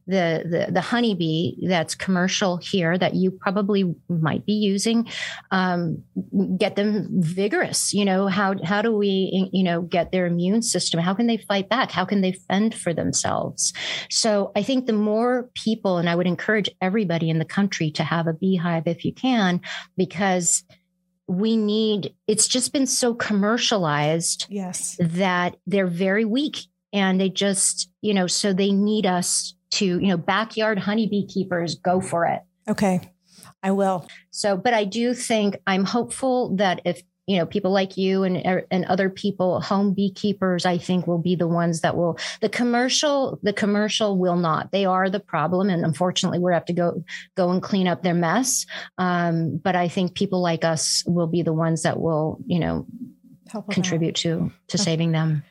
the, 0.09 0.43
the, 0.43 0.71
the 0.71 0.81
honeybee 0.81 1.53
that's 1.67 1.93
commercial 1.93 2.57
here 2.57 2.97
that 2.97 3.13
you 3.13 3.31
probably 3.31 3.95
might 4.09 4.45
be 4.45 4.53
using, 4.53 5.07
um, 5.51 6.03
get 6.57 6.75
them 6.75 7.07
vigorous. 7.11 7.93
You 7.93 8.05
know, 8.05 8.27
how, 8.27 8.55
how 8.63 8.81
do 8.81 8.91
we, 8.91 9.49
you 9.53 9.63
know, 9.63 9.81
get 9.81 10.11
their 10.11 10.25
immune 10.25 10.63
system? 10.63 10.99
How 10.99 11.13
can 11.13 11.27
they 11.27 11.37
fight 11.37 11.69
back? 11.69 11.91
How 11.91 12.05
can 12.05 12.21
they 12.21 12.31
fend 12.31 12.73
for 12.73 12.93
themselves? 12.93 13.71
So 14.09 14.51
I 14.55 14.63
think 14.63 14.87
the 14.87 14.93
more 14.93 15.49
people, 15.53 15.97
and 15.97 16.09
I 16.09 16.15
would 16.15 16.27
encourage 16.27 16.69
everybody 16.81 17.29
in 17.29 17.37
the 17.37 17.45
country 17.45 17.91
to 17.91 18.03
have 18.03 18.27
a 18.27 18.33
beehive 18.33 18.87
if 18.87 19.05
you 19.05 19.13
can, 19.13 19.61
because 19.95 20.63
we 21.27 21.55
need 21.55 22.15
it's 22.27 22.47
just 22.47 22.73
been 22.73 22.87
so 22.87 23.13
commercialized 23.13 24.47
yes 24.49 24.97
that 24.99 25.55
they're 25.67 25.85
very 25.85 26.25
weak 26.25 26.57
and 26.91 27.21
they 27.21 27.29
just 27.29 27.87
you 28.01 28.15
know 28.15 28.25
so 28.25 28.51
they 28.51 28.71
need 28.71 29.05
us 29.05 29.53
to, 29.71 29.85
you 29.85 30.07
know, 30.07 30.17
backyard 30.17 30.79
honeybee 30.79 31.25
keepers, 31.25 31.75
go 31.75 32.01
for 32.01 32.25
it. 32.25 32.41
Okay. 32.67 33.01
I 33.61 33.71
will. 33.71 34.07
So, 34.31 34.55
but 34.55 34.73
I 34.73 34.85
do 34.85 35.13
think 35.13 35.57
I'm 35.67 35.85
hopeful 35.85 36.55
that 36.57 36.81
if 36.85 37.01
you 37.29 37.37
know 37.37 37.45
people 37.45 37.69
like 37.69 37.95
you 37.95 38.23
and 38.23 38.37
er, 38.43 38.65
and 38.71 38.85
other 38.85 39.07
people 39.07 39.61
home 39.61 39.93
beekeepers 39.93 40.65
i 40.65 40.79
think 40.79 41.05
will 41.05 41.19
be 41.19 41.35
the 41.35 41.47
ones 41.47 41.81
that 41.81 41.95
will 41.95 42.17
the 42.41 42.49
commercial 42.49 43.39
the 43.43 43.53
commercial 43.53 44.17
will 44.17 44.35
not 44.35 44.71
they 44.71 44.83
are 44.83 45.11
the 45.11 45.19
problem 45.19 45.69
and 45.69 45.85
unfortunately 45.85 46.39
we 46.39 46.51
have 46.51 46.65
to 46.65 46.73
go 46.73 47.03
go 47.37 47.51
and 47.51 47.61
clean 47.61 47.87
up 47.87 48.01
their 48.01 48.15
mess 48.15 48.65
um, 48.97 49.57
but 49.63 49.75
i 49.75 49.87
think 49.87 50.15
people 50.15 50.41
like 50.41 50.65
us 50.65 51.03
will 51.05 51.27
be 51.27 51.43
the 51.43 51.53
ones 51.53 51.83
that 51.83 51.99
will 51.99 52.39
you 52.47 52.57
know 52.57 52.87
Help 53.51 53.69
contribute 53.71 54.15
to 54.15 54.51
to 54.67 54.77
saving 54.77 55.11
them. 55.11 55.43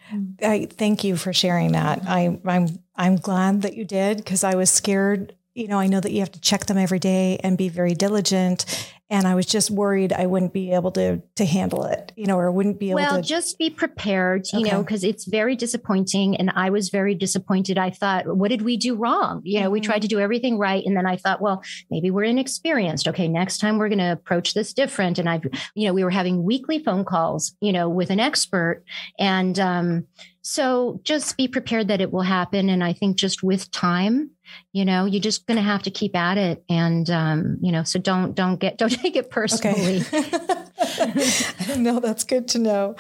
I 0.42 0.68
thank 0.70 1.04
you 1.04 1.16
for 1.16 1.32
sharing 1.32 1.72
that. 1.72 2.02
I 2.06 2.38
I'm 2.44 2.78
I'm 2.96 3.16
glad 3.16 3.62
that 3.62 3.76
you 3.76 3.84
did 3.84 4.18
because 4.18 4.44
I 4.44 4.54
was 4.54 4.70
scared. 4.70 5.34
You 5.54 5.68
know, 5.68 5.78
I 5.78 5.88
know 5.88 6.00
that 6.00 6.12
you 6.12 6.20
have 6.20 6.32
to 6.32 6.40
check 6.40 6.66
them 6.66 6.78
every 6.78 7.00
day 7.00 7.38
and 7.42 7.58
be 7.58 7.68
very 7.68 7.94
diligent 7.94 8.64
and 9.10 9.26
I 9.26 9.34
was 9.34 9.46
just 9.46 9.70
worried 9.70 10.12
I 10.12 10.26
wouldn't 10.26 10.52
be 10.52 10.72
able 10.72 10.90
to 10.92 11.22
to 11.36 11.44
handle 11.44 11.84
it, 11.84 12.12
you 12.16 12.26
know, 12.26 12.38
or 12.38 12.50
wouldn't 12.52 12.78
be 12.78 12.90
able 12.90 12.96
well, 12.96 13.08
to. 13.10 13.14
Well, 13.16 13.22
just 13.22 13.58
be 13.58 13.70
prepared, 13.70 14.46
you 14.52 14.60
okay. 14.60 14.70
know, 14.70 14.82
because 14.82 15.02
it's 15.02 15.24
very 15.24 15.56
disappointing, 15.56 16.36
and 16.36 16.50
I 16.54 16.70
was 16.70 16.90
very 16.90 17.14
disappointed. 17.14 17.78
I 17.78 17.90
thought, 17.90 18.26
what 18.26 18.48
did 18.48 18.62
we 18.62 18.76
do 18.76 18.94
wrong? 18.94 19.40
You 19.44 19.60
know, 19.60 19.66
mm-hmm. 19.66 19.72
we 19.72 19.80
tried 19.80 20.02
to 20.02 20.08
do 20.08 20.20
everything 20.20 20.58
right, 20.58 20.84
and 20.84 20.96
then 20.96 21.06
I 21.06 21.16
thought, 21.16 21.40
well, 21.40 21.62
maybe 21.90 22.10
we're 22.10 22.24
inexperienced. 22.24 23.08
Okay, 23.08 23.28
next 23.28 23.58
time 23.58 23.78
we're 23.78 23.88
going 23.88 23.98
to 23.98 24.12
approach 24.12 24.54
this 24.54 24.72
different. 24.72 25.18
And 25.18 25.28
I've, 25.28 25.44
you 25.74 25.86
know, 25.86 25.94
we 25.94 26.04
were 26.04 26.10
having 26.10 26.44
weekly 26.44 26.78
phone 26.78 27.04
calls, 27.04 27.54
you 27.60 27.72
know, 27.72 27.88
with 27.88 28.10
an 28.10 28.20
expert, 28.20 28.84
and 29.18 29.58
um, 29.58 30.06
so 30.42 31.00
just 31.02 31.36
be 31.36 31.48
prepared 31.48 31.88
that 31.88 32.00
it 32.00 32.12
will 32.12 32.22
happen. 32.22 32.68
And 32.68 32.82
I 32.82 32.92
think 32.92 33.16
just 33.16 33.42
with 33.42 33.70
time, 33.70 34.30
you 34.72 34.84
know, 34.84 35.04
you're 35.04 35.20
just 35.20 35.46
going 35.46 35.56
to 35.56 35.62
have 35.62 35.82
to 35.84 35.90
keep 35.90 36.16
at 36.16 36.38
it. 36.38 36.64
And, 36.68 37.08
um, 37.10 37.58
you 37.60 37.72
know, 37.72 37.82
so 37.82 37.98
don't, 37.98 38.34
don't 38.34 38.58
get, 38.58 38.78
don't 38.78 38.90
take 38.90 39.16
it 39.16 39.30
personally. 39.30 40.02
Okay. 40.12 40.54
no, 41.76 42.00
that's 42.00 42.24
good 42.24 42.48
to 42.48 42.58
know. 42.58 42.96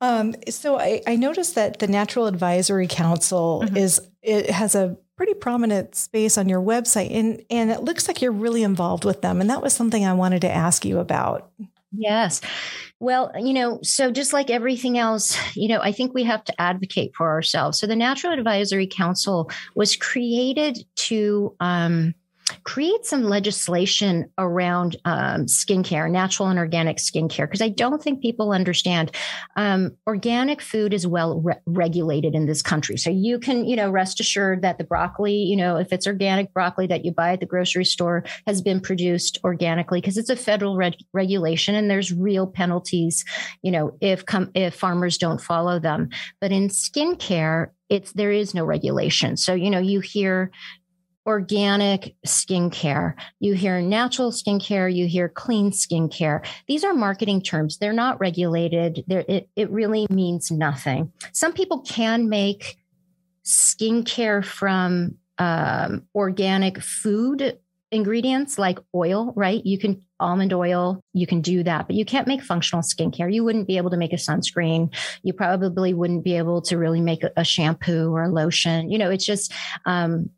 Um, 0.00 0.34
so 0.48 0.78
I, 0.78 1.02
I 1.06 1.16
noticed 1.16 1.54
that 1.54 1.78
the 1.78 1.88
Natural 1.88 2.26
Advisory 2.26 2.86
Council 2.86 3.62
mm-hmm. 3.64 3.76
is, 3.76 4.00
it 4.22 4.50
has 4.50 4.74
a 4.74 4.96
pretty 5.16 5.34
prominent 5.34 5.94
space 5.94 6.36
on 6.36 6.48
your 6.48 6.60
website 6.60 7.14
and, 7.14 7.44
and 7.50 7.70
it 7.70 7.82
looks 7.82 8.08
like 8.08 8.20
you're 8.22 8.32
really 8.32 8.62
involved 8.62 9.04
with 9.04 9.22
them. 9.22 9.40
And 9.40 9.50
that 9.50 9.62
was 9.62 9.72
something 9.72 10.04
I 10.04 10.14
wanted 10.14 10.40
to 10.42 10.50
ask 10.50 10.84
you 10.84 10.98
about. 10.98 11.50
Yes. 11.94 12.40
Well, 13.00 13.32
you 13.38 13.52
know, 13.52 13.80
so 13.82 14.10
just 14.10 14.32
like 14.32 14.50
everything 14.50 14.98
else, 14.98 15.36
you 15.56 15.68
know, 15.68 15.80
I 15.82 15.92
think 15.92 16.14
we 16.14 16.24
have 16.24 16.44
to 16.44 16.60
advocate 16.60 17.12
for 17.16 17.28
ourselves. 17.30 17.78
So 17.78 17.86
the 17.86 17.96
Natural 17.96 18.32
Advisory 18.32 18.86
Council 18.86 19.50
was 19.74 19.96
created 19.96 20.78
to 20.96 21.54
um, 21.60 22.14
create 22.64 23.04
some 23.04 23.24
legislation 23.24 24.30
around 24.38 24.96
um, 25.04 25.46
skincare, 25.46 26.10
natural 26.10 26.48
and 26.48 26.58
organic 26.58 26.98
skincare, 26.98 27.46
because 27.46 27.62
I 27.62 27.68
don't 27.68 28.02
think 28.02 28.22
people 28.22 28.52
understand 28.52 29.10
um, 29.56 29.96
organic 30.06 30.60
food 30.60 30.92
is 30.92 31.06
well 31.06 31.40
re- 31.40 31.54
regulated 31.66 32.34
in 32.34 32.46
this 32.46 32.62
country. 32.62 32.96
So 32.96 33.10
you 33.10 33.38
can, 33.38 33.64
you 33.64 33.76
know, 33.76 33.90
rest 33.90 34.20
assured 34.20 34.62
that 34.62 34.78
the 34.78 34.84
broccoli, 34.84 35.34
you 35.34 35.56
know, 35.56 35.76
if 35.76 35.92
it's 35.92 36.06
organic 36.06 36.52
broccoli 36.52 36.86
that 36.88 37.04
you 37.04 37.12
buy 37.12 37.32
at 37.32 37.40
the 37.40 37.46
grocery 37.46 37.84
store 37.84 38.24
has 38.46 38.62
been 38.62 38.80
produced 38.80 39.38
organically 39.44 40.00
because 40.00 40.16
it's 40.16 40.30
a 40.30 40.36
federal 40.36 40.76
reg- 40.76 40.96
regulation 41.12 41.74
and 41.74 41.90
there's 41.90 42.12
real 42.12 42.46
penalties, 42.46 43.24
you 43.62 43.70
know, 43.70 43.96
if 44.00 44.26
com- 44.26 44.50
if 44.54 44.74
farmers 44.74 45.18
don't 45.18 45.40
follow 45.40 45.78
them. 45.78 46.08
But 46.40 46.52
in 46.52 46.68
skincare, 46.68 47.68
it's 47.88 48.12
there 48.12 48.32
is 48.32 48.54
no 48.54 48.64
regulation. 48.64 49.36
So 49.36 49.54
you 49.54 49.70
know, 49.70 49.78
you 49.78 50.00
hear 50.00 50.50
organic 51.26 52.14
skincare. 52.26 53.14
You 53.40 53.54
hear 53.54 53.80
natural 53.80 54.32
skincare, 54.32 54.92
you 54.92 55.06
hear 55.06 55.28
clean 55.28 55.70
skincare. 55.70 56.44
These 56.66 56.84
are 56.84 56.94
marketing 56.94 57.42
terms. 57.42 57.78
They're 57.78 57.92
not 57.92 58.20
regulated. 58.20 59.04
They're, 59.06 59.24
it, 59.28 59.48
it 59.56 59.70
really 59.70 60.06
means 60.10 60.50
nothing. 60.50 61.12
Some 61.32 61.52
people 61.52 61.80
can 61.80 62.28
make 62.28 62.78
skincare 63.44 64.44
from 64.44 65.16
um, 65.38 66.06
organic 66.14 66.80
food 66.80 67.58
ingredients 67.92 68.58
like 68.58 68.78
oil, 68.94 69.32
right? 69.36 69.64
You 69.64 69.78
can 69.78 70.02
almond 70.18 70.52
oil, 70.52 71.00
you 71.12 71.26
can 71.26 71.42
do 71.42 71.62
that, 71.62 71.86
but 71.86 71.94
you 71.94 72.04
can't 72.04 72.26
make 72.26 72.42
functional 72.42 72.82
skincare. 72.82 73.32
You 73.32 73.44
wouldn't 73.44 73.68
be 73.68 73.76
able 73.76 73.90
to 73.90 73.96
make 73.96 74.14
a 74.14 74.16
sunscreen. 74.16 74.94
You 75.22 75.34
probably 75.34 75.92
wouldn't 75.92 76.24
be 76.24 76.36
able 76.36 76.62
to 76.62 76.78
really 76.78 77.02
make 77.02 77.22
a, 77.36 77.44
shampoo 77.44 78.10
or 78.10 78.22
a 78.24 78.28
lotion. 78.28 78.90
You 78.90 78.98
know, 78.98 79.10
it's 79.10 79.26
just 79.26 79.52
um, 79.84 80.30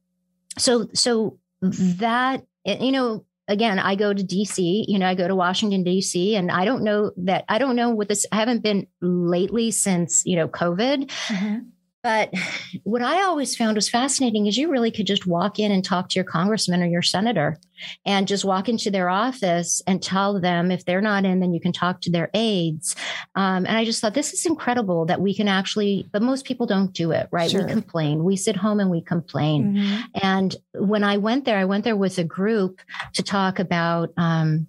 so 0.58 0.88
so 0.94 1.38
that 1.62 2.44
you 2.64 2.92
know 2.92 3.24
again 3.48 3.78
i 3.78 3.94
go 3.94 4.12
to 4.12 4.22
dc 4.22 4.84
you 4.88 4.98
know 4.98 5.06
i 5.06 5.14
go 5.14 5.28
to 5.28 5.34
washington 5.34 5.84
dc 5.84 6.34
and 6.34 6.50
i 6.50 6.64
don't 6.64 6.82
know 6.82 7.10
that 7.16 7.44
i 7.48 7.58
don't 7.58 7.76
know 7.76 7.90
what 7.90 8.08
this 8.08 8.26
i 8.32 8.36
haven't 8.36 8.62
been 8.62 8.86
lately 9.00 9.70
since 9.70 10.24
you 10.24 10.36
know 10.36 10.48
covid 10.48 11.10
mm-hmm. 11.28 11.58
But 12.04 12.34
what 12.82 13.00
I 13.00 13.22
always 13.22 13.56
found 13.56 13.76
was 13.76 13.88
fascinating 13.88 14.46
is 14.46 14.58
you 14.58 14.70
really 14.70 14.90
could 14.90 15.06
just 15.06 15.26
walk 15.26 15.58
in 15.58 15.72
and 15.72 15.82
talk 15.82 16.10
to 16.10 16.16
your 16.16 16.24
congressman 16.24 16.82
or 16.82 16.86
your 16.86 17.00
senator 17.00 17.58
and 18.04 18.28
just 18.28 18.44
walk 18.44 18.68
into 18.68 18.90
their 18.90 19.08
office 19.08 19.80
and 19.86 20.02
tell 20.02 20.38
them 20.38 20.70
if 20.70 20.84
they're 20.84 21.00
not 21.00 21.24
in, 21.24 21.40
then 21.40 21.54
you 21.54 21.60
can 21.60 21.72
talk 21.72 22.02
to 22.02 22.10
their 22.10 22.28
aides. 22.34 22.94
Um, 23.34 23.64
and 23.64 23.78
I 23.78 23.86
just 23.86 24.02
thought 24.02 24.12
this 24.12 24.34
is 24.34 24.44
incredible 24.44 25.06
that 25.06 25.22
we 25.22 25.34
can 25.34 25.48
actually, 25.48 26.06
but 26.12 26.20
most 26.20 26.44
people 26.44 26.66
don't 26.66 26.92
do 26.92 27.10
it, 27.10 27.26
right? 27.30 27.50
Sure. 27.50 27.66
We 27.66 27.72
complain. 27.72 28.22
We 28.22 28.36
sit 28.36 28.56
home 28.56 28.80
and 28.80 28.90
we 28.90 29.00
complain. 29.00 29.72
Mm-hmm. 29.72 30.02
And 30.22 30.56
when 30.74 31.04
I 31.04 31.16
went 31.16 31.46
there, 31.46 31.56
I 31.56 31.64
went 31.64 31.84
there 31.84 31.96
with 31.96 32.18
a 32.18 32.24
group 32.24 32.82
to 33.14 33.22
talk 33.22 33.58
about 33.58 34.12
um, 34.18 34.66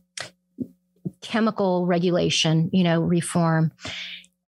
chemical 1.20 1.86
regulation, 1.86 2.70
you 2.72 2.86
know, 2.86 3.02
reform. 3.02 3.74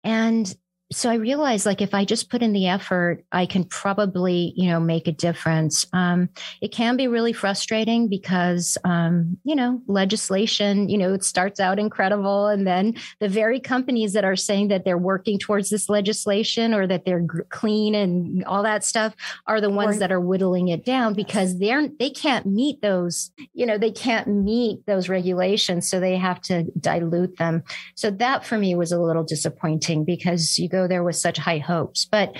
And 0.02 0.54
so 0.94 1.10
I 1.10 1.14
realized 1.14 1.66
like 1.66 1.82
if 1.82 1.92
I 1.92 2.04
just 2.04 2.30
put 2.30 2.42
in 2.42 2.52
the 2.52 2.68
effort, 2.68 3.24
I 3.32 3.46
can 3.46 3.64
probably, 3.64 4.52
you 4.56 4.68
know, 4.68 4.78
make 4.78 5.08
a 5.08 5.12
difference. 5.12 5.86
Um, 5.92 6.28
it 6.60 6.68
can 6.68 6.96
be 6.96 7.08
really 7.08 7.32
frustrating 7.32 8.08
because, 8.08 8.78
um, 8.84 9.36
you 9.44 9.56
know, 9.56 9.82
legislation, 9.88 10.88
you 10.88 10.96
know, 10.96 11.12
it 11.12 11.24
starts 11.24 11.58
out 11.58 11.78
incredible. 11.78 12.46
And 12.46 12.66
then 12.66 12.94
the 13.18 13.28
very 13.28 13.58
companies 13.58 14.12
that 14.12 14.24
are 14.24 14.36
saying 14.36 14.68
that 14.68 14.84
they're 14.84 14.96
working 14.96 15.38
towards 15.38 15.68
this 15.68 15.88
legislation 15.88 16.72
or 16.72 16.86
that 16.86 17.04
they're 17.04 17.20
g- 17.20 17.42
clean 17.48 17.94
and 17.94 18.44
all 18.44 18.62
that 18.62 18.84
stuff 18.84 19.14
are 19.46 19.60
the 19.60 19.70
ones 19.70 19.98
that 19.98 20.12
are 20.12 20.20
whittling 20.20 20.68
it 20.68 20.84
down 20.84 21.14
because 21.14 21.58
they're, 21.58 21.88
they 21.98 22.10
can't 22.10 22.46
meet 22.46 22.80
those, 22.82 23.32
you 23.52 23.66
know, 23.66 23.78
they 23.78 23.90
can't 23.90 24.28
meet 24.28 24.86
those 24.86 25.08
regulations. 25.08 25.88
So 25.88 25.98
they 25.98 26.16
have 26.16 26.40
to 26.42 26.64
dilute 26.78 27.36
them. 27.38 27.64
So 27.96 28.10
that 28.12 28.46
for 28.46 28.58
me 28.58 28.76
was 28.76 28.92
a 28.92 29.00
little 29.00 29.24
disappointing 29.24 30.04
because 30.04 30.58
you 30.58 30.68
go 30.68 30.83
there 30.88 31.02
with 31.02 31.16
such 31.16 31.38
high 31.38 31.58
hopes. 31.58 32.04
But 32.04 32.34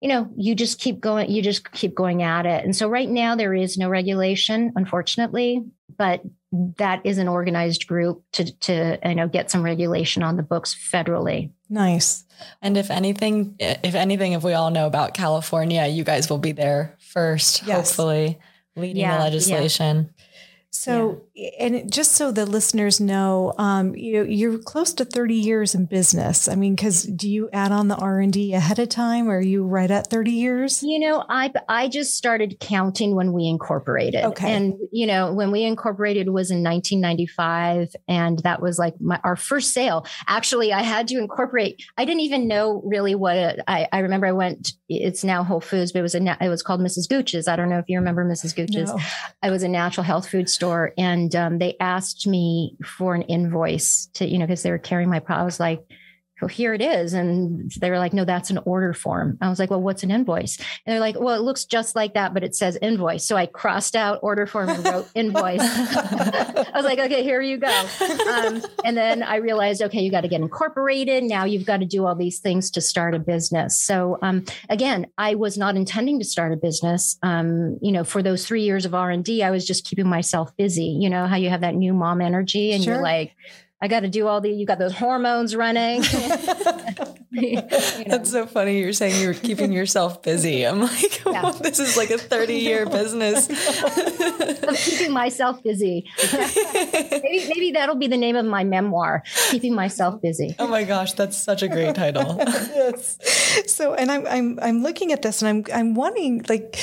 you 0.00 0.08
know, 0.08 0.30
you 0.36 0.54
just 0.54 0.78
keep 0.78 1.00
going, 1.00 1.28
you 1.28 1.42
just 1.42 1.72
keep 1.72 1.94
going 1.94 2.22
at 2.22 2.46
it. 2.46 2.64
And 2.64 2.74
so 2.74 2.88
right 2.88 3.08
now 3.08 3.34
there 3.34 3.52
is 3.52 3.76
no 3.76 3.88
regulation, 3.88 4.72
unfortunately, 4.76 5.64
but 5.96 6.22
that 6.52 7.00
is 7.04 7.18
an 7.18 7.28
organized 7.28 7.86
group 7.86 8.22
to 8.32 8.52
to 8.60 8.98
you 9.04 9.14
know 9.14 9.28
get 9.28 9.50
some 9.50 9.62
regulation 9.62 10.22
on 10.22 10.36
the 10.36 10.42
books 10.42 10.74
federally. 10.74 11.50
Nice. 11.68 12.24
And 12.62 12.76
if 12.76 12.90
anything, 12.90 13.56
if 13.58 13.94
anything, 13.94 14.32
if 14.32 14.44
we 14.44 14.54
all 14.54 14.70
know 14.70 14.86
about 14.86 15.14
California, 15.14 15.86
you 15.86 16.04
guys 16.04 16.30
will 16.30 16.38
be 16.38 16.52
there 16.52 16.96
first, 17.00 17.66
yes. 17.66 17.76
hopefully, 17.76 18.38
leading 18.76 19.02
yeah, 19.02 19.18
the 19.18 19.24
legislation. 19.24 20.10
Yeah. 20.16 20.24
So, 20.78 21.22
yeah. 21.34 21.50
and 21.58 21.92
just 21.92 22.12
so 22.12 22.30
the 22.30 22.46
listeners 22.46 23.00
know, 23.00 23.52
um, 23.58 23.96
you 23.96 24.12
know, 24.12 24.22
you're 24.22 24.58
close 24.58 24.92
to 24.94 25.04
30 25.04 25.34
years 25.34 25.74
in 25.74 25.86
business. 25.86 26.46
I 26.46 26.54
mean, 26.54 26.76
because 26.76 27.02
do 27.02 27.28
you 27.28 27.50
add 27.52 27.72
on 27.72 27.88
the 27.88 27.96
R 27.96 28.20
and 28.20 28.32
D 28.32 28.54
ahead 28.54 28.78
of 28.78 28.88
time, 28.88 29.28
or 29.28 29.38
are 29.38 29.42
you 29.42 29.64
right 29.64 29.90
at 29.90 30.08
30 30.08 30.30
years? 30.30 30.80
You 30.84 31.00
know, 31.00 31.24
I 31.28 31.52
I 31.68 31.88
just 31.88 32.14
started 32.14 32.60
counting 32.60 33.16
when 33.16 33.32
we 33.32 33.48
incorporated. 33.48 34.24
Okay, 34.24 34.54
and 34.54 34.74
you 34.92 35.08
know, 35.08 35.32
when 35.32 35.50
we 35.50 35.64
incorporated 35.64 36.28
was 36.28 36.52
in 36.52 36.62
1995, 36.62 37.96
and 38.06 38.38
that 38.44 38.62
was 38.62 38.78
like 38.78 38.94
my, 39.00 39.18
our 39.24 39.34
first 39.34 39.74
sale. 39.74 40.06
Actually, 40.28 40.72
I 40.72 40.82
had 40.82 41.08
to 41.08 41.18
incorporate. 41.18 41.82
I 41.96 42.04
didn't 42.04 42.20
even 42.20 42.46
know 42.46 42.82
really 42.84 43.16
what 43.16 43.36
it, 43.36 43.60
I. 43.66 43.88
I 43.90 43.98
remember 43.98 44.28
I 44.28 44.32
went. 44.32 44.74
It's 44.88 45.24
now 45.24 45.42
Whole 45.42 45.60
Foods, 45.60 45.90
but 45.90 45.98
it 45.98 46.02
was 46.02 46.14
a 46.14 46.38
it 46.40 46.48
was 46.48 46.62
called 46.62 46.80
Mrs. 46.80 47.08
Gooch's. 47.08 47.48
I 47.48 47.56
don't 47.56 47.68
know 47.68 47.78
if 47.78 47.86
you 47.88 47.98
remember 47.98 48.24
Mrs. 48.24 48.54
Gooch's. 48.54 48.90
No. 48.90 49.00
I 49.42 49.50
was 49.50 49.64
a 49.64 49.68
natural 49.68 50.04
health 50.04 50.28
food 50.28 50.48
store 50.48 50.67
and 50.98 51.34
um, 51.34 51.58
they 51.58 51.76
asked 51.80 52.26
me 52.26 52.76
for 52.84 53.14
an 53.14 53.22
invoice 53.22 54.08
to, 54.14 54.26
you 54.26 54.38
know, 54.38 54.46
because 54.46 54.62
they 54.62 54.70
were 54.70 54.78
carrying 54.78 55.10
my 55.10 55.20
product. 55.20 55.42
I 55.42 55.44
was 55.44 55.60
like, 55.60 55.84
well, 56.40 56.48
here 56.48 56.72
it 56.72 56.80
is. 56.80 57.14
And 57.14 57.70
they 57.80 57.90
were 57.90 57.98
like, 57.98 58.12
no, 58.12 58.24
that's 58.24 58.50
an 58.50 58.58
order 58.64 58.92
form. 58.92 59.38
I 59.40 59.48
was 59.48 59.58
like, 59.58 59.70
well, 59.70 59.80
what's 59.80 60.02
an 60.02 60.10
invoice? 60.10 60.56
And 60.58 60.92
they're 60.92 61.00
like, 61.00 61.18
well, 61.18 61.34
it 61.34 61.42
looks 61.42 61.64
just 61.64 61.96
like 61.96 62.14
that, 62.14 62.32
but 62.32 62.44
it 62.44 62.54
says 62.54 62.78
invoice. 62.80 63.26
So 63.26 63.36
I 63.36 63.46
crossed 63.46 63.96
out 63.96 64.20
order 64.22 64.46
form 64.46 64.68
and 64.68 64.84
wrote 64.84 65.08
invoice. 65.14 65.60
I 65.60 66.70
was 66.74 66.84
like, 66.84 66.98
okay, 66.98 67.22
here 67.22 67.40
you 67.40 67.58
go. 67.58 67.88
Um, 68.30 68.62
and 68.84 68.96
then 68.96 69.22
I 69.22 69.36
realized, 69.36 69.82
okay, 69.82 70.00
you 70.00 70.10
got 70.10 70.20
to 70.20 70.28
get 70.28 70.40
incorporated. 70.40 71.24
Now 71.24 71.44
you've 71.44 71.66
got 71.66 71.78
to 71.78 71.86
do 71.86 72.06
all 72.06 72.14
these 72.14 72.38
things 72.38 72.70
to 72.72 72.80
start 72.80 73.14
a 73.14 73.18
business. 73.18 73.78
So 73.78 74.18
um, 74.22 74.44
again, 74.68 75.06
I 75.18 75.34
was 75.34 75.58
not 75.58 75.76
intending 75.76 76.18
to 76.20 76.24
start 76.24 76.52
a 76.52 76.56
business. 76.56 77.18
Um, 77.22 77.78
you 77.82 77.90
know, 77.90 78.04
for 78.04 78.22
those 78.22 78.46
three 78.46 78.62
years 78.62 78.84
of 78.84 78.94
R 78.94 79.10
and 79.10 79.24
D, 79.24 79.42
I 79.42 79.50
was 79.50 79.66
just 79.66 79.84
keeping 79.84 80.08
myself 80.08 80.56
busy. 80.56 80.96
You 81.00 81.10
know 81.10 81.26
how 81.26 81.36
you 81.36 81.50
have 81.50 81.62
that 81.62 81.74
new 81.74 81.92
mom 81.92 82.20
energy, 82.20 82.72
and 82.72 82.82
sure. 82.82 82.94
you're 82.94 83.02
like 83.02 83.34
I 83.80 83.86
got 83.86 84.00
to 84.00 84.08
do 84.08 84.26
all 84.26 84.40
the, 84.40 84.50
you 84.50 84.66
got 84.66 84.80
those 84.80 84.92
hormones 84.94 85.54
running. 85.54 86.02
you 87.30 87.52
know. 87.56 87.68
That's 88.08 88.30
so 88.30 88.44
funny. 88.46 88.80
You're 88.80 88.92
saying 88.92 89.22
you're 89.22 89.34
keeping 89.34 89.72
yourself 89.72 90.20
busy. 90.20 90.64
I'm 90.64 90.80
like, 90.82 91.24
yeah. 91.26 91.42
oh, 91.44 91.52
this 91.52 91.78
is 91.78 91.96
like 91.96 92.10
a 92.10 92.18
30 92.18 92.54
year 92.54 92.86
business. 92.90 93.48
I'm 94.64 94.74
keeping 94.74 95.12
myself 95.12 95.62
busy. 95.62 96.10
maybe, 96.32 97.48
maybe 97.48 97.70
that'll 97.72 97.94
be 97.94 98.08
the 98.08 98.16
name 98.16 98.34
of 98.34 98.46
my 98.46 98.64
memoir, 98.64 99.22
Keeping 99.50 99.74
Myself 99.74 100.20
Busy. 100.20 100.56
Oh 100.58 100.66
my 100.66 100.82
gosh, 100.82 101.12
that's 101.12 101.36
such 101.36 101.62
a 101.62 101.68
great 101.68 101.94
title. 101.94 102.36
yes. 102.38 103.16
So, 103.66 103.94
and 103.94 104.10
I'm, 104.10 104.26
I'm, 104.26 104.58
I'm 104.60 104.82
looking 104.82 105.12
at 105.12 105.22
this 105.22 105.40
and 105.40 105.48
I'm, 105.48 105.72
I'm 105.72 105.94
wanting 105.94 106.44
like, 106.48 106.76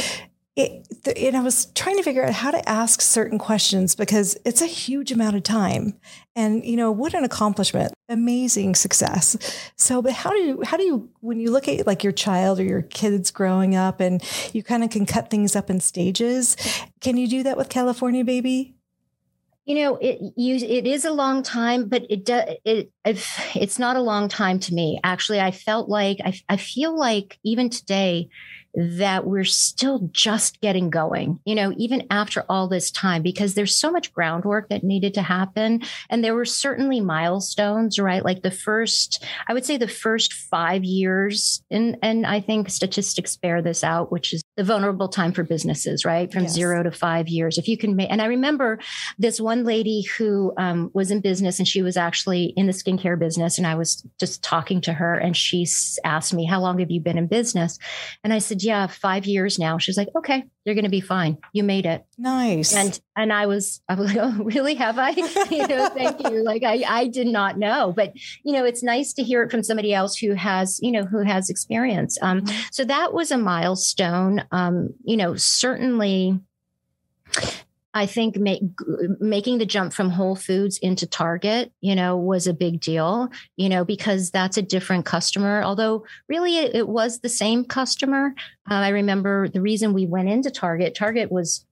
it, 0.55 0.87
and 1.17 1.35
I 1.35 1.41
was 1.41 1.65
trying 1.75 1.97
to 1.97 2.03
figure 2.03 2.23
out 2.23 2.31
how 2.31 2.49
to 2.49 2.69
ask 2.69 3.01
certain 3.01 3.37
questions 3.37 3.93
because 3.93 4.37
it's 4.45 4.61
a 4.61 4.67
huge 4.67 5.11
amount 5.11 5.35
of 5.35 5.43
time. 5.43 5.99
And, 6.33 6.65
you 6.65 6.77
know, 6.77 6.91
what 6.91 7.13
an 7.13 7.25
accomplishment, 7.25 7.93
amazing 8.07 8.75
success. 8.75 9.37
So, 9.75 10.01
but 10.01 10.13
how 10.13 10.29
do 10.29 10.37
you, 10.37 10.61
how 10.63 10.77
do 10.77 10.83
you, 10.83 11.09
when 11.19 11.41
you 11.41 11.51
look 11.51 11.67
at 11.67 11.85
like 11.85 12.03
your 12.03 12.13
child 12.13 12.59
or 12.59 12.63
your 12.63 12.83
kids 12.83 13.31
growing 13.31 13.75
up 13.75 13.99
and 13.99 14.23
you 14.53 14.63
kind 14.63 14.83
of 14.83 14.89
can 14.89 15.05
cut 15.05 15.29
things 15.29 15.55
up 15.55 15.69
in 15.69 15.81
stages, 15.81 16.55
can 17.01 17.17
you 17.17 17.27
do 17.27 17.43
that 17.43 17.57
with 17.57 17.67
California 17.67 18.23
Baby? 18.23 18.75
You 19.65 19.83
know, 19.83 19.95
it 19.95 20.19
you 20.37 20.57
it 20.57 20.85
is 20.85 21.05
a 21.05 21.11
long 21.11 21.41
time, 21.41 21.89
but 21.89 22.05
it 22.07 22.23
does 22.23 22.43
it 22.65 22.91
it's 23.03 23.79
not 23.79 23.95
a 23.95 24.01
long 24.01 24.29
time 24.29 24.59
to 24.59 24.73
me. 24.75 24.99
Actually, 25.03 25.41
I 25.41 25.49
felt 25.49 25.89
like 25.89 26.19
I 26.23 26.39
I 26.47 26.57
feel 26.57 26.95
like 26.95 27.39
even 27.43 27.71
today 27.71 28.29
that 28.76 29.26
we're 29.26 29.43
still 29.43 30.09
just 30.11 30.59
getting 30.61 30.89
going, 30.89 31.39
you 31.45 31.55
know, 31.55 31.73
even 31.78 32.05
after 32.09 32.43
all 32.49 32.67
this 32.67 32.91
time, 32.91 33.21
because 33.21 33.53
there's 33.53 33.76
so 33.76 33.91
much 33.91 34.13
groundwork 34.13 34.69
that 34.69 34.84
needed 34.84 35.13
to 35.13 35.21
happen. 35.21 35.82
And 36.09 36.23
there 36.23 36.36
were 36.36 36.45
certainly 36.45 36.99
milestones, 36.99 37.97
right? 37.97 38.23
Like 38.23 38.41
the 38.41 38.51
first, 38.51 39.23
I 39.47 39.53
would 39.53 39.65
say 39.65 39.78
the 39.78 39.88
first 39.88 40.34
five 40.34 40.84
years, 40.84 41.63
and, 41.71 41.97
and 42.01 42.26
I 42.26 42.41
think 42.41 42.69
statistics 42.69 43.38
bear 43.38 43.61
this 43.61 43.84
out, 43.84 44.11
which 44.11 44.34
is 44.34 44.43
the 44.57 44.63
vulnerable 44.63 45.07
time 45.07 45.32
for 45.32 45.43
businesses, 45.43 46.05
right? 46.05 46.32
From 46.32 46.43
yes. 46.43 46.53
zero 46.53 46.84
to 46.84 46.91
five 46.91 47.28
years. 47.28 47.57
If 47.57 47.67
you 47.67 47.78
can 47.78 47.95
make, 47.95 48.11
and 48.11 48.21
I 48.21 48.26
remember 48.26 48.80
this 49.17 49.39
one 49.39 49.63
lady 49.63 50.03
who 50.17 50.53
um, 50.57 50.91
was 50.93 51.11
in 51.11 51.21
business 51.21 51.59
and 51.59 51.67
she 51.67 51.82
was 51.82 51.97
actually 51.97 52.53
in 52.57 52.67
the 52.67 52.73
skincare 52.73 53.17
business. 53.17 53.57
And 53.57 53.67
I 53.67 53.76
was 53.76 54.05
just 54.19 54.43
talking 54.43 54.82
to 54.82 54.93
her 54.93 55.15
and 55.15 55.36
she 55.36 55.65
asked 56.03 56.34
me, 56.34 56.45
How 56.45 56.59
long 56.59 56.80
have 56.80 56.91
you 56.91 56.99
been 56.99 57.17
in 57.17 57.28
business? 57.28 57.78
And 58.23 58.34
I 58.34 58.39
said, 58.39 58.61
yeah, 58.66 58.88
five 58.88 59.26
years 59.26 59.59
now. 59.59 59.78
She's 59.78 59.97
like, 59.97 60.09
okay, 60.16 60.43
you're 60.63 60.76
going 60.76 60.86
to 60.86 60.89
be 60.89 61.01
fine. 61.01 61.38
You 61.53 61.63
made 61.63 61.86
it. 61.86 62.03
Nice. 62.18 62.76
And, 62.76 62.99
and 63.16 63.32
I 63.32 63.45
was, 63.45 63.82
I 63.88 63.95
was 63.95 64.13
like, 64.13 64.18
oh, 64.22 64.43
really? 64.43 64.76
Have 64.76 64.97
I? 64.97 65.09
you 65.49 65.68
know, 65.68 65.89
thank 65.89 66.22
you. 66.24 66.43
Like 66.43 66.63
I, 66.63 66.84
I 66.88 67.07
did 67.07 67.28
not 67.28 67.57
know, 67.57 67.93
but 67.95 68.13
you 68.43 68.53
know, 68.53 68.66
it's 68.66 68.84
nice 68.84 69.13
to 69.13 69.24
hear 69.24 69.43
it 69.43 69.51
from 69.51 69.63
somebody 69.63 69.93
else 69.93 70.18
who 70.18 70.34
has, 70.34 70.80
you 70.82 70.91
know, 70.91 71.05
who 71.05 71.20
has 71.20 71.49
experience. 71.49 72.18
Um, 72.22 72.41
mm-hmm. 72.41 72.61
so 72.72 72.84
that 72.86 73.13
was 73.13 73.32
a 73.32 73.38
milestone. 73.38 74.43
Um, 74.51 74.89
you 75.03 75.18
know, 75.18 75.36
certainly 75.36 76.39
I 77.95 78.05
think 78.05 78.35
make, 78.35 78.61
making 79.21 79.57
the 79.57 79.65
jump 79.65 79.93
from 79.93 80.09
Whole 80.09 80.35
Foods 80.35 80.77
into 80.79 81.07
Target, 81.07 81.71
you 81.79 81.95
know, 81.95 82.17
was 82.17 82.45
a 82.45 82.53
big 82.53 82.81
deal, 82.81 83.29
you 83.55 83.69
know, 83.69 83.85
because 83.85 84.31
that's 84.31 84.57
a 84.57 84.61
different 84.61 85.05
customer. 85.05 85.63
Although 85.63 86.05
really 86.27 86.57
it, 86.57 86.75
it 86.75 86.89
was 86.89 87.21
the 87.21 87.29
same 87.29 87.63
customer. 87.63 88.35
Uh, 88.69 88.75
I 88.75 88.89
remember 88.89 89.47
the 89.47 89.61
reason 89.61 89.93
we 89.93 90.05
went 90.05 90.27
into 90.27 90.51
Target, 90.51 90.93
Target 90.93 91.31
was 91.31 91.65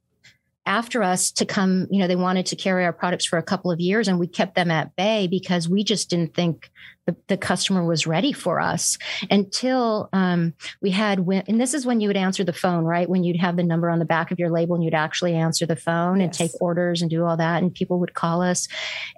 after 0.66 1.04
us 1.04 1.30
to 1.32 1.46
come, 1.46 1.88
you 1.92 2.00
know, 2.00 2.08
they 2.08 2.16
wanted 2.16 2.46
to 2.46 2.56
carry 2.56 2.86
our 2.86 2.94
products 2.94 3.26
for 3.26 3.38
a 3.38 3.44
couple 3.44 3.70
of 3.70 3.82
years 3.82 4.08
and 4.08 4.18
we 4.18 4.28
kept 4.28 4.56
them 4.56 4.72
at 4.72 4.96
bay 4.96 5.28
because 5.28 5.68
we 5.68 5.84
just 5.84 6.10
didn't 6.10 6.34
think 6.34 6.72
the, 7.06 7.16
the 7.28 7.38
customer 7.38 7.84
was 7.84 8.08
ready 8.08 8.32
for 8.32 8.60
us 8.60 8.98
until 9.30 10.10
um, 10.14 10.54
we 10.82 10.92
had 10.92 11.20
when, 11.20 11.44
and 11.48 11.60
this 11.60 11.74
is 11.74 11.86
when 11.86 12.00
you 12.00 12.08
would 12.08 12.18
answer 12.18 12.44
the 12.44 12.54
phone, 12.54 12.86
right? 12.86 13.10
When 13.10 13.24
you'd 13.24 13.42
have 13.42 13.58
the 13.58 13.64
number 13.64 13.90
on 13.90 14.00
the 14.00 14.06
back 14.06 14.32
of 14.32 14.40
your 14.40 14.50
label 14.50 14.76
and 14.76 14.84
you'd 14.84 14.94
actually 14.94 15.36
answer 15.36 15.66
the 15.66 15.76
phone 15.76 16.20
yes. 16.20 16.26
and 16.26 16.34
take 16.34 16.62
orders 16.62 17.02
and 17.02 17.12
do 17.12 17.26
all 17.26 17.36
that. 17.38 17.62
And 17.62 17.74
people 17.74 18.00
would 18.00 18.14
call 18.14 18.42
us 18.42 18.68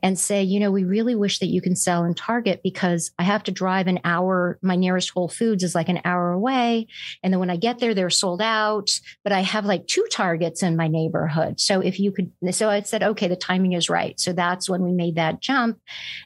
and 0.01 0.17
say, 0.17 0.41
you 0.41 0.59
know, 0.59 0.71
we 0.71 0.83
really 0.83 1.15
wish 1.15 1.39
that 1.39 1.47
you 1.47 1.61
can 1.61 1.75
sell 1.75 2.03
in 2.03 2.15
Target 2.15 2.61
because 2.63 3.11
I 3.19 3.23
have 3.23 3.43
to 3.43 3.51
drive 3.51 3.87
an 3.87 3.99
hour. 4.03 4.57
My 4.61 4.75
nearest 4.75 5.11
Whole 5.11 5.29
Foods 5.29 5.63
is 5.63 5.75
like 5.75 5.89
an 5.89 6.01
hour 6.05 6.31
away. 6.31 6.87
And 7.23 7.31
then 7.31 7.39
when 7.39 7.51
I 7.51 7.57
get 7.57 7.79
there, 7.79 7.93
they're 7.93 8.09
sold 8.09 8.41
out, 8.41 8.99
but 9.23 9.31
I 9.31 9.41
have 9.41 9.65
like 9.65 9.85
two 9.85 10.05
Targets 10.11 10.63
in 10.63 10.75
my 10.75 10.87
neighborhood. 10.87 11.59
So 11.59 11.81
if 11.81 11.99
you 11.99 12.11
could, 12.11 12.31
so 12.51 12.69
I 12.69 12.81
said, 12.81 13.03
okay, 13.03 13.27
the 13.27 13.35
timing 13.35 13.73
is 13.73 13.89
right. 13.89 14.19
So 14.19 14.33
that's 14.33 14.69
when 14.69 14.81
we 14.81 14.91
made 14.91 15.15
that 15.15 15.39
jump. 15.39 15.79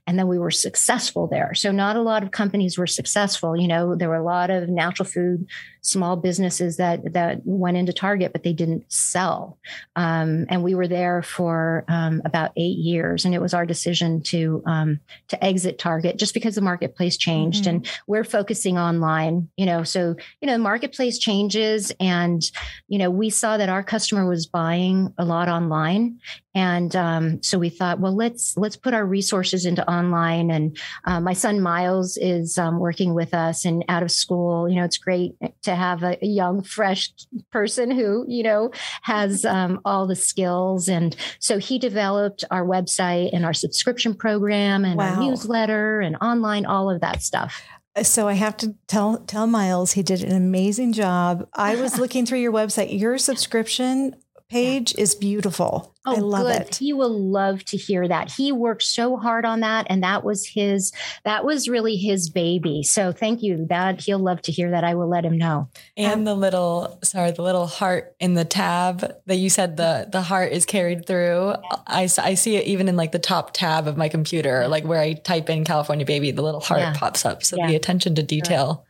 And 0.07 0.17
then 0.17 0.27
we 0.27 0.39
were 0.39 0.51
successful 0.51 1.27
there. 1.27 1.48
So 1.55 1.71
not 1.71 1.95
a 1.95 2.01
lot 2.01 2.23
of 2.23 2.31
companies 2.31 2.77
were 2.77 2.87
successful. 2.87 3.57
You 3.57 3.67
know, 3.67 3.95
there 3.95 4.09
were 4.09 4.15
a 4.15 4.23
lot 4.23 4.49
of 4.49 4.69
natural 4.69 5.07
food 5.07 5.47
small 5.81 6.17
businesses 6.17 6.77
that 6.77 7.13
that 7.13 7.41
went 7.45 7.77
into 7.77 7.93
Target, 7.93 8.31
but 8.31 8.43
they 8.43 8.53
didn't 8.53 8.91
sell. 8.91 9.57
Um, 9.95 10.45
and 10.49 10.63
we 10.63 10.75
were 10.75 10.87
there 10.87 11.21
for 11.21 11.85
um, 11.87 12.21
about 12.25 12.51
eight 12.57 12.77
years, 12.77 13.25
and 13.25 13.33
it 13.33 13.41
was 13.41 13.53
our 13.53 13.65
decision 13.65 14.21
to 14.23 14.61
um, 14.65 14.99
to 15.29 15.43
exit 15.43 15.79
Target 15.79 16.17
just 16.17 16.33
because 16.33 16.55
the 16.55 16.61
marketplace 16.61 17.17
changed, 17.17 17.63
mm-hmm. 17.63 17.77
and 17.77 17.91
we're 18.07 18.23
focusing 18.23 18.77
online. 18.77 19.49
You 19.57 19.65
know, 19.65 19.83
so 19.83 20.15
you 20.41 20.45
know, 20.47 20.53
the 20.53 20.59
marketplace 20.59 21.17
changes, 21.17 21.91
and 21.99 22.41
you 22.87 22.97
know, 22.97 23.09
we 23.09 23.29
saw 23.29 23.57
that 23.57 23.69
our 23.69 23.83
customer 23.83 24.27
was 24.27 24.47
buying 24.47 25.13
a 25.17 25.25
lot 25.25 25.47
online, 25.47 26.19
and 26.55 26.95
um, 26.95 27.43
so 27.43 27.57
we 27.57 27.69
thought, 27.69 27.99
well, 27.99 28.15
let's 28.15 28.57
let's 28.57 28.75
put 28.75 28.93
our 28.93 29.05
resources 29.05 29.65
into 29.65 29.87
online. 29.89 30.51
And 30.51 30.77
uh, 31.05 31.19
my 31.19 31.33
son 31.39 31.61
Miles 31.61 32.17
is 32.17 32.57
um, 32.57 32.79
working 32.79 33.13
with 33.13 33.33
us 33.33 33.65
and 33.65 33.83
out 33.87 34.03
of 34.03 34.11
school. 34.11 34.69
You 34.69 34.75
know, 34.75 34.83
it's 34.83 34.97
great 34.97 35.35
to 35.63 35.75
have 35.75 36.03
a, 36.03 36.17
young, 36.21 36.61
fresh 36.61 37.11
person 37.51 37.91
who 37.91 38.25
you 38.27 38.43
know 38.43 38.71
has 39.01 39.45
um, 39.45 39.81
all 39.85 40.05
the 40.07 40.15
skills. 40.15 40.87
And 40.87 41.15
so 41.39 41.57
he 41.57 41.79
developed 41.79 42.43
our 42.51 42.65
website 42.65 43.29
and 43.33 43.45
our 43.45 43.53
subscription 43.53 44.13
program 44.13 44.85
and 44.85 44.97
wow. 44.97 45.15
our 45.15 45.19
newsletter 45.19 46.01
and 46.01 46.15
online, 46.21 46.65
all 46.65 46.89
of 46.89 47.01
that 47.01 47.21
stuff. 47.21 47.63
So 48.03 48.27
I 48.27 48.33
have 48.33 48.55
to 48.57 48.75
tell 48.87 49.17
tell 49.17 49.47
Miles 49.47 49.93
he 49.93 50.03
did 50.03 50.23
an 50.23 50.35
amazing 50.35 50.93
job. 50.93 51.47
I 51.53 51.75
was 51.75 51.97
looking 51.99 52.25
through 52.25 52.39
your 52.39 52.53
website. 52.53 52.97
Your 52.97 53.17
subscription 53.17 54.15
page 54.49 54.95
is 54.97 55.15
beautiful. 55.15 55.93
Oh, 56.05 56.15
I 56.15 56.19
love 56.19 56.47
good. 56.47 56.61
it. 56.61 56.75
He 56.75 56.93
will 56.93 57.17
love 57.17 57.63
to 57.65 57.77
hear 57.77 58.07
that. 58.07 58.31
He 58.31 58.51
worked 58.51 58.83
so 58.83 59.17
hard 59.17 59.45
on 59.45 59.59
that, 59.59 59.85
and 59.89 60.01
that 60.03 60.23
was 60.23 60.47
his. 60.47 60.91
That 61.23 61.45
was 61.45 61.69
really 61.69 61.97
his 61.97 62.29
baby. 62.29 62.81
So 62.83 63.11
thank 63.11 63.43
you. 63.43 63.67
That 63.69 64.01
he'll 64.01 64.19
love 64.19 64.41
to 64.43 64.51
hear 64.51 64.71
that. 64.71 64.83
I 64.83 64.95
will 64.95 65.09
let 65.09 65.25
him 65.25 65.37
know. 65.37 65.69
And 65.95 66.13
um, 66.13 66.23
the 66.23 66.35
little, 66.35 66.99
sorry, 67.03 67.31
the 67.31 67.43
little 67.43 67.67
heart 67.67 68.15
in 68.19 68.33
the 68.33 68.45
tab 68.45 69.13
that 69.25 69.35
you 69.35 69.49
said 69.49 69.77
the 69.77 70.07
the 70.11 70.21
heart 70.21 70.51
is 70.51 70.65
carried 70.65 71.05
through. 71.05 71.53
I 71.85 72.09
I 72.17 72.33
see 72.33 72.55
it 72.55 72.65
even 72.65 72.87
in 72.87 72.95
like 72.95 73.11
the 73.11 73.19
top 73.19 73.53
tab 73.53 73.87
of 73.87 73.97
my 73.97 74.09
computer, 74.09 74.67
like 74.67 74.83
where 74.83 74.99
I 74.99 75.13
type 75.13 75.49
in 75.49 75.63
California 75.63 76.05
baby, 76.05 76.31
the 76.31 76.41
little 76.41 76.61
heart 76.61 76.81
yeah. 76.81 76.93
pops 76.95 77.25
up. 77.25 77.43
So 77.43 77.57
yeah. 77.57 77.67
the 77.67 77.75
attention 77.75 78.15
to 78.15 78.23
detail. 78.23 78.85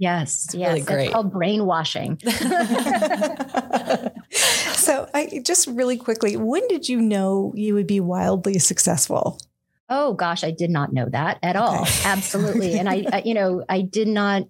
Yes, 0.00 0.46
it's 0.46 0.54
yes, 0.54 0.68
really 0.68 0.80
great. 0.80 1.04
It's 1.04 1.12
called 1.12 1.30
brainwashing. 1.30 2.18
so, 4.72 5.06
I 5.12 5.42
just 5.44 5.66
really 5.66 5.98
quickly, 5.98 6.38
when 6.38 6.66
did 6.68 6.88
you 6.88 7.02
know 7.02 7.52
you 7.54 7.74
would 7.74 7.86
be 7.86 8.00
wildly 8.00 8.58
successful? 8.58 9.38
Oh 9.90 10.14
gosh, 10.14 10.42
I 10.42 10.52
did 10.52 10.70
not 10.70 10.94
know 10.94 11.06
that 11.10 11.38
at 11.42 11.54
all. 11.54 11.86
Absolutely, 12.06 12.78
and 12.78 12.88
I, 12.88 13.04
I, 13.12 13.22
you 13.26 13.34
know, 13.34 13.62
I 13.68 13.82
did 13.82 14.08
not. 14.08 14.44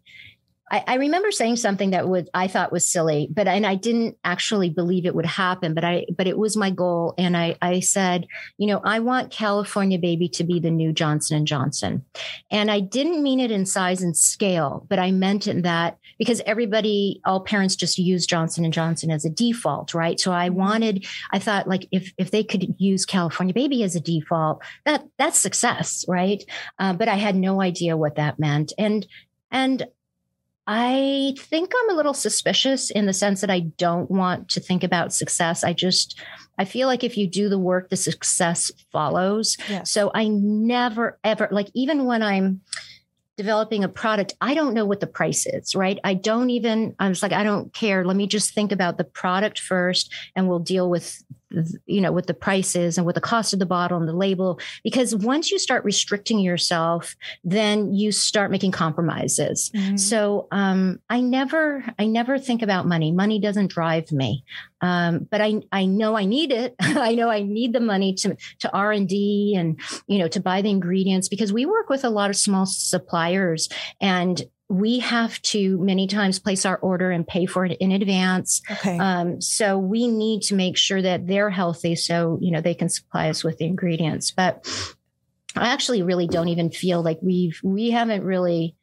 I, 0.71 0.85
I, 0.87 0.95
remember 0.97 1.31
saying 1.31 1.57
something 1.57 1.91
that 1.91 2.09
would 2.09 2.31
I 2.33 2.47
thought 2.47 2.73
was 2.73 2.87
silly, 2.87 3.29
but 3.31 3.49
and 3.49 3.67
I 3.67 3.75
didn't 3.75 4.17
actually 4.23 4.71
believe 4.71 5.05
it 5.05 5.15
would 5.15 5.27
happen, 5.27 5.75
but 5.75 5.85
I 5.85 6.07
but 6.17 6.27
it 6.27 6.39
was 6.39 6.57
my 6.57 6.71
goal, 6.71 7.15
and 7.19 7.37
I 7.37 7.57
I 7.61 7.81
said, 7.81 8.27
you 8.57 8.67
know, 8.67 8.81
I 8.85 9.01
want 9.01 9.33
California 9.33 9.99
Baby 9.99 10.29
to 10.31 10.45
be 10.45 10.61
the 10.61 10.71
new 10.71 10.93
Johnson 10.93 11.37
and 11.37 11.47
Johnson, 11.47 12.05
and 12.51 12.71
I 12.71 12.81
didn't 12.81 13.23
mean 13.23 13.41
it 13.41 13.51
in 13.51 13.67
size 13.67 14.03
and 14.03 14.17
scale, 14.17 14.87
but 14.89 14.99
I 14.99 15.11
meant 15.11 15.47
it 15.47 15.57
in 15.57 15.63
that 15.63 15.99
because 16.19 16.41
everybody, 16.47 17.21
all 17.25 17.41
parents 17.41 17.75
just 17.75 17.99
use 17.99 18.27
Johnson 18.27 18.65
and 18.65 18.73
Johnson 18.75 19.11
as 19.11 19.25
a 19.25 19.31
default, 19.31 19.95
right? 19.95 20.21
So 20.21 20.33
I 20.33 20.49
mm-hmm. 20.49 20.59
wanted, 20.59 21.07
I 21.33 21.39
thought 21.39 21.69
like 21.69 21.87
if 21.91 22.13
if 22.17 22.31
they 22.31 22.45
could 22.45 22.75
use 22.79 23.05
California 23.05 23.55
Baby 23.55 23.83
as 23.83 23.97
a 23.97 24.01
default, 24.01 24.63
that 24.85 25.05
that's 25.19 25.39
success, 25.39 26.05
right? 26.07 26.45
Uh, 26.79 26.93
but 26.93 27.09
I 27.09 27.17
had 27.17 27.35
no 27.35 27.61
idea 27.61 27.97
what 27.97 28.17
that 28.17 28.39
meant, 28.39 28.73
and 28.79 29.07
and 29.51 29.87
I 30.67 31.35
think 31.39 31.73
I'm 31.75 31.91
a 31.91 31.97
little 31.97 32.15
suspicious 32.15 32.91
in 32.91 33.07
the 33.07 33.13
sense 33.13 33.41
that 33.41 33.51
I 33.51 33.61
don't 33.61 34.11
want 34.11 34.49
to 34.51 34.61
think 34.61 34.85
about 34.85 35.13
success. 35.13 35.65
I 35.65 35.73
just, 35.73 36.19
I 36.59 36.65
feel 36.65 36.87
like 36.87 37.03
if 37.03 37.17
you 37.17 37.27
do 37.27 37.49
the 37.49 37.59
work, 37.59 37.89
the 37.89 37.97
success 37.97 38.71
follows. 38.93 39.57
Yes. 39.69 39.91
So 39.91 40.11
I 40.15 40.29
never, 40.29 41.19
ever, 41.25 41.49
like, 41.51 41.71
even 41.75 42.05
when 42.05 42.23
I'm, 42.23 42.61
developing 43.37 43.83
a 43.83 43.89
product, 43.89 44.35
I 44.43 44.53
don't 44.53 44.75
know 44.75 44.85
what 44.85 45.01
the 45.01 45.07
price 45.07 45.47
is, 45.47 45.75
right? 45.75 45.99
I 46.05 46.13
don't 46.13 46.51
even, 46.51 46.95
I 46.99 47.09
was 47.09 47.23
like, 47.23 47.33
I 47.33 47.43
don't 47.43 47.73
care. 47.73 48.05
Let 48.05 48.15
me 48.15 48.27
just 48.27 48.53
think 48.53 48.71
about 48.71 48.99
the 48.99 49.05
product 49.05 49.59
first 49.59 50.13
and 50.37 50.47
we'll 50.47 50.59
deal 50.59 50.91
with 50.91 51.25
you 51.87 52.01
know, 52.01 52.13
with 52.13 52.27
the 52.27 52.35
prices 52.35 52.97
and 52.97 53.07
with 53.07 53.15
the 53.15 53.21
cost 53.21 53.53
of 53.53 53.59
the 53.59 53.67
bottle 53.67 53.99
and 53.99 54.09
the 54.09 54.13
label. 54.13 54.61
Because 54.85 55.15
once 55.15 55.51
you 55.51 55.59
start 55.59 55.85
restricting 55.85 56.39
yourself, 56.39 57.17
then 57.45 57.93
you 57.93 58.13
start 58.13 58.51
making 58.51 58.73
compromises. 58.73 59.71
Mm-hmm. 59.75 59.97
So 59.97 60.49
um, 60.51 61.01
I 61.09 61.21
never, 61.21 61.85
I 61.99 62.07
never 62.07 62.39
think 62.39 62.63
about 62.63 62.87
money. 62.87 63.13
Money 63.13 63.41
doesn't 63.41 63.71
drive 63.71 64.13
me. 64.13 64.45
Um, 64.81 65.27
but 65.31 65.41
I, 65.41 65.61
I 65.73 65.85
know 65.85 66.17
I 66.17 66.25
need 66.25 66.53
it. 66.53 66.75
I 66.81 67.15
know 67.15 67.29
I 67.29 67.43
need 67.43 67.73
the 67.73 67.81
money 67.81 68.15
to, 68.15 68.37
to 68.61 68.73
R 68.73 68.93
and 68.93 69.09
D 69.09 69.55
and, 69.59 69.81
you 70.07 70.19
know, 70.19 70.29
to 70.29 70.41
buy 70.41 70.63
the 70.63 70.71
ingredients 70.71 71.29
because 71.29 71.53
we 71.53 71.67
work 71.67 71.89
with 71.89 72.05
a 72.05 72.11
lot 72.11 72.31
of 72.31 72.37
small 72.37 72.67
suppliers 72.67 73.69
and 74.01 74.43
we 74.71 75.01
have 75.01 75.43
to 75.43 75.77
many 75.79 76.07
times 76.07 76.39
place 76.39 76.65
our 76.65 76.77
order 76.79 77.11
and 77.11 77.27
pay 77.27 77.45
for 77.45 77.67
it 77.67 77.77
in 77.81 77.91
advance. 77.91 78.63
Okay. 78.71 78.97
Um, 78.99 79.41
so 79.41 79.77
we 79.77 80.07
need 80.07 80.43
to 80.43 80.55
make 80.55 80.77
sure 80.77 81.03
that 81.03 81.27
they're 81.27 81.51
healthy 81.51 81.97
so, 81.97 82.39
you 82.41 82.53
know, 82.53 82.61
they 82.61 82.75
can 82.75 82.89
supply 82.89 83.29
us 83.29 83.43
with 83.43 83.59
the 83.59 83.67
ingredients. 83.67 84.31
But 84.31 84.65
I 85.57 85.73
actually 85.73 86.03
really 86.03 86.29
don't 86.29 86.47
even 86.49 86.71
feel 86.71 87.03
like 87.03 87.19
we've, 87.21 87.59
we 87.65 87.91
haven't 87.91 88.23
really 88.23 88.77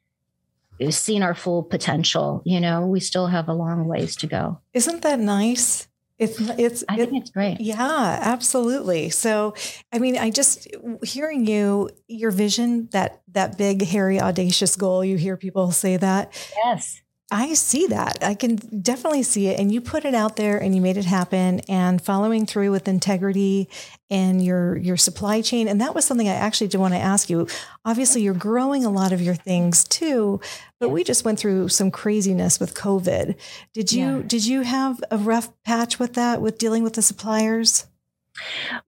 seen 0.90 1.22
our 1.22 1.34
full 1.34 1.62
potential. 1.62 2.42
You 2.44 2.60
know, 2.60 2.86
we 2.86 3.00
still 3.00 3.26
have 3.26 3.48
a 3.48 3.54
long 3.54 3.86
ways 3.88 4.14
to 4.16 4.26
go. 4.26 4.60
Isn't 4.74 5.00
that 5.02 5.18
nice? 5.18 5.87
It's 6.18 6.40
it's 6.40 6.84
I 6.88 6.96
think 6.96 7.12
it, 7.12 7.16
it's 7.16 7.30
great. 7.30 7.60
Yeah, 7.60 8.18
absolutely. 8.20 9.10
So, 9.10 9.54
I 9.92 9.98
mean, 9.98 10.18
I 10.18 10.30
just 10.30 10.66
hearing 11.04 11.46
you 11.46 11.90
your 12.08 12.30
vision 12.30 12.88
that 12.92 13.22
that 13.32 13.56
big 13.56 13.84
hairy 13.84 14.20
audacious 14.20 14.74
goal, 14.74 15.04
you 15.04 15.16
hear 15.16 15.36
people 15.36 15.70
say 15.70 15.96
that. 15.96 16.32
Yes. 16.64 17.02
I 17.30 17.52
see 17.54 17.86
that. 17.88 18.18
I 18.22 18.34
can 18.34 18.56
definitely 18.56 19.22
see 19.22 19.48
it. 19.48 19.60
And 19.60 19.70
you 19.70 19.82
put 19.82 20.06
it 20.06 20.14
out 20.14 20.36
there 20.36 20.56
and 20.56 20.74
you 20.74 20.80
made 20.80 20.96
it 20.96 21.04
happen 21.04 21.60
and 21.68 22.00
following 22.00 22.46
through 22.46 22.70
with 22.70 22.88
integrity 22.88 23.68
and 24.10 24.42
your 24.42 24.76
your 24.76 24.96
supply 24.96 25.40
chain. 25.42 25.68
And 25.68 25.80
that 25.80 25.94
was 25.94 26.04
something 26.04 26.28
I 26.28 26.34
actually 26.34 26.68
did 26.68 26.78
want 26.78 26.94
to 26.94 27.00
ask 27.00 27.28
you. 27.28 27.46
Obviously, 27.84 28.22
you're 28.22 28.34
growing 28.34 28.84
a 28.84 28.90
lot 28.90 29.12
of 29.12 29.20
your 29.20 29.34
things 29.34 29.84
too, 29.84 30.40
but 30.80 30.90
we 30.90 31.04
just 31.04 31.24
went 31.24 31.38
through 31.38 31.68
some 31.68 31.90
craziness 31.90 32.58
with 32.58 32.74
COVID. 32.74 33.36
Did 33.74 33.92
you 33.92 34.18
yeah. 34.18 34.22
did 34.26 34.46
you 34.46 34.62
have 34.62 35.02
a 35.10 35.18
rough 35.18 35.50
patch 35.64 35.98
with 35.98 36.14
that, 36.14 36.40
with 36.40 36.58
dealing 36.58 36.82
with 36.82 36.94
the 36.94 37.02
suppliers? 37.02 37.86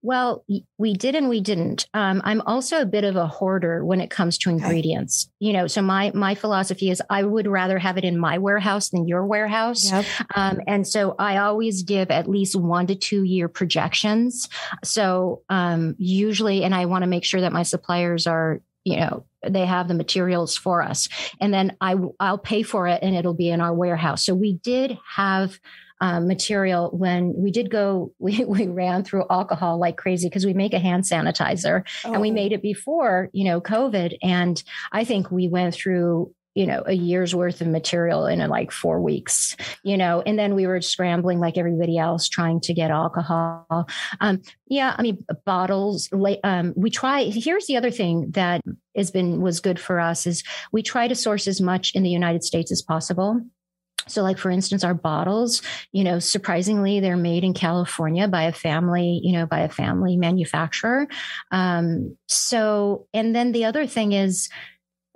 Well, 0.01 0.43
we 0.77 0.93
did 0.93 1.15
and 1.15 1.29
we 1.29 1.41
didn't. 1.41 1.87
Um, 1.93 2.21
I'm 2.23 2.41
also 2.41 2.81
a 2.81 2.85
bit 2.85 3.03
of 3.03 3.15
a 3.15 3.27
hoarder 3.27 3.85
when 3.85 4.01
it 4.01 4.09
comes 4.09 4.37
to 4.39 4.49
ingredients. 4.49 5.27
Okay. 5.27 5.47
You 5.47 5.53
know, 5.53 5.67
so 5.67 5.81
my 5.81 6.11
my 6.13 6.35
philosophy 6.35 6.89
is 6.89 7.01
I 7.09 7.23
would 7.23 7.47
rather 7.47 7.79
have 7.79 7.97
it 7.97 8.03
in 8.03 8.17
my 8.17 8.37
warehouse 8.37 8.89
than 8.89 9.07
your 9.07 9.25
warehouse. 9.25 9.91
Yep. 9.91 10.05
Um, 10.35 10.61
and 10.67 10.87
so 10.87 11.15
I 11.19 11.37
always 11.37 11.83
give 11.83 12.11
at 12.11 12.29
least 12.29 12.55
one 12.55 12.87
to 12.87 12.95
two 12.95 13.23
year 13.23 13.47
projections. 13.47 14.49
So 14.83 15.41
um, 15.49 15.95
usually, 15.97 16.63
and 16.63 16.73
I 16.73 16.85
want 16.85 17.03
to 17.03 17.07
make 17.07 17.23
sure 17.23 17.41
that 17.41 17.53
my 17.53 17.63
suppliers 17.63 18.27
are 18.27 18.61
you 18.83 18.97
know 18.97 19.25
they 19.47 19.65
have 19.65 19.87
the 19.87 19.93
materials 19.93 20.57
for 20.57 20.81
us 20.81 21.07
and 21.39 21.53
then 21.53 21.75
i 21.81 21.95
i'll 22.19 22.37
pay 22.37 22.63
for 22.63 22.87
it 22.87 22.99
and 23.01 23.15
it'll 23.15 23.33
be 23.33 23.49
in 23.49 23.61
our 23.61 23.73
warehouse 23.73 24.25
so 24.25 24.33
we 24.33 24.53
did 24.53 24.97
have 25.15 25.59
um, 26.01 26.27
material 26.27 26.89
when 26.91 27.33
we 27.37 27.51
did 27.51 27.71
go 27.71 28.11
we, 28.19 28.43
we 28.43 28.67
ran 28.67 29.03
through 29.03 29.25
alcohol 29.29 29.79
like 29.79 29.97
crazy 29.97 30.27
because 30.27 30.45
we 30.45 30.53
make 30.53 30.73
a 30.73 30.79
hand 30.79 31.03
sanitizer 31.03 31.83
oh. 32.03 32.13
and 32.13 32.21
we 32.21 32.31
oh. 32.31 32.33
made 32.33 32.51
it 32.51 32.61
before 32.61 33.29
you 33.31 33.45
know 33.45 33.61
covid 33.61 34.17
and 34.21 34.63
i 34.91 35.05
think 35.05 35.31
we 35.31 35.47
went 35.47 35.73
through 35.73 36.33
you 36.53 36.65
know 36.65 36.83
a 36.85 36.93
year's 36.93 37.33
worth 37.33 37.61
of 37.61 37.67
material 37.67 38.25
in 38.25 38.39
like 38.49 38.71
four 38.71 38.99
weeks 38.99 39.55
you 39.83 39.95
know 39.95 40.21
and 40.25 40.37
then 40.37 40.53
we 40.53 40.67
were 40.67 40.81
scrambling 40.81 41.39
like 41.39 41.57
everybody 41.57 41.97
else 41.97 42.27
trying 42.27 42.59
to 42.59 42.73
get 42.73 42.91
alcohol 42.91 43.87
um, 44.19 44.41
yeah 44.67 44.93
i 44.97 45.01
mean 45.01 45.23
bottles 45.45 46.09
um, 46.43 46.73
we 46.75 46.89
try 46.89 47.23
here's 47.23 47.67
the 47.67 47.77
other 47.77 47.91
thing 47.91 48.29
that 48.31 48.61
has 48.95 49.11
been 49.11 49.39
was 49.39 49.61
good 49.61 49.79
for 49.79 49.99
us 49.99 50.27
is 50.27 50.43
we 50.73 50.81
try 50.81 51.07
to 51.07 51.15
source 51.15 51.47
as 51.47 51.61
much 51.61 51.93
in 51.95 52.03
the 52.03 52.09
united 52.09 52.43
states 52.43 52.71
as 52.71 52.81
possible 52.81 53.41
so, 54.07 54.23
like 54.23 54.37
for 54.37 54.49
instance, 54.49 54.83
our 54.83 54.93
bottles, 54.93 55.61
you 55.91 56.03
know, 56.03 56.19
surprisingly, 56.19 56.99
they're 56.99 57.17
made 57.17 57.43
in 57.43 57.53
California 57.53 58.27
by 58.27 58.43
a 58.43 58.51
family, 58.51 59.19
you 59.23 59.33
know, 59.33 59.45
by 59.45 59.61
a 59.61 59.69
family 59.69 60.17
manufacturer. 60.17 61.07
Um, 61.51 62.17
so, 62.27 63.07
and 63.13 63.35
then 63.35 63.51
the 63.51 63.65
other 63.65 63.85
thing 63.85 64.11
is 64.11 64.49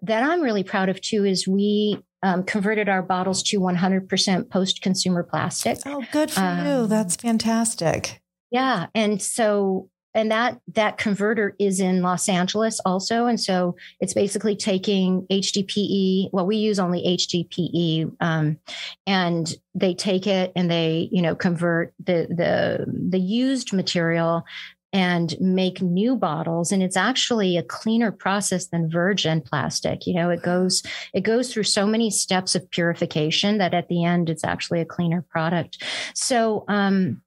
that 0.02 0.24
I'm 0.24 0.42
really 0.42 0.64
proud 0.64 0.90
of 0.90 1.02
too 1.02 1.26
is 1.26 1.48
we 1.48 2.00
um, 2.22 2.44
converted 2.44 2.90
our 2.90 3.02
bottles 3.02 3.44
to 3.44 3.60
100% 3.60 4.50
post 4.50 4.82
consumer 4.82 5.24
plastic. 5.24 5.78
Oh, 5.86 6.04
good 6.12 6.32
for 6.32 6.42
um, 6.42 6.66
you. 6.66 6.88
That's 6.88 7.16
fantastic. 7.16 8.22
Yeah. 8.52 8.88
And 8.94 9.22
so 9.22 9.90
and 10.16 10.32
that 10.32 10.59
that 10.74 10.97
converter 10.97 11.55
is 11.59 11.80
in 11.80 12.01
Los 12.01 12.28
Angeles 12.30 12.80
also, 12.86 13.26
and 13.26 13.39
so 13.39 13.76
it's 13.99 14.13
basically 14.13 14.55
taking 14.55 15.28
HDPE. 15.30 16.30
Well, 16.32 16.47
we 16.47 16.55
use 16.55 16.80
only 16.80 17.03
HDPE, 17.03 18.16
um, 18.22 18.57
and 19.05 19.53
they 19.76 19.93
take 19.93 20.26
it 20.26 20.53
and 20.55 20.72
they 20.72 21.09
you 21.11 21.22
know 21.22 21.36
convert 21.36 21.93
the 22.03 22.28
the 22.30 22.86
the 23.09 23.20
used 23.20 23.74
material 23.74 24.45
and 24.93 25.36
make 25.41 25.82
new 25.82 26.16
bottles. 26.16 26.72
And 26.72 26.82
it's 26.82 26.95
actually 26.95 27.57
a 27.57 27.63
cleaner 27.63 28.13
process 28.13 28.68
than 28.68 28.89
virgin 28.89 29.41
plastic. 29.41 30.07
You 30.07 30.13
know 30.13 30.30
it 30.30 30.41
goes 30.41 30.82
it 31.13 31.22
goes 31.22 31.51
through 31.51 31.63
so 31.63 31.86
many 31.86 32.09
steps 32.09 32.55
of 32.55 32.72
purification 32.72 33.57
that 33.57 33.74
at 33.74 33.89
the 33.89 34.05
end 34.05 34.30
it's 34.30 34.45
actually 34.45 34.80
a 34.80 34.86
cleaner 34.86 35.22
product. 35.22 35.84
So 36.13 36.63
um 36.70 37.22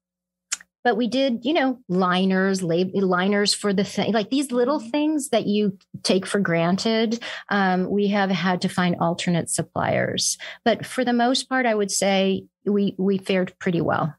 but 0.88 0.96
we 0.96 1.06
did, 1.06 1.44
you 1.44 1.52
know, 1.52 1.78
liners, 1.90 2.62
lab- 2.62 2.94
liners 2.94 3.52
for 3.52 3.74
the 3.74 3.84
thing, 3.84 4.10
like 4.14 4.30
these 4.30 4.50
little 4.50 4.80
mm-hmm. 4.80 4.88
things 4.88 5.28
that 5.28 5.46
you 5.46 5.76
take 6.02 6.24
for 6.24 6.40
granted. 6.40 7.22
Um, 7.50 7.90
we 7.90 8.08
have 8.08 8.30
had 8.30 8.62
to 8.62 8.70
find 8.70 8.96
alternate 8.98 9.50
suppliers, 9.50 10.38
but 10.64 10.86
for 10.86 11.04
the 11.04 11.12
most 11.12 11.46
part, 11.46 11.66
I 11.66 11.74
would 11.74 11.90
say 11.90 12.46
we 12.64 12.94
we 12.96 13.18
fared 13.18 13.52
pretty 13.58 13.82
well. 13.82 14.14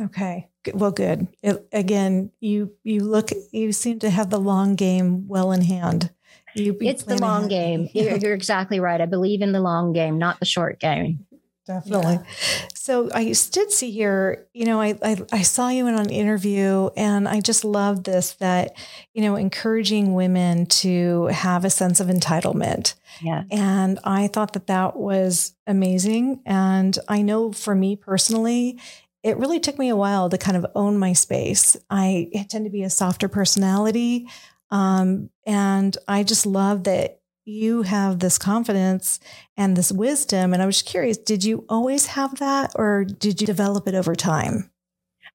Okay. 0.00 0.48
Well, 0.72 0.92
good. 0.92 1.28
It, 1.42 1.68
again, 1.74 2.30
you 2.40 2.72
you 2.84 3.00
look 3.00 3.28
you 3.52 3.72
seem 3.72 3.98
to 3.98 4.08
have 4.08 4.30
the 4.30 4.40
long 4.40 4.76
game 4.76 5.28
well 5.28 5.52
in 5.52 5.60
hand. 5.60 6.10
You 6.54 6.74
it's 6.80 7.02
the 7.02 7.18
long 7.18 7.40
ahead. 7.40 7.50
game. 7.50 7.88
You're, 7.92 8.16
you're, 8.16 8.34
exactly 8.34 8.80
right. 8.80 9.00
I 9.00 9.06
believe 9.06 9.42
in 9.42 9.52
the 9.52 9.60
long 9.60 9.92
game, 9.92 10.16
not 10.16 10.38
the 10.38 10.46
short 10.46 10.80
game. 10.80 11.26
Definitely. 11.66 12.14
Yeah. 12.14 12.68
So 12.74 13.08
I 13.14 13.24
did 13.24 13.72
see 13.72 13.90
here, 13.90 14.46
you 14.52 14.66
know, 14.66 14.80
I, 14.80 14.98
I, 15.02 15.16
I 15.32 15.42
saw 15.42 15.68
you 15.68 15.86
in 15.86 15.94
an 15.94 16.10
interview 16.10 16.90
and 16.96 17.26
I 17.26 17.40
just 17.40 17.64
love 17.64 18.04
this 18.04 18.34
that, 18.34 18.76
you 19.14 19.22
know, 19.22 19.36
encouraging 19.36 20.12
women 20.12 20.66
to 20.66 21.26
have 21.28 21.64
a 21.64 21.70
sense 21.70 22.00
of 22.00 22.08
entitlement. 22.08 22.94
Yeah. 23.22 23.44
And 23.50 23.98
I 24.04 24.26
thought 24.26 24.52
that 24.52 24.66
that 24.66 24.96
was 24.96 25.54
amazing. 25.66 26.42
And 26.44 26.98
I 27.08 27.22
know 27.22 27.52
for 27.52 27.74
me 27.74 27.96
personally, 27.96 28.78
it 29.22 29.38
really 29.38 29.58
took 29.58 29.78
me 29.78 29.88
a 29.88 29.96
while 29.96 30.28
to 30.28 30.36
kind 30.36 30.58
of 30.58 30.66
own 30.74 30.98
my 30.98 31.14
space. 31.14 31.78
I 31.88 32.30
tend 32.50 32.66
to 32.66 32.70
be 32.70 32.82
a 32.82 32.90
softer 32.90 33.28
personality. 33.28 34.28
Um, 34.70 35.30
and 35.46 35.96
I 36.06 36.24
just 36.24 36.44
love 36.44 36.84
that 36.84 37.20
you 37.44 37.82
have 37.82 38.20
this 38.20 38.38
confidence 38.38 39.20
and 39.56 39.76
this 39.76 39.92
wisdom. 39.92 40.52
And 40.52 40.62
I 40.62 40.66
was 40.66 40.82
curious, 40.82 41.18
did 41.18 41.44
you 41.44 41.64
always 41.68 42.06
have 42.06 42.38
that 42.38 42.72
or 42.76 43.04
did 43.04 43.40
you 43.40 43.46
develop 43.46 43.86
it 43.86 43.94
over 43.94 44.14
time? 44.14 44.70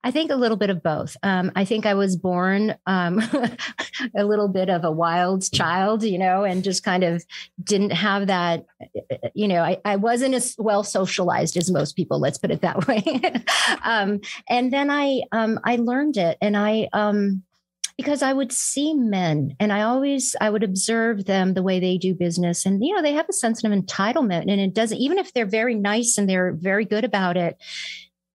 I 0.01 0.11
think 0.11 0.31
a 0.31 0.35
little 0.35 0.55
bit 0.55 0.69
of 0.69 0.81
both. 0.81 1.17
Um, 1.23 1.51
I 1.57 1.65
think 1.65 1.85
I 1.85 1.93
was 1.93 2.15
born 2.15 2.75
um, 2.85 3.21
a 4.15 4.23
little 4.23 4.47
bit 4.47 4.69
of 4.69 4.85
a 4.85 4.91
wild 4.91 5.51
child, 5.51 6.03
you 6.03 6.17
know, 6.17 6.45
and 6.45 6.63
just 6.63 6.83
kind 6.83 7.03
of 7.03 7.23
didn't 7.61 7.91
have 7.91 8.27
that, 8.27 8.65
you 9.33 9.49
know, 9.49 9.61
I, 9.61 9.77
I 9.83 9.97
wasn't 9.97 10.35
as 10.35 10.55
well 10.57 10.85
socialized 10.85 11.57
as 11.57 11.69
most 11.69 11.97
people, 11.97 12.17
let's 12.17 12.37
put 12.37 12.49
it 12.49 12.61
that 12.61 12.87
way. 12.87 13.03
um, 13.83 14.21
and 14.47 14.71
then 14.71 14.89
I, 14.89 15.23
um, 15.33 15.59
I 15.65 15.75
learned 15.75 16.15
it 16.15 16.37
and 16.41 16.55
I, 16.55 16.87
um, 16.93 17.43
because 17.99 18.23
I 18.23 18.31
would 18.31 18.53
see 18.53 18.93
men 18.93 19.57
and 19.59 19.73
I 19.73 19.81
always 19.81 20.33
I 20.39 20.49
would 20.49 20.63
observe 20.63 21.25
them 21.25 21.53
the 21.53 21.61
way 21.61 21.81
they 21.81 21.97
do 21.97 22.15
business. 22.15 22.65
And 22.65 22.81
you 22.81 22.95
know 22.95 23.01
they 23.01 23.11
have 23.11 23.27
a 23.27 23.33
sense 23.33 23.61
of 23.61 23.73
entitlement 23.73 24.49
and 24.49 24.61
it 24.61 24.73
doesn't 24.73 24.99
even 24.99 25.17
if 25.17 25.33
they're 25.33 25.45
very 25.45 25.75
nice 25.75 26.17
and 26.17 26.29
they're 26.29 26.53
very 26.53 26.85
good 26.85 27.03
about 27.03 27.35
it 27.35 27.57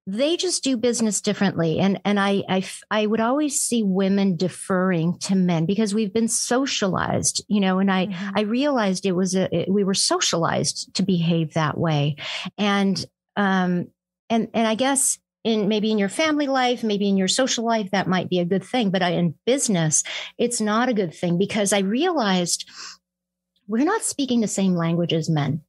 they 0.05 0.37
just 0.37 0.63
do 0.63 0.77
business 0.77 1.19
differently. 1.19 1.79
And 1.79 1.99
and 2.05 2.19
I, 2.19 2.43
I 2.47 2.63
i 2.91 3.07
would 3.07 3.19
always 3.19 3.59
see 3.59 3.81
women 3.81 4.35
deferring 4.35 5.17
to 5.21 5.33
men 5.33 5.65
because 5.65 5.95
we've 5.95 6.13
been 6.13 6.27
socialized 6.27 7.43
you 7.47 7.59
know 7.59 7.79
and 7.79 7.91
i 7.91 8.05
mm-hmm. 8.05 8.37
i 8.37 8.41
realized 8.41 9.07
it 9.07 9.13
was 9.13 9.33
a 9.33 9.49
it, 9.51 9.67
we 9.67 9.83
were 9.83 9.95
socialized 9.95 10.93
to 10.93 11.01
behave 11.01 11.55
that 11.55 11.75
way. 11.75 12.17
And 12.59 13.03
um 13.35 13.87
and 14.29 14.47
and 14.53 14.67
i 14.67 14.75
guess 14.75 15.17
in 15.45 15.67
maybe 15.67 15.91
in 15.91 15.99
your 15.99 16.09
family 16.09 16.47
life, 16.47 16.83
maybe 16.83 17.07
in 17.07 17.17
your 17.17 17.27
social 17.27 17.63
life, 17.63 17.91
that 17.91 18.07
might 18.07 18.29
be 18.29 18.39
a 18.39 18.45
good 18.45 18.63
thing. 18.63 18.89
But 18.89 19.03
I, 19.03 19.11
in 19.11 19.35
business, 19.45 20.03
it's 20.39 20.59
not 20.59 20.89
a 20.89 20.93
good 20.93 21.13
thing 21.13 21.37
because 21.37 21.71
I 21.71 21.79
realized 21.79 22.67
we're 23.67 23.85
not 23.85 24.03
speaking 24.03 24.41
the 24.41 24.47
same 24.47 24.75
language 24.75 25.13
as 25.13 25.29
men. 25.29 25.61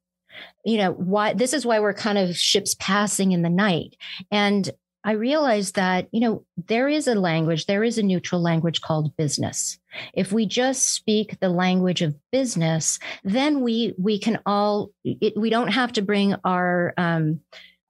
You 0.64 0.78
know, 0.78 0.92
why 0.92 1.34
this 1.34 1.52
is 1.52 1.66
why 1.66 1.78
we're 1.78 1.94
kind 1.94 2.18
of 2.18 2.36
ships 2.36 2.74
passing 2.78 3.32
in 3.32 3.42
the 3.42 3.50
night. 3.50 3.96
And 4.30 4.68
I 5.04 5.12
realized 5.12 5.76
that, 5.76 6.08
you 6.10 6.20
know, 6.20 6.44
there 6.66 6.88
is 6.88 7.06
a 7.06 7.14
language, 7.14 7.66
there 7.66 7.84
is 7.84 7.96
a 7.98 8.02
neutral 8.02 8.42
language 8.42 8.80
called 8.80 9.16
business. 9.16 9.78
If 10.14 10.32
we 10.32 10.46
just 10.46 10.94
speak 10.94 11.38
the 11.38 11.50
language 11.50 12.00
of 12.00 12.16
business, 12.32 12.98
then 13.24 13.60
we 13.60 13.94
we 13.98 14.18
can 14.18 14.40
all 14.46 14.90
it, 15.04 15.34
we 15.36 15.50
don't 15.50 15.68
have 15.68 15.92
to 15.92 16.02
bring 16.02 16.34
our 16.44 16.94
um, 16.96 17.40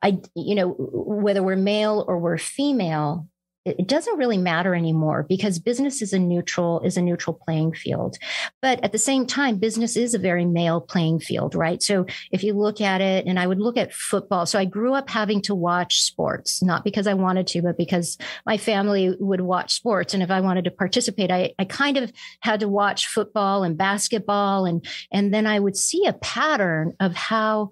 I, 0.03 0.19
you 0.35 0.55
know, 0.55 0.75
whether 0.79 1.43
we're 1.43 1.57
male 1.57 2.05
or 2.07 2.19
we're 2.19 2.39
female, 2.39 3.29
it 3.67 3.89
doesn't 3.89 4.17
really 4.17 4.39
matter 4.39 4.75
anymore 4.75 5.27
because 5.29 5.59
business 5.59 6.01
is 6.01 6.13
a 6.13 6.19
neutral 6.19 6.81
is 6.83 6.97
a 6.97 7.03
neutral 7.03 7.39
playing 7.45 7.75
field. 7.75 8.17
But 8.63 8.83
at 8.85 8.93
the 8.93 8.99
same 8.99 9.27
time 9.27 9.59
business 9.59 9.97
is 9.97 10.15
a 10.15 10.19
very 10.19 10.45
male 10.45 10.81
playing 10.81 11.21
field 11.21 11.55
right? 11.55 11.83
So 11.83 12.07
if 12.31 12.45
you 12.45 12.55
look 12.55 12.81
at 12.81 13.01
it 13.01 13.27
and 13.27 13.39
i 13.41 13.47
would 13.47 13.59
look 13.59 13.77
at 13.77 13.93
football. 13.93 14.47
So 14.47 14.59
i 14.59 14.65
grew 14.65 14.95
up 14.95 15.11
having 15.11 15.43
to 15.43 15.55
watch 15.55 16.03
sports 16.03 16.63
not 16.63 16.85
because 16.85 17.07
i 17.07 17.15
wanted 17.15 17.49
to 17.49 17.63
but 17.63 17.77
because 17.77 18.17
my 18.45 18.57
family 18.57 19.17
would 19.19 19.41
watch 19.41 19.75
sports. 19.75 20.15
And 20.15 20.23
if 20.23 20.31
i 20.31 20.41
wanted 20.41 20.65
to 20.65 20.71
participate 20.71 21.33
i, 21.33 21.53
I 21.59 21.65
kind 21.65 21.97
of 21.97 22.13
had 22.41 22.61
to 22.61 22.69
watch 22.69 23.09
football 23.09 23.65
and 23.65 23.77
basketball. 23.77 24.65
And 24.65 24.87
and 25.11 25.35
then 25.35 25.47
i 25.47 25.59
would 25.59 25.77
see 25.77 26.07
a 26.07 26.13
pattern 26.13 26.95
of 27.01 27.15
how 27.15 27.71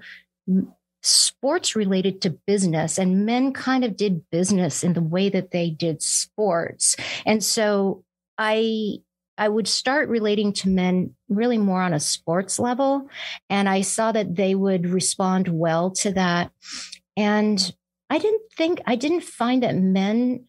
sports 1.05 1.76
related 1.76 2.20
to 2.22 2.30
business 2.30 2.98
and 2.98 3.26
men 3.26 3.52
kind 3.52 3.84
of 3.84 3.96
did 3.96 4.28
business 4.30 4.82
in 4.82 4.94
the 4.94 5.02
way 5.02 5.28
that 5.28 5.50
they 5.50 5.70
did 5.70 6.02
sports. 6.02 6.96
And 7.26 7.42
so 7.42 8.05
I 8.38 8.98
I 9.36 9.48
would 9.48 9.66
start 9.66 10.09
relating 10.09 10.52
to 10.52 10.68
men 10.68 11.14
really 11.28 11.59
more 11.59 11.82
on 11.82 11.92
a 11.92 12.00
sports 12.00 12.59
level 12.59 13.09
and 13.50 13.68
I 13.68 13.80
saw 13.80 14.12
that 14.12 14.36
they 14.36 14.55
would 14.55 14.86
respond 14.86 15.48
well 15.48 15.90
to 15.90 16.12
that. 16.12 16.52
And 17.16 17.74
I 18.11 18.18
didn't 18.18 18.42
think 18.57 18.80
I 18.86 18.96
didn't 18.96 19.24
find 19.24 19.62
that 19.62 19.76
men 19.76 20.46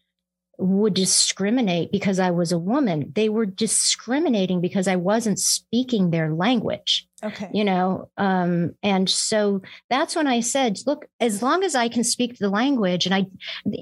would 0.58 0.94
discriminate 0.94 1.92
because 1.92 2.18
I 2.18 2.30
was 2.30 2.52
a 2.52 2.58
woman. 2.58 3.12
They 3.14 3.28
were 3.28 3.46
discriminating 3.46 4.60
because 4.60 4.88
I 4.88 4.96
wasn't 4.96 5.38
speaking 5.38 6.10
their 6.10 6.32
language. 6.32 7.06
Okay. 7.22 7.50
You 7.52 7.64
know, 7.64 8.10
um, 8.16 8.74
and 8.82 9.08
so 9.08 9.62
that's 9.90 10.14
when 10.14 10.26
I 10.26 10.40
said, 10.40 10.78
look, 10.86 11.06
as 11.20 11.42
long 11.42 11.64
as 11.64 11.74
I 11.74 11.88
can 11.88 12.04
speak 12.04 12.38
the 12.38 12.50
language 12.50 13.06
and 13.06 13.14
I 13.14 13.26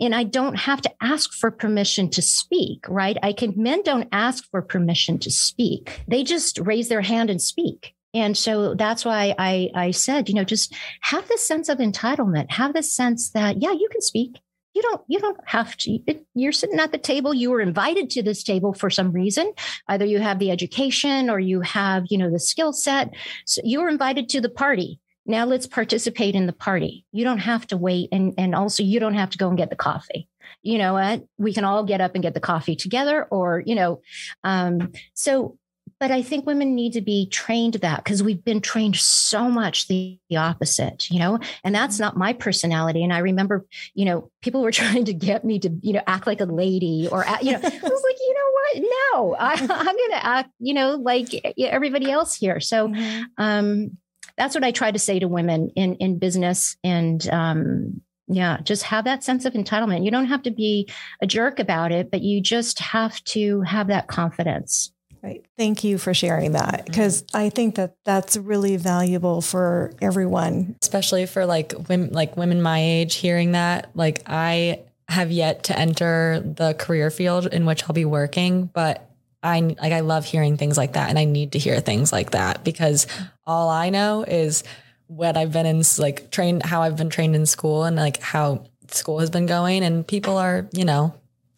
and 0.00 0.14
I 0.14 0.24
don't 0.24 0.56
have 0.56 0.80
to 0.82 0.92
ask 1.00 1.32
for 1.32 1.50
permission 1.50 2.10
to 2.10 2.22
speak, 2.22 2.84
right? 2.88 3.16
I 3.22 3.32
can 3.32 3.54
men 3.56 3.82
don't 3.82 4.08
ask 4.12 4.48
for 4.50 4.62
permission 4.62 5.18
to 5.20 5.30
speak. 5.30 6.04
They 6.06 6.22
just 6.22 6.58
raise 6.60 6.88
their 6.88 7.02
hand 7.02 7.28
and 7.28 7.42
speak. 7.42 7.94
And 8.14 8.36
so 8.36 8.74
that's 8.74 9.04
why 9.04 9.34
I, 9.36 9.70
I 9.74 9.90
said, 9.90 10.28
you 10.28 10.36
know, 10.36 10.44
just 10.44 10.72
have 11.00 11.26
this 11.26 11.46
sense 11.46 11.68
of 11.68 11.78
entitlement, 11.78 12.52
have 12.52 12.72
this 12.72 12.94
sense 12.94 13.30
that, 13.30 13.60
yeah, 13.60 13.72
you 13.72 13.88
can 13.90 14.00
speak 14.00 14.38
you 14.74 14.82
don't 14.82 15.02
you 15.08 15.18
don't 15.18 15.38
have 15.44 15.76
to 15.76 15.98
you're 16.34 16.52
sitting 16.52 16.78
at 16.78 16.92
the 16.92 16.98
table 16.98 17.32
you 17.32 17.50
were 17.50 17.60
invited 17.60 18.10
to 18.10 18.22
this 18.22 18.42
table 18.42 18.72
for 18.72 18.90
some 18.90 19.12
reason 19.12 19.52
either 19.88 20.04
you 20.04 20.18
have 20.18 20.38
the 20.38 20.50
education 20.50 21.30
or 21.30 21.38
you 21.38 21.60
have 21.60 22.04
you 22.10 22.18
know 22.18 22.30
the 22.30 22.38
skill 22.38 22.72
set. 22.72 23.14
So 23.46 23.60
you 23.64 23.80
were 23.80 23.88
invited 23.88 24.28
to 24.30 24.40
the 24.40 24.48
party. 24.48 25.00
Now 25.26 25.46
let's 25.46 25.66
participate 25.66 26.34
in 26.34 26.46
the 26.46 26.52
party. 26.52 27.06
You 27.12 27.24
don't 27.24 27.38
have 27.38 27.66
to 27.68 27.76
wait 27.76 28.08
and 28.12 28.34
and 28.38 28.54
also 28.54 28.82
you 28.82 29.00
don't 29.00 29.14
have 29.14 29.30
to 29.30 29.38
go 29.38 29.48
and 29.48 29.56
get 29.56 29.70
the 29.70 29.76
coffee. 29.76 30.28
You 30.62 30.78
know 30.78 30.94
what? 30.94 31.24
We 31.38 31.54
can 31.54 31.64
all 31.64 31.84
get 31.84 32.00
up 32.00 32.14
and 32.14 32.22
get 32.22 32.34
the 32.34 32.40
coffee 32.40 32.76
together 32.76 33.24
or 33.24 33.62
you 33.64 33.74
know 33.74 34.02
um 34.42 34.92
so 35.14 35.58
but 35.98 36.10
I 36.10 36.22
think 36.22 36.46
women 36.46 36.74
need 36.74 36.92
to 36.94 37.00
be 37.00 37.28
trained 37.28 37.74
that 37.74 38.04
because 38.04 38.22
we've 38.22 38.44
been 38.44 38.60
trained 38.60 38.96
so 38.96 39.48
much 39.48 39.88
the, 39.88 40.18
the, 40.28 40.36
opposite, 40.36 41.10
you 41.10 41.18
know, 41.18 41.38
and 41.62 41.74
that's 41.74 41.98
not 41.98 42.16
my 42.16 42.32
personality. 42.32 43.02
And 43.02 43.12
I 43.12 43.18
remember, 43.18 43.64
you 43.94 44.04
know, 44.04 44.30
people 44.42 44.62
were 44.62 44.72
trying 44.72 45.04
to 45.06 45.14
get 45.14 45.44
me 45.44 45.58
to, 45.60 45.70
you 45.80 45.92
know, 45.92 46.02
act 46.06 46.26
like 46.26 46.40
a 46.40 46.46
lady 46.46 47.08
or, 47.10 47.24
you 47.40 47.52
know, 47.52 47.58
I 47.58 47.62
was 47.62 47.72
like, 47.72 48.16
you 48.20 48.34
know 48.34 48.50
what? 48.52 48.82
No, 48.82 49.36
I, 49.38 49.52
am 49.54 49.66
going 49.66 50.10
to 50.10 50.26
act, 50.26 50.50
you 50.58 50.74
know, 50.74 50.96
like 50.96 51.54
everybody 51.58 52.10
else 52.10 52.34
here. 52.34 52.60
So, 52.60 52.88
mm-hmm. 52.88 53.22
um, 53.38 53.98
that's 54.36 54.54
what 54.54 54.64
I 54.64 54.72
try 54.72 54.90
to 54.90 54.98
say 54.98 55.20
to 55.20 55.28
women 55.28 55.70
in, 55.76 55.94
in 55.96 56.18
business 56.18 56.76
and, 56.82 57.26
um, 57.28 58.02
yeah, 58.26 58.58
just 58.62 58.84
have 58.84 59.04
that 59.04 59.22
sense 59.22 59.44
of 59.44 59.52
entitlement. 59.52 60.04
You 60.04 60.10
don't 60.10 60.26
have 60.26 60.42
to 60.44 60.50
be 60.50 60.88
a 61.20 61.26
jerk 61.26 61.58
about 61.58 61.92
it, 61.92 62.10
but 62.10 62.22
you 62.22 62.40
just 62.40 62.78
have 62.78 63.22
to 63.24 63.60
have 63.62 63.88
that 63.88 64.06
confidence. 64.06 64.93
Right. 65.24 65.42
Thank 65.56 65.84
you 65.84 65.96
for 65.96 66.12
sharing 66.12 66.52
that 66.52 66.84
because 66.84 67.22
mm-hmm. 67.22 67.36
I 67.38 67.48
think 67.48 67.76
that 67.76 67.96
that's 68.04 68.36
really 68.36 68.76
valuable 68.76 69.40
for 69.40 69.94
everyone, 70.02 70.76
especially 70.82 71.24
for 71.24 71.46
like 71.46 71.72
women, 71.88 72.12
like 72.12 72.36
women 72.36 72.60
my 72.60 72.78
age 72.78 73.14
hearing 73.14 73.52
that. 73.52 73.88
Like 73.94 74.20
I 74.26 74.80
have 75.08 75.30
yet 75.30 75.64
to 75.64 75.78
enter 75.78 76.42
the 76.44 76.74
career 76.74 77.10
field 77.10 77.46
in 77.46 77.64
which 77.64 77.84
I'll 77.84 77.94
be 77.94 78.04
working, 78.04 78.66
but 78.66 79.10
I 79.42 79.60
like 79.60 79.94
I 79.94 80.00
love 80.00 80.26
hearing 80.26 80.58
things 80.58 80.76
like 80.76 80.92
that 80.92 81.08
and 81.08 81.18
I 81.18 81.24
need 81.24 81.52
to 81.52 81.58
hear 81.58 81.80
things 81.80 82.12
like 82.12 82.32
that 82.32 82.62
because 82.62 83.06
all 83.46 83.70
I 83.70 83.88
know 83.88 84.24
is 84.24 84.62
what 85.06 85.38
I've 85.38 85.52
been 85.52 85.64
in 85.64 85.82
like 85.96 86.30
trained 86.32 86.64
how 86.64 86.82
I've 86.82 86.96
been 86.96 87.08
trained 87.08 87.34
in 87.34 87.46
school 87.46 87.84
and 87.84 87.96
like 87.96 88.20
how 88.20 88.66
school 88.90 89.20
has 89.20 89.30
been 89.30 89.46
going 89.46 89.82
and 89.84 90.06
people 90.06 90.36
are, 90.36 90.68
you 90.72 90.84
know, 90.84 91.14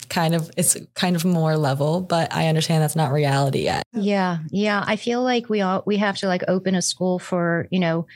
kind 0.09 0.35
of 0.35 0.51
it's 0.57 0.77
kind 0.95 1.17
of 1.17 1.25
more 1.25 1.57
level 1.57 2.01
but 2.01 2.33
i 2.33 2.49
understand 2.49 2.83
that's 2.83 2.97
not 2.97 3.13
reality 3.13 3.61
yet. 3.61 3.83
Yeah 3.93 4.39
yeah. 4.51 4.85
I 4.87 4.97
feel 4.97 5.23
like 5.23 5.49
we 5.49 5.61
all 5.61 5.83
we 5.87 5.97
have 5.99 6.17
to 6.19 6.27
like 6.27 6.43
open 6.49 6.75
a 6.75 6.83
school 6.83 7.19
for 7.19 7.67
you 7.71 7.79
know 7.81 8.07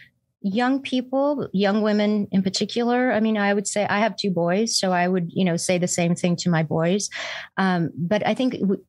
young 0.43 0.80
people, 0.80 1.49
young 1.53 1.82
women 1.82 2.26
in 2.32 2.43
particular. 2.43 3.12
I 3.12 3.20
mean, 3.20 3.36
I 3.36 3.53
would 3.53 3.66
say 3.66 3.86
I 3.86 3.99
have 3.99 4.16
two 4.16 4.30
boys, 4.30 4.74
so 4.74 4.93
I 4.93 5.07
would, 5.07 5.30
you 5.32 5.45
know, 5.45 5.57
say 5.57 5.76
the 5.76 5.88
same 5.88 6.14
thing 6.14 6.36
to 6.36 6.51
my 6.51 6.62
boys. 6.62 7.11
Um, 7.59 7.91
but 7.95 8.26
I 8.26 8.34
think 8.34 8.59
w- 8.59 8.82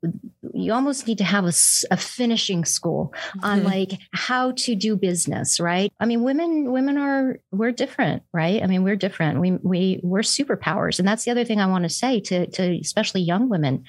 you 0.54 0.74
almost 0.74 1.08
need 1.08 1.18
to 1.18 1.24
have 1.24 1.44
a, 1.46 1.54
a 1.92 1.98
finishing 1.98 2.64
school 2.64 3.14
mm-hmm. 3.14 3.46
on 3.46 3.64
like 3.64 3.92
how 4.14 4.52
to 4.52 4.76
do 4.76 4.96
business, 4.96 5.60
right? 5.60 5.92
I 6.00 6.06
mean, 6.06 6.24
women, 6.24 6.72
women 6.72 6.98
are 6.98 7.40
we're 7.52 7.72
different, 7.72 8.24
right? 8.34 8.64
I 8.64 8.68
mean, 8.68 8.84
we're 8.84 8.96
different. 8.96 9.42
We 9.42 9.52
we 9.64 10.00
we're 10.04 10.22
superpowers, 10.22 11.00
and 11.00 11.08
that's 11.08 11.26
the 11.26 11.32
other 11.32 11.44
thing 11.44 11.60
I 11.60 11.68
want 11.68 11.84
to 11.84 11.90
say 11.90 12.22
to 12.22 12.48
to 12.48 12.80
especially 12.80 13.22
young 13.22 13.50
women 13.50 13.84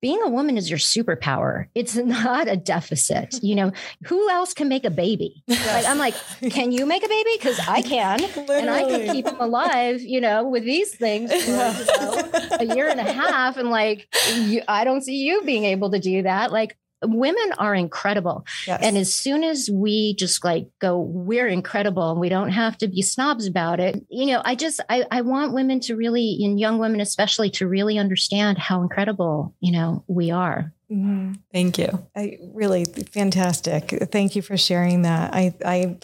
being 0.00 0.20
a 0.22 0.28
woman 0.28 0.56
is 0.56 0.68
your 0.68 0.78
superpower. 0.78 1.66
It's 1.74 1.96
not 1.96 2.48
a 2.48 2.56
deficit. 2.56 3.42
You 3.42 3.54
know, 3.54 3.72
who 4.04 4.30
else 4.30 4.52
can 4.54 4.68
make 4.68 4.84
a 4.84 4.90
baby? 4.90 5.42
Like 5.48 5.86
I'm 5.86 5.98
like, 5.98 6.14
can 6.50 6.72
you 6.72 6.86
make 6.86 7.04
a 7.04 7.08
baby? 7.08 7.30
Because 7.36 7.58
I 7.68 7.82
can, 7.82 8.20
Literally. 8.20 8.60
and 8.60 8.70
I 8.70 8.84
can 8.84 9.14
keep 9.14 9.24
them 9.24 9.40
alive. 9.40 10.00
You 10.00 10.20
know, 10.20 10.46
with 10.48 10.64
these 10.64 10.94
things 10.94 11.32
for 11.32 11.38
you 11.50 11.56
know, 11.56 12.30
a 12.60 12.74
year 12.74 12.88
and 12.88 13.00
a 13.00 13.12
half, 13.12 13.56
and 13.56 13.70
like, 13.70 14.08
you, 14.34 14.62
I 14.68 14.84
don't 14.84 15.02
see 15.02 15.16
you 15.16 15.42
being 15.42 15.64
able 15.64 15.90
to 15.90 15.98
do 15.98 16.22
that. 16.22 16.52
Like, 16.52 16.76
women 17.02 17.52
are 17.58 17.74
incredible. 17.74 18.46
Yes. 18.66 18.80
And 18.82 18.96
as 18.96 19.14
soon 19.14 19.44
as 19.44 19.70
we 19.70 20.14
just 20.14 20.44
like 20.44 20.68
go, 20.80 20.98
we're 20.98 21.48
incredible 21.48 22.10
and 22.10 22.20
we 22.20 22.28
don't 22.28 22.50
have 22.50 22.78
to 22.78 22.88
be 22.88 23.02
snobs 23.02 23.46
about 23.46 23.80
it. 23.80 24.04
You 24.08 24.26
know, 24.26 24.42
I 24.44 24.54
just, 24.54 24.80
I, 24.88 25.04
I 25.10 25.20
want 25.20 25.52
women 25.52 25.80
to 25.80 25.96
really, 25.96 26.38
and 26.42 26.58
young 26.58 26.78
women 26.78 27.00
especially, 27.00 27.50
to 27.50 27.68
really 27.68 27.98
understand 27.98 28.58
how 28.58 28.82
incredible, 28.82 29.54
you 29.60 29.72
know, 29.72 30.04
we 30.06 30.30
are. 30.30 30.72
Mm-hmm. 30.90 31.34
Thank 31.52 31.78
you. 31.78 32.06
I 32.16 32.38
really 32.54 32.84
fantastic. 32.84 33.90
Thank 34.10 34.36
you 34.36 34.42
for 34.42 34.56
sharing 34.56 35.02
that. 35.02 35.34
I, 35.34 35.54
I, 35.64 35.98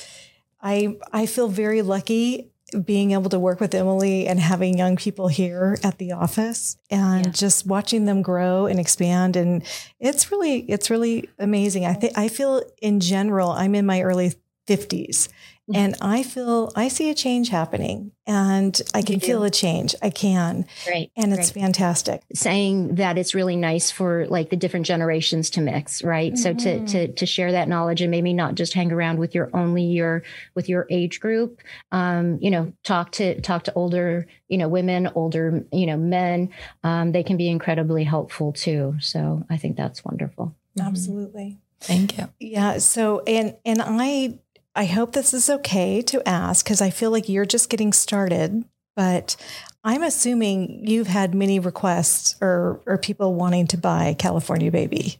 I, 0.61 0.97
I 1.13 1.27
feel 1.27 1.49
very 1.49 1.83
lucky 1.83 2.52
being 2.85 3.13
able 3.13 3.31
to 3.31 3.39
work 3.39 3.61
with 3.61 3.75
Emily 3.75 4.27
and 4.27 4.41
having 4.41 4.79
young 4.79 4.97
people 4.97 5.29
here 5.29 5.79
at 5.83 5.99
the 5.99 6.13
office 6.13 6.77
and 6.91 7.27
yeah. 7.27 7.33
just 7.33 7.67
watching 7.67 8.05
them 8.05 8.23
grow 8.23 8.67
and 8.67 8.81
expand 8.81 9.37
and 9.37 9.65
it's 10.01 10.31
really 10.31 10.61
it's 10.71 10.91
really 10.91 11.29
amazing. 11.39 11.85
I 11.85 11.95
think 11.95 12.17
I 12.17 12.29
feel 12.29 12.63
in 12.81 13.01
general 13.01 13.51
I'm 13.51 13.75
in 13.75 13.87
my 13.87 14.03
early 14.03 14.35
50s 14.69 15.29
Mm-hmm. 15.62 15.62
And 15.75 15.97
I 16.01 16.23
feel, 16.23 16.73
I 16.77 16.89
see 16.89 17.11
a 17.11 17.15
change 17.15 17.49
happening 17.49 18.13
and 18.27 18.81
I 18.95 19.03
can 19.03 19.21
feel 19.21 19.43
a 19.43 19.51
change. 19.51 19.95
I 20.03 20.11
can. 20.11 20.67
Right. 20.87 21.11
And 21.17 21.33
it's 21.33 21.55
right. 21.55 21.63
fantastic. 21.63 22.23
Saying 22.35 22.97
that 22.97 23.19
it's 23.19 23.35
really 23.35 23.57
nice 23.57 23.91
for 23.91 24.27
like 24.27 24.51
the 24.51 24.57
different 24.57 24.87
generations 24.87 25.51
to 25.51 25.61
mix, 25.61 26.03
right? 26.05 26.33
Mm-hmm. 26.33 26.43
So 26.43 26.55
to, 26.55 26.69
mm-hmm. 26.69 26.85
to, 26.87 27.13
to 27.13 27.27
share 27.27 27.53
that 27.53 27.69
knowledge 27.69 28.01
and 28.01 28.11
maybe 28.11 28.33
not 28.33 28.55
just 28.55 28.75
hang 28.75 28.93
around 28.93 29.19
with 29.19 29.35
your 29.35 29.51
only 29.55 29.85
your, 29.85 30.23
with 30.55 30.69
your 30.69 30.87
age 30.91 31.21
group, 31.21 31.61
um, 31.91 32.39
you 32.41 32.51
know, 32.51 32.73
talk 32.85 33.13
to, 33.13 33.41
talk 33.41 33.65
to 33.65 33.73
older, 33.75 34.27
you 34.49 34.59
know, 34.59 34.69
women, 34.69 35.09
older, 35.15 35.65
you 35.73 35.87
know, 35.87 35.97
men, 35.97 36.51
um, 36.85 37.13
they 37.13 37.23
can 37.23 37.37
be 37.37 37.49
incredibly 37.49 38.05
helpful 38.05 38.53
too. 38.53 38.97
So 39.01 39.45
I 39.51 39.57
think 39.57 39.77
that's 39.77 40.05
wonderful. 40.05 40.55
Absolutely. 40.81 41.59
Thank 41.81 42.17
you. 42.17 42.29
Yeah. 42.39 42.79
So, 42.79 43.23
and, 43.27 43.57
and 43.65 43.83
I 43.83 44.39
I 44.75 44.87
hope 44.87 45.13
this 45.13 45.35
is 45.35 45.51
okay 45.51 46.01
to 46.03 46.27
ask 46.27 46.65
because 46.65 46.81
I 46.81 46.91
feel 46.91 47.11
like 47.11 47.29
you're 47.29 47.45
just 47.45 47.69
getting 47.69 47.93
started, 47.93 48.65
but 48.97 49.37
I'm 49.85 50.03
assuming 50.03 50.87
you've 50.87 51.09
had 51.09 51.35
many 51.35 51.59
requests 51.59 52.37
or, 52.41 52.81
or 52.87 52.97
people 52.99 53.35
wanting 53.35 53.67
to 53.69 53.77
buy 53.77 54.15
California 54.19 54.71
Baby. 54.71 55.19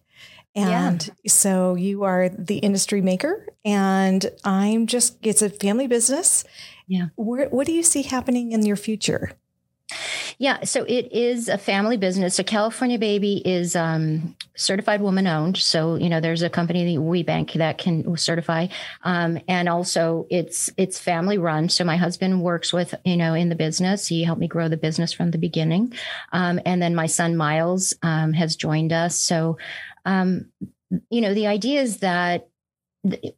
And 0.55 1.07
yeah. 1.07 1.31
so 1.31 1.75
you 1.75 2.05
are 2.05 2.29
the 2.29 2.59
industry 2.59 3.01
maker, 3.01 3.47
and 3.65 4.31
I'm 4.45 4.87
just, 4.87 5.17
it's 5.23 5.41
a 5.41 5.49
family 5.49 5.87
business. 5.87 6.45
Yeah. 6.87 7.07
Where, 7.17 7.49
what 7.49 7.67
do 7.67 7.73
you 7.73 7.83
see 7.83 8.03
happening 8.03 8.53
in 8.53 8.65
your 8.67 8.77
future? 8.77 9.33
Yeah, 10.39 10.65
so 10.65 10.85
it 10.85 11.13
is 11.13 11.49
a 11.49 11.59
family 11.59 11.97
business. 11.97 12.35
So 12.35 12.43
California 12.43 12.99
Baby 12.99 13.43
is 13.45 13.77
um, 13.77 14.37
certified 14.55 15.01
woman 15.01 15.27
owned. 15.27 15.57
So 15.57 15.97
you 15.97 16.09
know, 16.09 16.21
there's 16.21 16.43
a 16.43 16.51
company, 16.51 16.97
WBENC, 16.97 17.55
that 17.55 17.79
can 17.79 18.17
certify, 18.17 18.69
um, 19.03 19.39
and 19.49 19.69
also 19.69 20.27
it's 20.31 20.71
it's 20.77 20.99
family 20.99 21.39
run. 21.39 21.69
So 21.69 21.85
my 21.85 21.97
husband 21.97 22.43
works 22.43 22.73
with 22.73 22.95
you 23.05 23.17
know 23.17 23.35
in 23.35 23.49
the 23.49 23.55
business. 23.55 24.07
He 24.07 24.25
helped 24.25 24.41
me 24.41 24.49
grow 24.49 24.69
the 24.69 24.77
business 24.77 25.13
from 25.13 25.31
the 25.31 25.39
beginning, 25.39 25.95
um, 26.33 26.61
and 26.67 26.83
then 26.83 26.95
my 26.95 27.07
son 27.07 27.37
Miles 27.37 27.95
um, 28.03 28.33
has 28.33 28.57
joined 28.57 28.93
us. 28.93 29.17
So 29.17 29.59
um, 30.05 30.47
you 31.11 31.21
know, 31.21 31.35
the 31.35 31.47
idea 31.47 31.81
is 31.81 31.99
that 31.99 32.49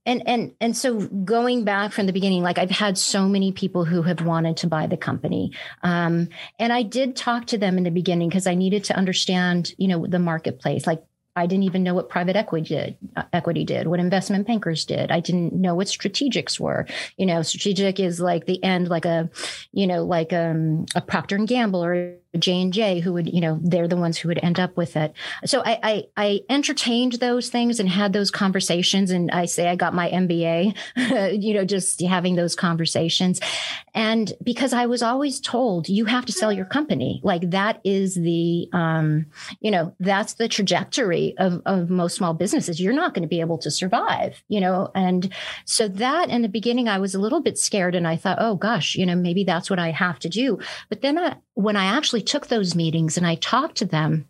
and 0.04 0.22
and 0.26 0.54
and 0.60 0.76
so 0.76 1.00
going 1.00 1.64
back 1.64 1.92
from 1.92 2.06
the 2.06 2.12
beginning 2.12 2.42
like 2.42 2.58
i've 2.58 2.70
had 2.70 2.98
so 2.98 3.26
many 3.26 3.50
people 3.50 3.84
who 3.84 4.02
have 4.02 4.20
wanted 4.20 4.58
to 4.58 4.66
buy 4.66 4.86
the 4.86 4.96
company 4.96 5.52
um, 5.82 6.28
and 6.58 6.72
i 6.72 6.82
did 6.82 7.16
talk 7.16 7.46
to 7.46 7.56
them 7.56 7.78
in 7.78 7.84
the 7.84 7.90
beginning 7.90 8.28
because 8.28 8.46
i 8.46 8.54
needed 8.54 8.84
to 8.84 8.94
understand 8.94 9.72
you 9.78 9.88
know 9.88 10.06
the 10.06 10.18
marketplace 10.18 10.86
like 10.86 11.02
I 11.36 11.46
didn't 11.46 11.64
even 11.64 11.82
know 11.82 11.94
what 11.94 12.08
private 12.08 12.36
equity 12.36 12.68
did, 12.68 12.96
uh, 13.16 13.24
equity 13.32 13.64
did, 13.64 13.88
what 13.88 13.98
investment 13.98 14.46
bankers 14.46 14.84
did. 14.84 15.10
I 15.10 15.18
didn't 15.18 15.52
know 15.52 15.74
what 15.74 15.88
strategics 15.88 16.60
were. 16.60 16.86
You 17.16 17.26
know, 17.26 17.42
strategic 17.42 17.98
is 17.98 18.20
like 18.20 18.46
the 18.46 18.62
end, 18.62 18.88
like 18.88 19.04
a, 19.04 19.28
you 19.72 19.88
know, 19.88 20.04
like 20.04 20.32
um, 20.32 20.86
a 20.94 21.00
Procter 21.00 21.34
and 21.34 21.48
Gamble 21.48 21.84
or 21.84 22.18
J 22.38 22.62
and 22.62 22.72
J, 22.72 23.00
who 23.00 23.12
would, 23.12 23.32
you 23.32 23.40
know, 23.40 23.58
they're 23.62 23.88
the 23.88 23.96
ones 23.96 24.18
who 24.18 24.28
would 24.28 24.40
end 24.42 24.58
up 24.58 24.76
with 24.76 24.96
it. 24.96 25.12
So 25.44 25.62
I, 25.64 25.78
I, 25.82 26.04
I 26.16 26.40
entertained 26.48 27.14
those 27.14 27.48
things 27.48 27.80
and 27.80 27.88
had 27.88 28.12
those 28.12 28.30
conversations. 28.30 29.10
And 29.10 29.30
I 29.30 29.44
say 29.46 29.68
I 29.68 29.76
got 29.76 29.94
my 29.94 30.10
MBA, 30.10 30.76
you 31.42 31.54
know, 31.54 31.64
just 31.64 32.00
having 32.02 32.34
those 32.34 32.54
conversations. 32.54 33.40
And 33.94 34.32
because 34.42 34.72
I 34.72 34.86
was 34.86 35.02
always 35.02 35.40
told 35.40 35.88
you 35.88 36.04
have 36.06 36.26
to 36.26 36.32
sell 36.32 36.52
your 36.52 36.64
company, 36.64 37.20
like 37.22 37.50
that 37.50 37.80
is 37.84 38.14
the, 38.14 38.68
um, 38.72 39.26
you 39.60 39.70
know, 39.70 39.94
that's 40.00 40.34
the 40.34 40.48
trajectory 40.48 41.34
of, 41.38 41.62
of 41.64 41.90
most 41.90 42.16
small 42.16 42.34
businesses. 42.34 42.80
You're 42.80 42.92
not 42.92 43.14
going 43.14 43.22
to 43.22 43.28
be 43.28 43.40
able 43.40 43.58
to 43.58 43.70
survive, 43.70 44.42
you 44.48 44.60
know. 44.60 44.90
And 44.94 45.32
so 45.64 45.86
that 45.88 46.28
in 46.28 46.42
the 46.42 46.48
beginning, 46.48 46.88
I 46.88 46.98
was 46.98 47.14
a 47.14 47.20
little 47.20 47.40
bit 47.40 47.58
scared, 47.58 47.94
and 47.94 48.06
I 48.06 48.16
thought, 48.16 48.38
oh 48.40 48.56
gosh, 48.56 48.96
you 48.96 49.06
know, 49.06 49.14
maybe 49.14 49.44
that's 49.44 49.70
what 49.70 49.78
I 49.78 49.90
have 49.90 50.18
to 50.20 50.28
do. 50.28 50.58
But 50.88 51.02
then 51.02 51.18
I, 51.18 51.36
when 51.54 51.76
I 51.76 51.84
actually 51.84 52.22
took 52.26 52.46
those 52.46 52.74
meetings 52.74 53.16
and 53.16 53.26
I 53.26 53.36
talked 53.36 53.76
to 53.78 53.84
them, 53.84 54.28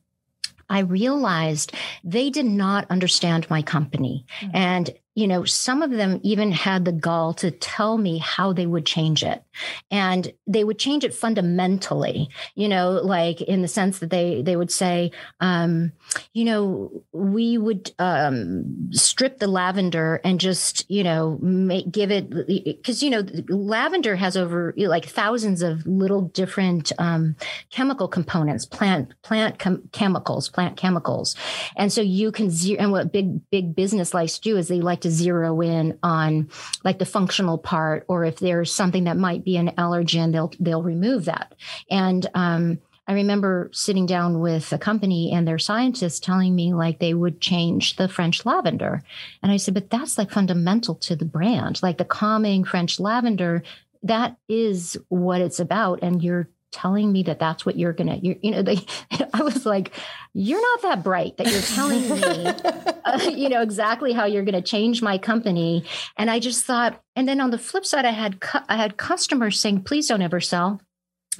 I 0.68 0.80
realized 0.80 1.72
they 2.02 2.30
did 2.30 2.46
not 2.46 2.90
understand 2.90 3.48
my 3.50 3.62
company. 3.62 4.26
Mm-hmm. 4.40 4.56
And 4.56 4.90
you 5.14 5.28
know, 5.28 5.44
some 5.44 5.80
of 5.80 5.92
them 5.92 6.20
even 6.24 6.50
had 6.50 6.84
the 6.84 6.92
gall 6.92 7.34
to 7.34 7.50
tell 7.50 7.98
me 7.98 8.18
how 8.18 8.52
they 8.52 8.66
would 8.66 8.84
change 8.84 9.22
it. 9.22 9.44
And 9.90 10.32
they 10.46 10.64
would 10.64 10.78
change 10.78 11.04
it 11.04 11.14
fundamentally, 11.14 12.28
you 12.56 12.68
know, 12.68 12.90
like 12.90 13.40
in 13.40 13.62
the 13.62 13.68
sense 13.68 14.00
that 14.00 14.10
they 14.10 14.42
they 14.42 14.56
would 14.56 14.72
say, 14.72 15.12
um, 15.38 15.92
you 16.32 16.44
know, 16.44 17.04
we 17.12 17.56
would 17.56 17.92
um, 18.00 18.90
strip 18.90 19.38
the 19.38 19.46
lavender 19.46 20.20
and 20.24 20.40
just, 20.40 20.90
you 20.90 21.04
know, 21.04 21.38
make 21.40 21.92
give 21.92 22.10
it 22.10 22.28
because 22.48 23.00
you 23.00 23.10
know, 23.10 23.24
lavender 23.48 24.16
has 24.16 24.36
over 24.36 24.74
like 24.76 25.06
thousands 25.06 25.62
of 25.62 25.86
little 25.86 26.22
different 26.22 26.90
um, 26.98 27.36
chemical 27.70 28.08
components, 28.08 28.66
plant 28.66 29.14
plant 29.22 29.60
com- 29.60 29.88
chemicals, 29.92 30.48
plant 30.48 30.76
chemicals, 30.76 31.36
and 31.76 31.92
so 31.92 32.00
you 32.00 32.32
can 32.32 32.50
zero. 32.50 32.80
And 32.80 32.90
what 32.90 33.12
big 33.12 33.48
big 33.50 33.76
business 33.76 34.12
likes 34.12 34.34
to 34.34 34.40
do 34.40 34.56
is 34.56 34.66
they 34.66 34.80
like 34.80 35.03
to 35.04 35.10
zero 35.10 35.60
in 35.60 35.98
on 36.02 36.50
like 36.82 36.98
the 36.98 37.06
functional 37.06 37.56
part, 37.58 38.04
or 38.08 38.24
if 38.24 38.38
there's 38.38 38.72
something 38.72 39.04
that 39.04 39.16
might 39.16 39.44
be 39.44 39.56
an 39.56 39.70
allergen, 39.78 40.32
they'll 40.32 40.52
they'll 40.58 40.82
remove 40.82 41.26
that. 41.26 41.54
And 41.88 42.26
um, 42.34 42.78
I 43.06 43.12
remember 43.12 43.70
sitting 43.72 44.06
down 44.06 44.40
with 44.40 44.72
a 44.72 44.78
company 44.78 45.32
and 45.32 45.46
their 45.46 45.58
scientists 45.58 46.20
telling 46.20 46.54
me 46.54 46.72
like 46.72 46.98
they 46.98 47.12
would 47.12 47.40
change 47.40 47.96
the 47.96 48.08
French 48.08 48.46
lavender. 48.46 49.02
And 49.42 49.52
I 49.52 49.58
said, 49.58 49.74
but 49.74 49.90
that's 49.90 50.16
like 50.16 50.30
fundamental 50.30 50.94
to 50.96 51.14
the 51.14 51.26
brand, 51.26 51.82
like 51.82 51.98
the 51.98 52.04
calming 52.04 52.64
French 52.64 52.98
lavender. 52.98 53.62
That 54.02 54.36
is 54.48 54.96
what 55.08 55.42
it's 55.42 55.60
about. 55.60 56.02
And 56.02 56.22
you're 56.22 56.48
telling 56.74 57.12
me 57.12 57.22
that 57.22 57.38
that's 57.38 57.64
what 57.64 57.78
you're 57.78 57.92
gonna 57.92 58.16
you 58.20 58.36
you 58.42 58.50
know 58.50 58.62
they, 58.62 58.78
i 59.32 59.42
was 59.42 59.64
like 59.64 59.92
you're 60.32 60.60
not 60.60 60.82
that 60.82 61.04
bright 61.04 61.36
that 61.36 61.46
you're 61.46 61.62
telling 61.62 62.02
me 62.02 62.46
uh, 63.04 63.30
you 63.30 63.48
know 63.48 63.62
exactly 63.62 64.12
how 64.12 64.24
you're 64.24 64.44
gonna 64.44 64.60
change 64.60 65.00
my 65.00 65.16
company. 65.16 65.84
And 66.16 66.30
i 66.30 66.40
just 66.40 66.64
thought 66.64 67.00
and 67.14 67.28
then 67.28 67.40
on 67.40 67.50
the 67.50 67.58
flip 67.58 67.86
side 67.86 68.04
i 68.04 68.10
had 68.10 68.40
cu- 68.40 68.66
i 68.68 68.76
had 68.76 68.96
customers 68.96 69.60
saying 69.60 69.84
please 69.84 70.08
don't 70.08 70.20
ever 70.20 70.40
sell 70.40 70.80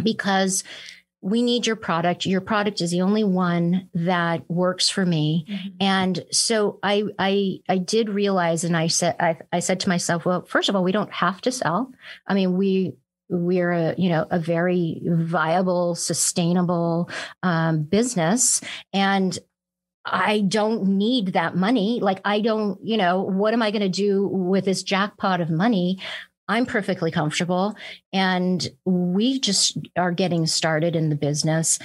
because 0.03 0.63
we 1.25 1.41
need 1.41 1.67
your 1.67 1.77
product. 1.77 2.27
Your 2.27 2.43
product 2.43 2.83
is 2.83 2.91
the 2.91 3.01
only 3.01 3.25
one 3.25 3.89
that 3.95 4.49
works 4.51 4.91
for 4.91 5.07
me. 5.07 5.47
Mm-hmm. 5.49 5.69
and 5.81 6.25
so 6.31 6.79
i 6.83 7.05
i 7.19 7.59
i 7.69 7.79
did 7.79 8.09
realize 8.09 8.63
and 8.63 8.77
i 8.77 8.87
said 8.87 9.17
I, 9.19 9.39
I 9.53 9.61
said 9.61 9.81
to 9.81 9.89
myself 9.89 10.25
well 10.25 10.45
first 10.45 10.69
of 10.69 10.77
all 10.77 10.85
we 10.85 10.93
don't 10.93 11.13
have 11.13 11.41
to 11.43 11.51
sell. 11.53 11.91
I 12.27 12.35
mean 12.35 12.57
we 12.57 12.95
we're 13.29 13.73
a 13.73 13.95
you 13.97 14.09
know 14.09 14.27
a 14.31 14.39
very 14.39 15.01
viable 15.05 15.95
sustainable 15.95 17.09
um, 17.43 17.83
business 17.83 18.61
and 18.93 19.39
I 20.07 20.41
don't 20.41 20.85
need 20.85 21.29
that 21.29 21.57
money. 21.57 21.99
Like, 22.01 22.21
I 22.25 22.41
don't, 22.41 22.79
you 22.85 22.99
know, 22.99 23.23
what 23.23 23.55
am 23.55 23.63
I 23.63 23.71
going 23.71 23.83
to 23.83 23.89
do 23.89 24.27
with 24.27 24.67
this 24.67 24.83
jackpot 24.83 25.41
of 25.41 25.49
money? 25.49 25.99
I'm 26.47 26.67
perfectly 26.67 27.11
comfortable. 27.11 27.75
And 28.13 28.69
we 28.85 29.41
just 29.41 29.79
are 29.97 30.13
getting 30.13 30.47
started 30.47 30.95
in 30.95 31.09
the 31.09 31.17
business. 31.17 31.79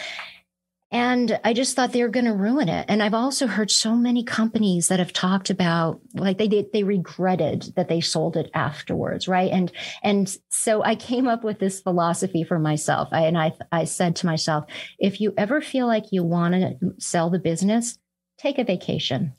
And 0.91 1.39
I 1.43 1.53
just 1.53 1.75
thought 1.75 1.91
they 1.91 2.01
were 2.01 2.09
going 2.09 2.25
to 2.25 2.33
ruin 2.33 2.67
it. 2.67 2.85
And 2.89 3.03
I've 3.03 3.13
also 3.13 3.45
heard 3.45 3.69
so 3.69 3.95
many 3.95 4.23
companies 4.23 4.87
that 4.87 4.97
have 4.97 5.13
talked 5.13 5.51
about 5.51 6.01
like 6.15 6.39
they 6.39 6.47
did, 6.47 6.73
they 6.73 6.83
regretted 6.83 7.73
that 7.75 7.89
they 7.89 8.01
sold 8.01 8.35
it 8.35 8.49
afterwards, 8.55 9.27
right? 9.27 9.51
And 9.51 9.71
and 10.01 10.35
so 10.49 10.83
I 10.83 10.95
came 10.95 11.27
up 11.27 11.43
with 11.43 11.59
this 11.59 11.79
philosophy 11.79 12.43
for 12.43 12.57
myself. 12.57 13.09
I, 13.11 13.21
and 13.21 13.37
I 13.37 13.53
I 13.71 13.83
said 13.83 14.15
to 14.17 14.25
myself, 14.25 14.65
if 14.97 15.21
you 15.21 15.33
ever 15.37 15.61
feel 15.61 15.85
like 15.85 16.05
you 16.11 16.23
want 16.23 16.55
to 16.55 16.75
sell 16.97 17.29
the 17.29 17.39
business, 17.39 17.99
take 18.39 18.57
a 18.57 18.63
vacation. 18.63 19.33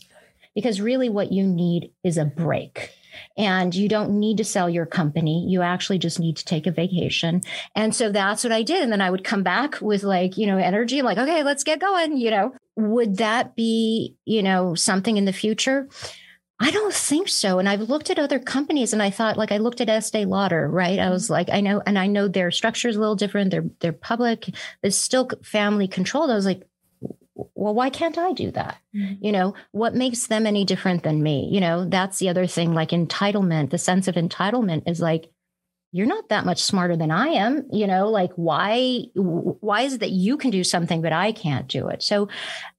Because 0.55 0.81
really 0.81 1.09
what 1.09 1.33
you 1.33 1.45
need 1.45 1.93
is 2.05 2.17
a 2.17 2.25
break 2.25 2.93
and 3.37 3.75
you 3.75 3.89
don't 3.89 4.19
need 4.19 4.37
to 4.39 4.45
sell 4.45 4.69
your 4.69 4.87
company. 4.87 5.47
You 5.49 5.63
actually 5.63 5.99
just 5.99 6.21
need 6.21 6.37
to 6.37 6.45
take 6.45 6.67
a 6.67 6.73
vacation. 6.73 7.43
And 7.75 7.95
so 7.95 8.11
that's 8.11 8.45
what 8.45 8.53
I 8.53 8.63
did. 8.63 8.83
And 8.83 8.93
then 8.93 9.01
I 9.01 9.11
would 9.11 9.25
come 9.25 9.43
back 9.43 9.81
with 9.81 10.03
like, 10.03 10.37
you 10.37 10.47
know, 10.47 10.59
energy. 10.59 10.99
I'm 10.99 11.05
like, 11.05 11.19
okay, 11.19 11.43
let's 11.43 11.65
get 11.65 11.81
going. 11.81 12.17
You 12.17 12.31
know, 12.31 12.55
would 12.77 13.17
that 13.19 13.57
be, 13.57 14.17
you 14.25 14.43
know, 14.43 14.75
something 14.75 15.17
in 15.17 15.25
the 15.25 15.33
future? 15.33 15.89
I 16.63 16.71
don't 16.71 16.93
think 16.93 17.29
so. 17.29 17.59
And 17.59 17.67
I've 17.67 17.89
looked 17.89 18.11
at 18.11 18.19
other 18.19 18.39
companies 18.39 18.93
and 18.93 19.03
I 19.03 19.09
thought, 19.09 19.39
like, 19.39 19.51
I 19.51 19.57
looked 19.57 19.81
at 19.81 19.89
Estee 19.89 20.27
Lauder, 20.27 20.69
right? 20.69 20.99
I 20.99 21.09
was 21.09 21.25
mm-hmm. 21.25 21.33
like, 21.33 21.51
I 21.51 21.63
know, 21.63 21.83
and 21.87 21.99
I 21.99 22.07
know 22.07 22.29
their 22.29 22.51
structure 22.51 22.89
is 22.89 22.97
a 22.97 23.01
little 23.01 23.17
different. 23.17 23.51
They're, 23.51 23.65
they're 23.81 23.95
public, 23.95 24.51
it's 24.83 24.97
still 24.97 25.31
family 25.43 25.89
controlled. 25.89 26.31
I 26.31 26.35
was 26.35 26.45
like, 26.45 26.63
well, 27.55 27.75
why 27.75 27.91
can't 27.91 28.19
I 28.19 28.33
do 28.33 28.51
that? 28.53 28.79
Mm-hmm. 28.95 29.25
You 29.25 29.33
know, 29.33 29.55
what 29.73 29.95
makes 29.95 30.27
them 30.27 30.47
any 30.47 30.65
different 30.65 31.03
than 31.03 31.23
me? 31.23 31.49
You 31.51 31.61
know, 31.61 31.85
that's 31.85 32.19
the 32.19 32.29
other 32.29 32.47
thing 32.47 32.75
like 32.75 32.91
entitlement, 32.91 33.71
the 33.71 33.79
sense 33.79 34.09
of 34.09 34.15
entitlement 34.15 34.89
is 34.89 35.01
like, 35.01 35.31
you're 35.93 36.07
not 36.07 36.29
that 36.29 36.47
much 36.47 36.63
smarter 36.63 36.97
than 36.97 37.11
I 37.11 37.29
am. 37.29 37.67
You 37.73 37.87
know, 37.87 38.09
like 38.09 38.33
why, 38.37 39.07
why 39.15 39.83
is 39.83 39.95
it 39.95 40.01
that 40.01 40.11
you 40.11 40.37
can 40.37 40.51
do 40.51 40.63
something, 40.63 41.03
but 41.03 41.13
I 41.13 41.33
can't 41.33 41.67
do 41.67 41.89
it? 41.89 42.03
So, 42.03 42.29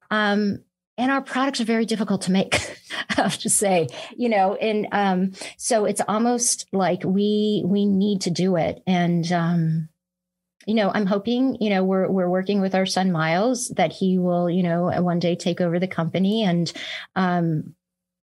um, 0.09 0.59
and 0.97 1.11
our 1.11 1.21
products 1.21 1.59
are 1.59 1.65
very 1.65 1.85
difficult 1.85 2.21
to 2.23 2.31
make 2.31 2.55
i 3.09 3.13
have 3.15 3.37
to 3.37 3.49
say 3.49 3.87
you 4.15 4.29
know 4.29 4.55
and 4.55 4.87
um, 4.91 5.31
so 5.57 5.85
it's 5.85 6.01
almost 6.07 6.67
like 6.71 7.01
we 7.03 7.63
we 7.65 7.85
need 7.85 8.21
to 8.21 8.29
do 8.29 8.55
it 8.55 8.83
and 8.85 9.31
um, 9.31 9.89
you 10.71 10.75
know, 10.75 10.89
I'm 10.89 11.05
hoping, 11.05 11.57
you 11.59 11.69
know, 11.69 11.83
we're 11.83 12.09
we're 12.09 12.29
working 12.29 12.61
with 12.61 12.75
our 12.75 12.85
son 12.85 13.11
Miles 13.11 13.67
that 13.75 13.91
he 13.91 14.17
will, 14.17 14.49
you 14.49 14.63
know, 14.63 14.85
one 15.01 15.19
day 15.19 15.35
take 15.35 15.59
over 15.59 15.79
the 15.79 15.87
company. 15.87 16.45
And 16.45 16.71
um, 17.13 17.75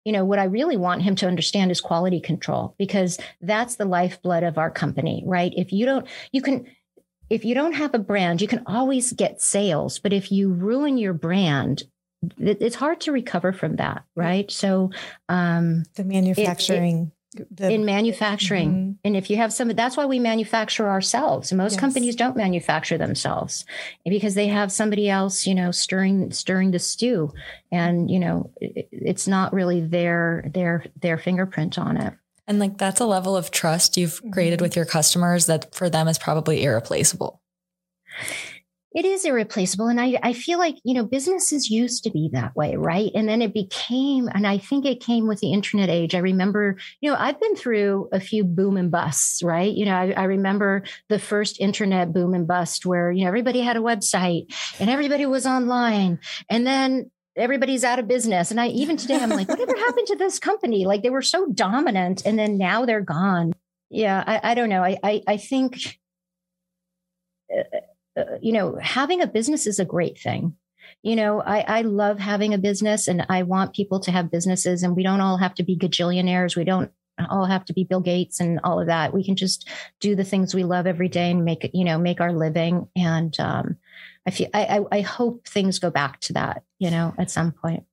you 0.04 0.12
know, 0.12 0.26
what 0.26 0.38
I 0.38 0.44
really 0.44 0.76
want 0.76 1.00
him 1.00 1.16
to 1.16 1.26
understand 1.26 1.70
is 1.70 1.80
quality 1.80 2.20
control 2.20 2.74
because 2.78 3.18
that's 3.40 3.76
the 3.76 3.86
lifeblood 3.86 4.42
of 4.42 4.58
our 4.58 4.70
company, 4.70 5.22
right? 5.24 5.54
If 5.56 5.72
you 5.72 5.86
don't, 5.86 6.06
you 6.32 6.42
can 6.42 6.66
if 7.30 7.46
you 7.46 7.54
don't 7.54 7.72
have 7.72 7.94
a 7.94 7.98
brand, 7.98 8.42
you 8.42 8.48
can 8.48 8.62
always 8.66 9.14
get 9.14 9.40
sales, 9.40 9.98
but 9.98 10.12
if 10.12 10.30
you 10.30 10.52
ruin 10.52 10.98
your 10.98 11.14
brand, 11.14 11.84
it's 12.36 12.76
hard 12.76 13.00
to 13.00 13.12
recover 13.12 13.54
from 13.54 13.76
that, 13.76 14.04
right? 14.14 14.50
So, 14.50 14.90
um, 15.30 15.84
the 15.94 16.04
manufacturing 16.04 17.10
the, 17.50 17.70
in 17.70 17.84
manufacturing. 17.84 18.70
Mm-hmm. 18.70 18.92
And 19.04 19.16
if 19.16 19.30
you 19.30 19.36
have 19.36 19.52
some, 19.52 19.68
that's 19.68 19.96
why 19.96 20.06
we 20.06 20.18
manufacture 20.18 20.88
ourselves. 20.88 21.52
Most 21.52 21.72
yes. 21.72 21.80
companies 21.80 22.16
don't 22.16 22.36
manufacture 22.36 22.98
themselves 22.98 23.64
because 24.04 24.34
they 24.34 24.48
have 24.48 24.72
somebody 24.72 25.08
else, 25.08 25.46
you 25.46 25.54
know, 25.54 25.70
stirring 25.70 26.30
stirring 26.32 26.70
the 26.70 26.78
stew, 26.78 27.32
and 27.70 28.10
you 28.10 28.18
know, 28.18 28.50
it, 28.60 28.88
it's 28.90 29.28
not 29.28 29.52
really 29.52 29.80
their 29.80 30.50
their 30.52 30.84
their 31.00 31.18
fingerprint 31.18 31.78
on 31.78 31.96
it. 31.96 32.14
And 32.46 32.58
like 32.58 32.78
that's 32.78 33.00
a 33.00 33.06
level 33.06 33.36
of 33.36 33.50
trust 33.50 33.96
you've 33.96 34.20
created 34.32 34.58
mm-hmm. 34.58 34.64
with 34.64 34.76
your 34.76 34.84
customers 34.84 35.46
that 35.46 35.74
for 35.74 35.88
them 35.88 36.08
is 36.08 36.18
probably 36.18 36.62
irreplaceable 36.62 37.40
it 38.94 39.04
is 39.04 39.24
irreplaceable. 39.24 39.88
And 39.88 40.00
I, 40.00 40.16
I 40.22 40.32
feel 40.32 40.58
like, 40.58 40.76
you 40.84 40.94
know, 40.94 41.04
businesses 41.04 41.68
used 41.68 42.04
to 42.04 42.10
be 42.10 42.30
that 42.32 42.54
way, 42.54 42.76
right? 42.76 43.10
And 43.12 43.28
then 43.28 43.42
it 43.42 43.52
became, 43.52 44.28
and 44.32 44.46
I 44.46 44.58
think 44.58 44.86
it 44.86 45.00
came 45.00 45.26
with 45.26 45.40
the 45.40 45.52
internet 45.52 45.90
age. 45.90 46.14
I 46.14 46.18
remember, 46.18 46.76
you 47.00 47.10
know, 47.10 47.16
I've 47.18 47.40
been 47.40 47.56
through 47.56 48.08
a 48.12 48.20
few 48.20 48.44
boom 48.44 48.76
and 48.76 48.92
busts, 48.92 49.42
right? 49.42 49.72
You 49.72 49.86
know, 49.86 49.96
I, 49.96 50.12
I 50.12 50.24
remember 50.24 50.84
the 51.08 51.18
first 51.18 51.60
internet 51.60 52.12
boom 52.12 52.34
and 52.34 52.46
bust 52.46 52.86
where, 52.86 53.10
you 53.10 53.22
know, 53.22 53.28
everybody 53.28 53.60
had 53.60 53.76
a 53.76 53.80
website 53.80 54.54
and 54.78 54.88
everybody 54.88 55.26
was 55.26 55.44
online. 55.44 56.20
And 56.48 56.64
then 56.64 57.10
everybody's 57.36 57.82
out 57.82 57.98
of 57.98 58.06
business. 58.06 58.52
And 58.52 58.60
I, 58.60 58.68
even 58.68 58.96
today, 58.96 59.16
I'm 59.16 59.30
like, 59.30 59.48
whatever 59.48 59.76
happened 59.76 60.06
to 60.06 60.16
this 60.16 60.38
company? 60.38 60.86
Like 60.86 61.02
they 61.02 61.10
were 61.10 61.20
so 61.20 61.48
dominant 61.52 62.22
and 62.24 62.38
then 62.38 62.58
now 62.58 62.84
they're 62.84 63.00
gone. 63.00 63.54
Yeah. 63.90 64.22
I, 64.24 64.52
I 64.52 64.54
don't 64.54 64.68
know. 64.68 64.84
I, 64.84 64.98
I, 65.02 65.22
I 65.26 65.36
think, 65.36 65.98
uh, 67.52 67.62
you 68.40 68.52
know, 68.52 68.78
having 68.80 69.20
a 69.20 69.26
business 69.26 69.66
is 69.66 69.78
a 69.78 69.84
great 69.84 70.18
thing. 70.18 70.56
You 71.02 71.16
know, 71.16 71.40
I, 71.40 71.60
I 71.60 71.82
love 71.82 72.18
having 72.18 72.54
a 72.54 72.58
business 72.58 73.08
and 73.08 73.26
I 73.28 73.42
want 73.42 73.74
people 73.74 74.00
to 74.00 74.10
have 74.10 74.30
businesses 74.30 74.82
and 74.82 74.96
we 74.96 75.02
don't 75.02 75.20
all 75.20 75.38
have 75.38 75.54
to 75.56 75.62
be 75.62 75.76
gajillionaires. 75.76 76.56
We 76.56 76.64
don't 76.64 76.90
all 77.30 77.46
have 77.46 77.64
to 77.66 77.72
be 77.72 77.84
Bill 77.84 78.00
Gates 78.00 78.40
and 78.40 78.60
all 78.64 78.80
of 78.80 78.86
that. 78.88 79.14
We 79.14 79.24
can 79.24 79.36
just 79.36 79.68
do 80.00 80.14
the 80.14 80.24
things 80.24 80.54
we 80.54 80.64
love 80.64 80.86
every 80.86 81.08
day 81.08 81.30
and 81.30 81.44
make 81.44 81.64
it, 81.64 81.74
you 81.74 81.84
know, 81.84 81.98
make 81.98 82.20
our 82.20 82.32
living. 82.32 82.88
And 82.96 83.38
um, 83.38 83.76
I 84.26 84.30
feel, 84.30 84.48
I, 84.52 84.64
I, 84.64 84.98
I 84.98 85.00
hope 85.00 85.46
things 85.46 85.78
go 85.78 85.90
back 85.90 86.20
to 86.20 86.32
that, 86.34 86.64
you 86.78 86.90
know, 86.90 87.14
at 87.18 87.30
some 87.30 87.52
point. 87.52 87.84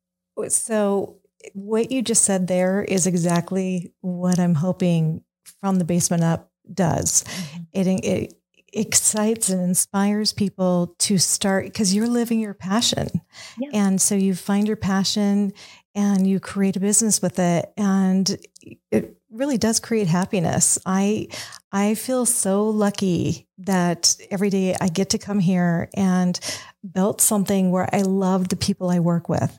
So 0.47 1.17
what 1.53 1.91
you 1.91 2.01
just 2.01 2.23
said 2.23 2.47
there 2.47 2.83
is 2.83 3.07
exactly 3.07 3.93
what 4.01 4.39
I'm 4.39 4.55
hoping 4.55 5.23
from 5.59 5.77
the 5.77 5.85
basement 5.85 6.23
up 6.23 6.49
does. 6.73 7.23
Mm-hmm. 7.23 7.61
It, 7.73 8.05
it 8.05 8.40
excites 8.73 9.49
and 9.49 9.61
inspires 9.61 10.33
people 10.33 10.95
to 10.99 11.17
start 11.17 11.65
because 11.65 11.93
you're 11.93 12.07
living 12.07 12.39
your 12.39 12.53
passion. 12.53 13.09
Yeah. 13.57 13.69
And 13.73 14.01
so 14.01 14.15
you 14.15 14.33
find 14.35 14.67
your 14.67 14.77
passion 14.77 15.53
and 15.93 16.25
you 16.25 16.39
create 16.39 16.77
a 16.77 16.79
business 16.79 17.21
with 17.21 17.37
it 17.39 17.71
and 17.75 18.37
it 18.91 19.17
really 19.29 19.57
does 19.57 19.79
create 19.79 20.07
happiness. 20.07 20.77
I 20.85 21.27
I 21.71 21.95
feel 21.95 22.25
so 22.25 22.69
lucky 22.69 23.47
that 23.59 24.15
every 24.29 24.49
day 24.49 24.75
I 24.79 24.87
get 24.87 25.09
to 25.11 25.17
come 25.17 25.39
here 25.39 25.89
and 25.95 26.39
build 26.89 27.21
something 27.21 27.71
where 27.71 27.93
I 27.93 28.01
love 28.01 28.49
the 28.49 28.55
people 28.55 28.89
I 28.89 28.99
work 28.99 29.29
with. 29.29 29.57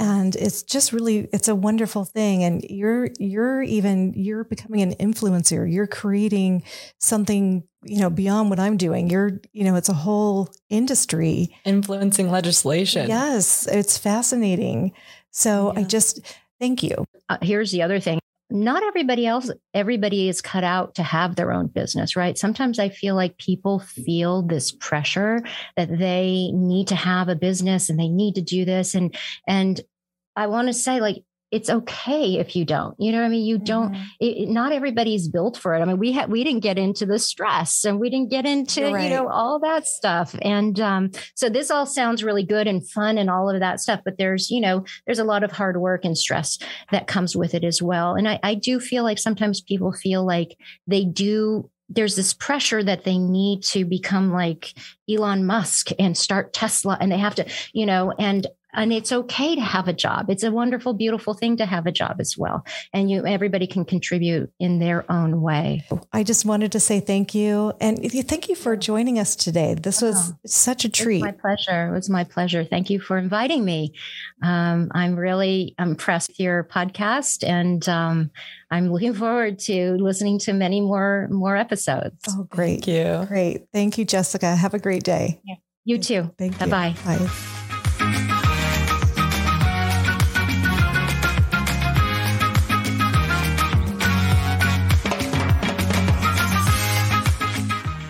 And 0.00 0.34
it's 0.36 0.62
just 0.62 0.92
really 0.92 1.28
it's 1.32 1.48
a 1.48 1.54
wonderful 1.54 2.04
thing 2.04 2.44
and 2.44 2.64
you're 2.64 3.10
you're 3.18 3.62
even 3.62 4.14
you're 4.14 4.44
becoming 4.44 4.80
an 4.80 4.94
influencer. 4.94 5.70
You're 5.70 5.86
creating 5.86 6.62
something, 6.98 7.64
you 7.84 8.00
know, 8.00 8.08
beyond 8.08 8.48
what 8.48 8.58
I'm 8.58 8.76
doing. 8.76 9.10
You're, 9.10 9.40
you 9.52 9.64
know, 9.64 9.76
it's 9.76 9.90
a 9.90 9.94
whole 9.94 10.50
industry 10.70 11.54
influencing 11.64 12.30
legislation. 12.30 13.08
Yes, 13.08 13.66
it's 13.66 13.98
fascinating. 13.98 14.92
So 15.30 15.72
yeah. 15.74 15.80
I 15.80 15.84
just 15.84 16.20
thank 16.58 16.82
you. 16.82 17.04
Uh, 17.28 17.38
here's 17.42 17.70
the 17.70 17.82
other 17.82 18.00
thing 18.00 18.21
not 18.52 18.82
everybody 18.82 19.26
else 19.26 19.50
everybody 19.74 20.28
is 20.28 20.40
cut 20.40 20.64
out 20.64 20.94
to 20.94 21.02
have 21.02 21.36
their 21.36 21.52
own 21.52 21.66
business 21.66 22.16
right? 22.16 22.38
Sometimes 22.38 22.78
i 22.78 22.88
feel 22.88 23.14
like 23.14 23.38
people 23.38 23.78
feel 23.80 24.42
this 24.42 24.72
pressure 24.72 25.42
that 25.76 25.98
they 25.98 26.50
need 26.52 26.88
to 26.88 26.94
have 26.94 27.28
a 27.28 27.34
business 27.34 27.88
and 27.88 27.98
they 27.98 28.08
need 28.08 28.34
to 28.34 28.42
do 28.42 28.64
this. 28.64 28.94
And 28.94 29.16
and 29.46 29.80
i 30.36 30.46
want 30.46 30.68
to 30.68 30.74
say 30.74 31.00
like 31.00 31.24
it's 31.52 31.68
okay 31.68 32.38
if 32.38 32.56
you 32.56 32.64
don't 32.64 32.98
you 32.98 33.12
know 33.12 33.18
what 33.18 33.26
i 33.26 33.28
mean 33.28 33.44
you 33.44 33.58
don't 33.58 33.92
mm-hmm. 33.92 34.02
it, 34.20 34.48
not 34.48 34.72
everybody's 34.72 35.28
built 35.28 35.56
for 35.56 35.74
it 35.74 35.80
i 35.80 35.84
mean 35.84 35.98
we 35.98 36.10
had 36.10 36.30
we 36.30 36.42
didn't 36.42 36.62
get 36.62 36.78
into 36.78 37.06
the 37.06 37.18
stress 37.18 37.84
and 37.84 38.00
we 38.00 38.10
didn't 38.10 38.30
get 38.30 38.46
into 38.46 38.90
right. 38.90 39.04
you 39.04 39.10
know 39.10 39.28
all 39.28 39.60
that 39.60 39.86
stuff 39.86 40.34
and 40.42 40.80
um, 40.80 41.10
so 41.34 41.48
this 41.48 41.70
all 41.70 41.86
sounds 41.86 42.24
really 42.24 42.42
good 42.42 42.66
and 42.66 42.88
fun 42.88 43.18
and 43.18 43.30
all 43.30 43.48
of 43.48 43.60
that 43.60 43.80
stuff 43.80 44.00
but 44.04 44.16
there's 44.18 44.50
you 44.50 44.60
know 44.60 44.84
there's 45.06 45.18
a 45.18 45.24
lot 45.24 45.44
of 45.44 45.52
hard 45.52 45.76
work 45.76 46.04
and 46.04 46.18
stress 46.18 46.58
that 46.90 47.06
comes 47.06 47.36
with 47.36 47.54
it 47.54 47.62
as 47.62 47.82
well 47.82 48.14
and 48.14 48.28
i, 48.28 48.40
I 48.42 48.54
do 48.54 48.80
feel 48.80 49.04
like 49.04 49.18
sometimes 49.18 49.60
people 49.60 49.92
feel 49.92 50.24
like 50.24 50.56
they 50.86 51.04
do 51.04 51.68
there's 51.94 52.16
this 52.16 52.32
pressure 52.32 52.82
that 52.82 53.04
they 53.04 53.18
need 53.18 53.62
to 53.62 53.84
become 53.84 54.32
like 54.32 54.72
Elon 55.10 55.44
Musk 55.44 55.90
and 55.98 56.16
start 56.16 56.54
Tesla 56.54 56.96
and 57.00 57.12
they 57.12 57.18
have 57.18 57.34
to, 57.34 57.46
you 57.74 57.84
know, 57.84 58.12
and 58.18 58.46
and 58.74 58.92
it's 58.92 59.12
okay 59.12 59.54
to 59.54 59.60
have 59.60 59.88
a 59.88 59.92
job. 59.92 60.26
It's 60.28 60.42
a 60.42 60.50
wonderful 60.50 60.94
beautiful 60.94 61.34
thing 61.34 61.56
to 61.58 61.66
have 61.66 61.86
a 61.86 61.92
job 61.92 62.16
as 62.20 62.36
well. 62.36 62.64
And 62.92 63.10
you 63.10 63.26
everybody 63.26 63.66
can 63.66 63.84
contribute 63.84 64.52
in 64.58 64.78
their 64.78 65.10
own 65.10 65.40
way. 65.42 65.84
I 66.12 66.22
just 66.22 66.44
wanted 66.44 66.72
to 66.72 66.80
say 66.80 67.00
thank 67.00 67.34
you. 67.34 67.72
And 67.80 68.10
thank 68.10 68.48
you 68.48 68.54
for 68.54 68.76
joining 68.76 69.18
us 69.18 69.36
today. 69.36 69.74
This 69.74 70.00
was 70.00 70.32
oh, 70.32 70.36
such 70.46 70.84
a 70.84 70.88
treat 70.88 71.22
my 71.22 71.32
pleasure. 71.32 71.88
It 71.88 71.92
was 71.92 72.08
my 72.08 72.24
pleasure. 72.24 72.64
Thank 72.64 72.90
you 72.90 73.00
for 73.00 73.18
inviting 73.18 73.64
me. 73.64 73.94
Um, 74.42 74.90
i'm 74.94 75.16
really 75.16 75.74
impressed 75.78 76.30
with 76.30 76.40
your 76.40 76.64
podcast 76.64 77.46
and 77.46 77.88
um, 77.88 78.30
i'm 78.70 78.90
looking 78.90 79.14
forward 79.14 79.58
to 79.60 79.92
listening 79.94 80.38
to 80.40 80.52
many 80.52 80.80
more 80.80 81.28
more 81.30 81.56
episodes. 81.56 82.16
Oh 82.28 82.44
great. 82.44 82.84
Thank 82.84 82.88
you. 82.88 83.26
Great. 83.28 83.66
Thank 83.72 83.98
you 83.98 84.04
jessica. 84.04 84.54
Have 84.54 84.74
a 84.74 84.78
great 84.78 85.02
day. 85.02 85.40
Yeah. 85.44 85.56
you 85.84 85.98
too. 85.98 86.30
Thank 86.38 86.60
you. 86.60 86.66
Bye 86.66 86.94
bye 87.04 87.51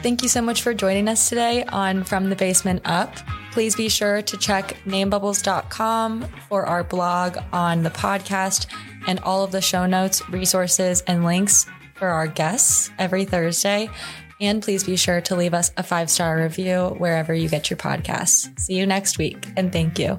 Thank 0.02 0.22
you 0.22 0.28
so 0.28 0.42
much 0.42 0.62
for 0.62 0.74
joining 0.74 1.06
us 1.06 1.28
today 1.28 1.62
on 1.64 2.02
From 2.02 2.28
the 2.28 2.34
Basement 2.34 2.82
Up. 2.84 3.14
Please 3.52 3.76
be 3.76 3.88
sure 3.88 4.20
to 4.22 4.36
check 4.36 4.76
namebubbles.com 4.84 6.26
for 6.48 6.66
our 6.66 6.82
blog 6.82 7.38
on 7.52 7.84
the 7.84 7.90
podcast 7.90 8.66
and 9.06 9.20
all 9.20 9.44
of 9.44 9.52
the 9.52 9.60
show 9.60 9.86
notes, 9.86 10.28
resources, 10.28 11.02
and 11.06 11.24
links 11.24 11.66
for 11.94 12.08
our 12.08 12.26
guests 12.26 12.90
every 12.98 13.24
Thursday. 13.24 13.88
And 14.40 14.60
please 14.60 14.82
be 14.82 14.96
sure 14.96 15.20
to 15.20 15.36
leave 15.36 15.54
us 15.54 15.70
a 15.76 15.84
five 15.84 16.10
star 16.10 16.36
review 16.36 16.96
wherever 16.98 17.32
you 17.32 17.48
get 17.48 17.70
your 17.70 17.76
podcasts. 17.76 18.58
See 18.58 18.74
you 18.74 18.86
next 18.86 19.18
week, 19.18 19.46
and 19.56 19.72
thank 19.72 20.00
you. 20.00 20.18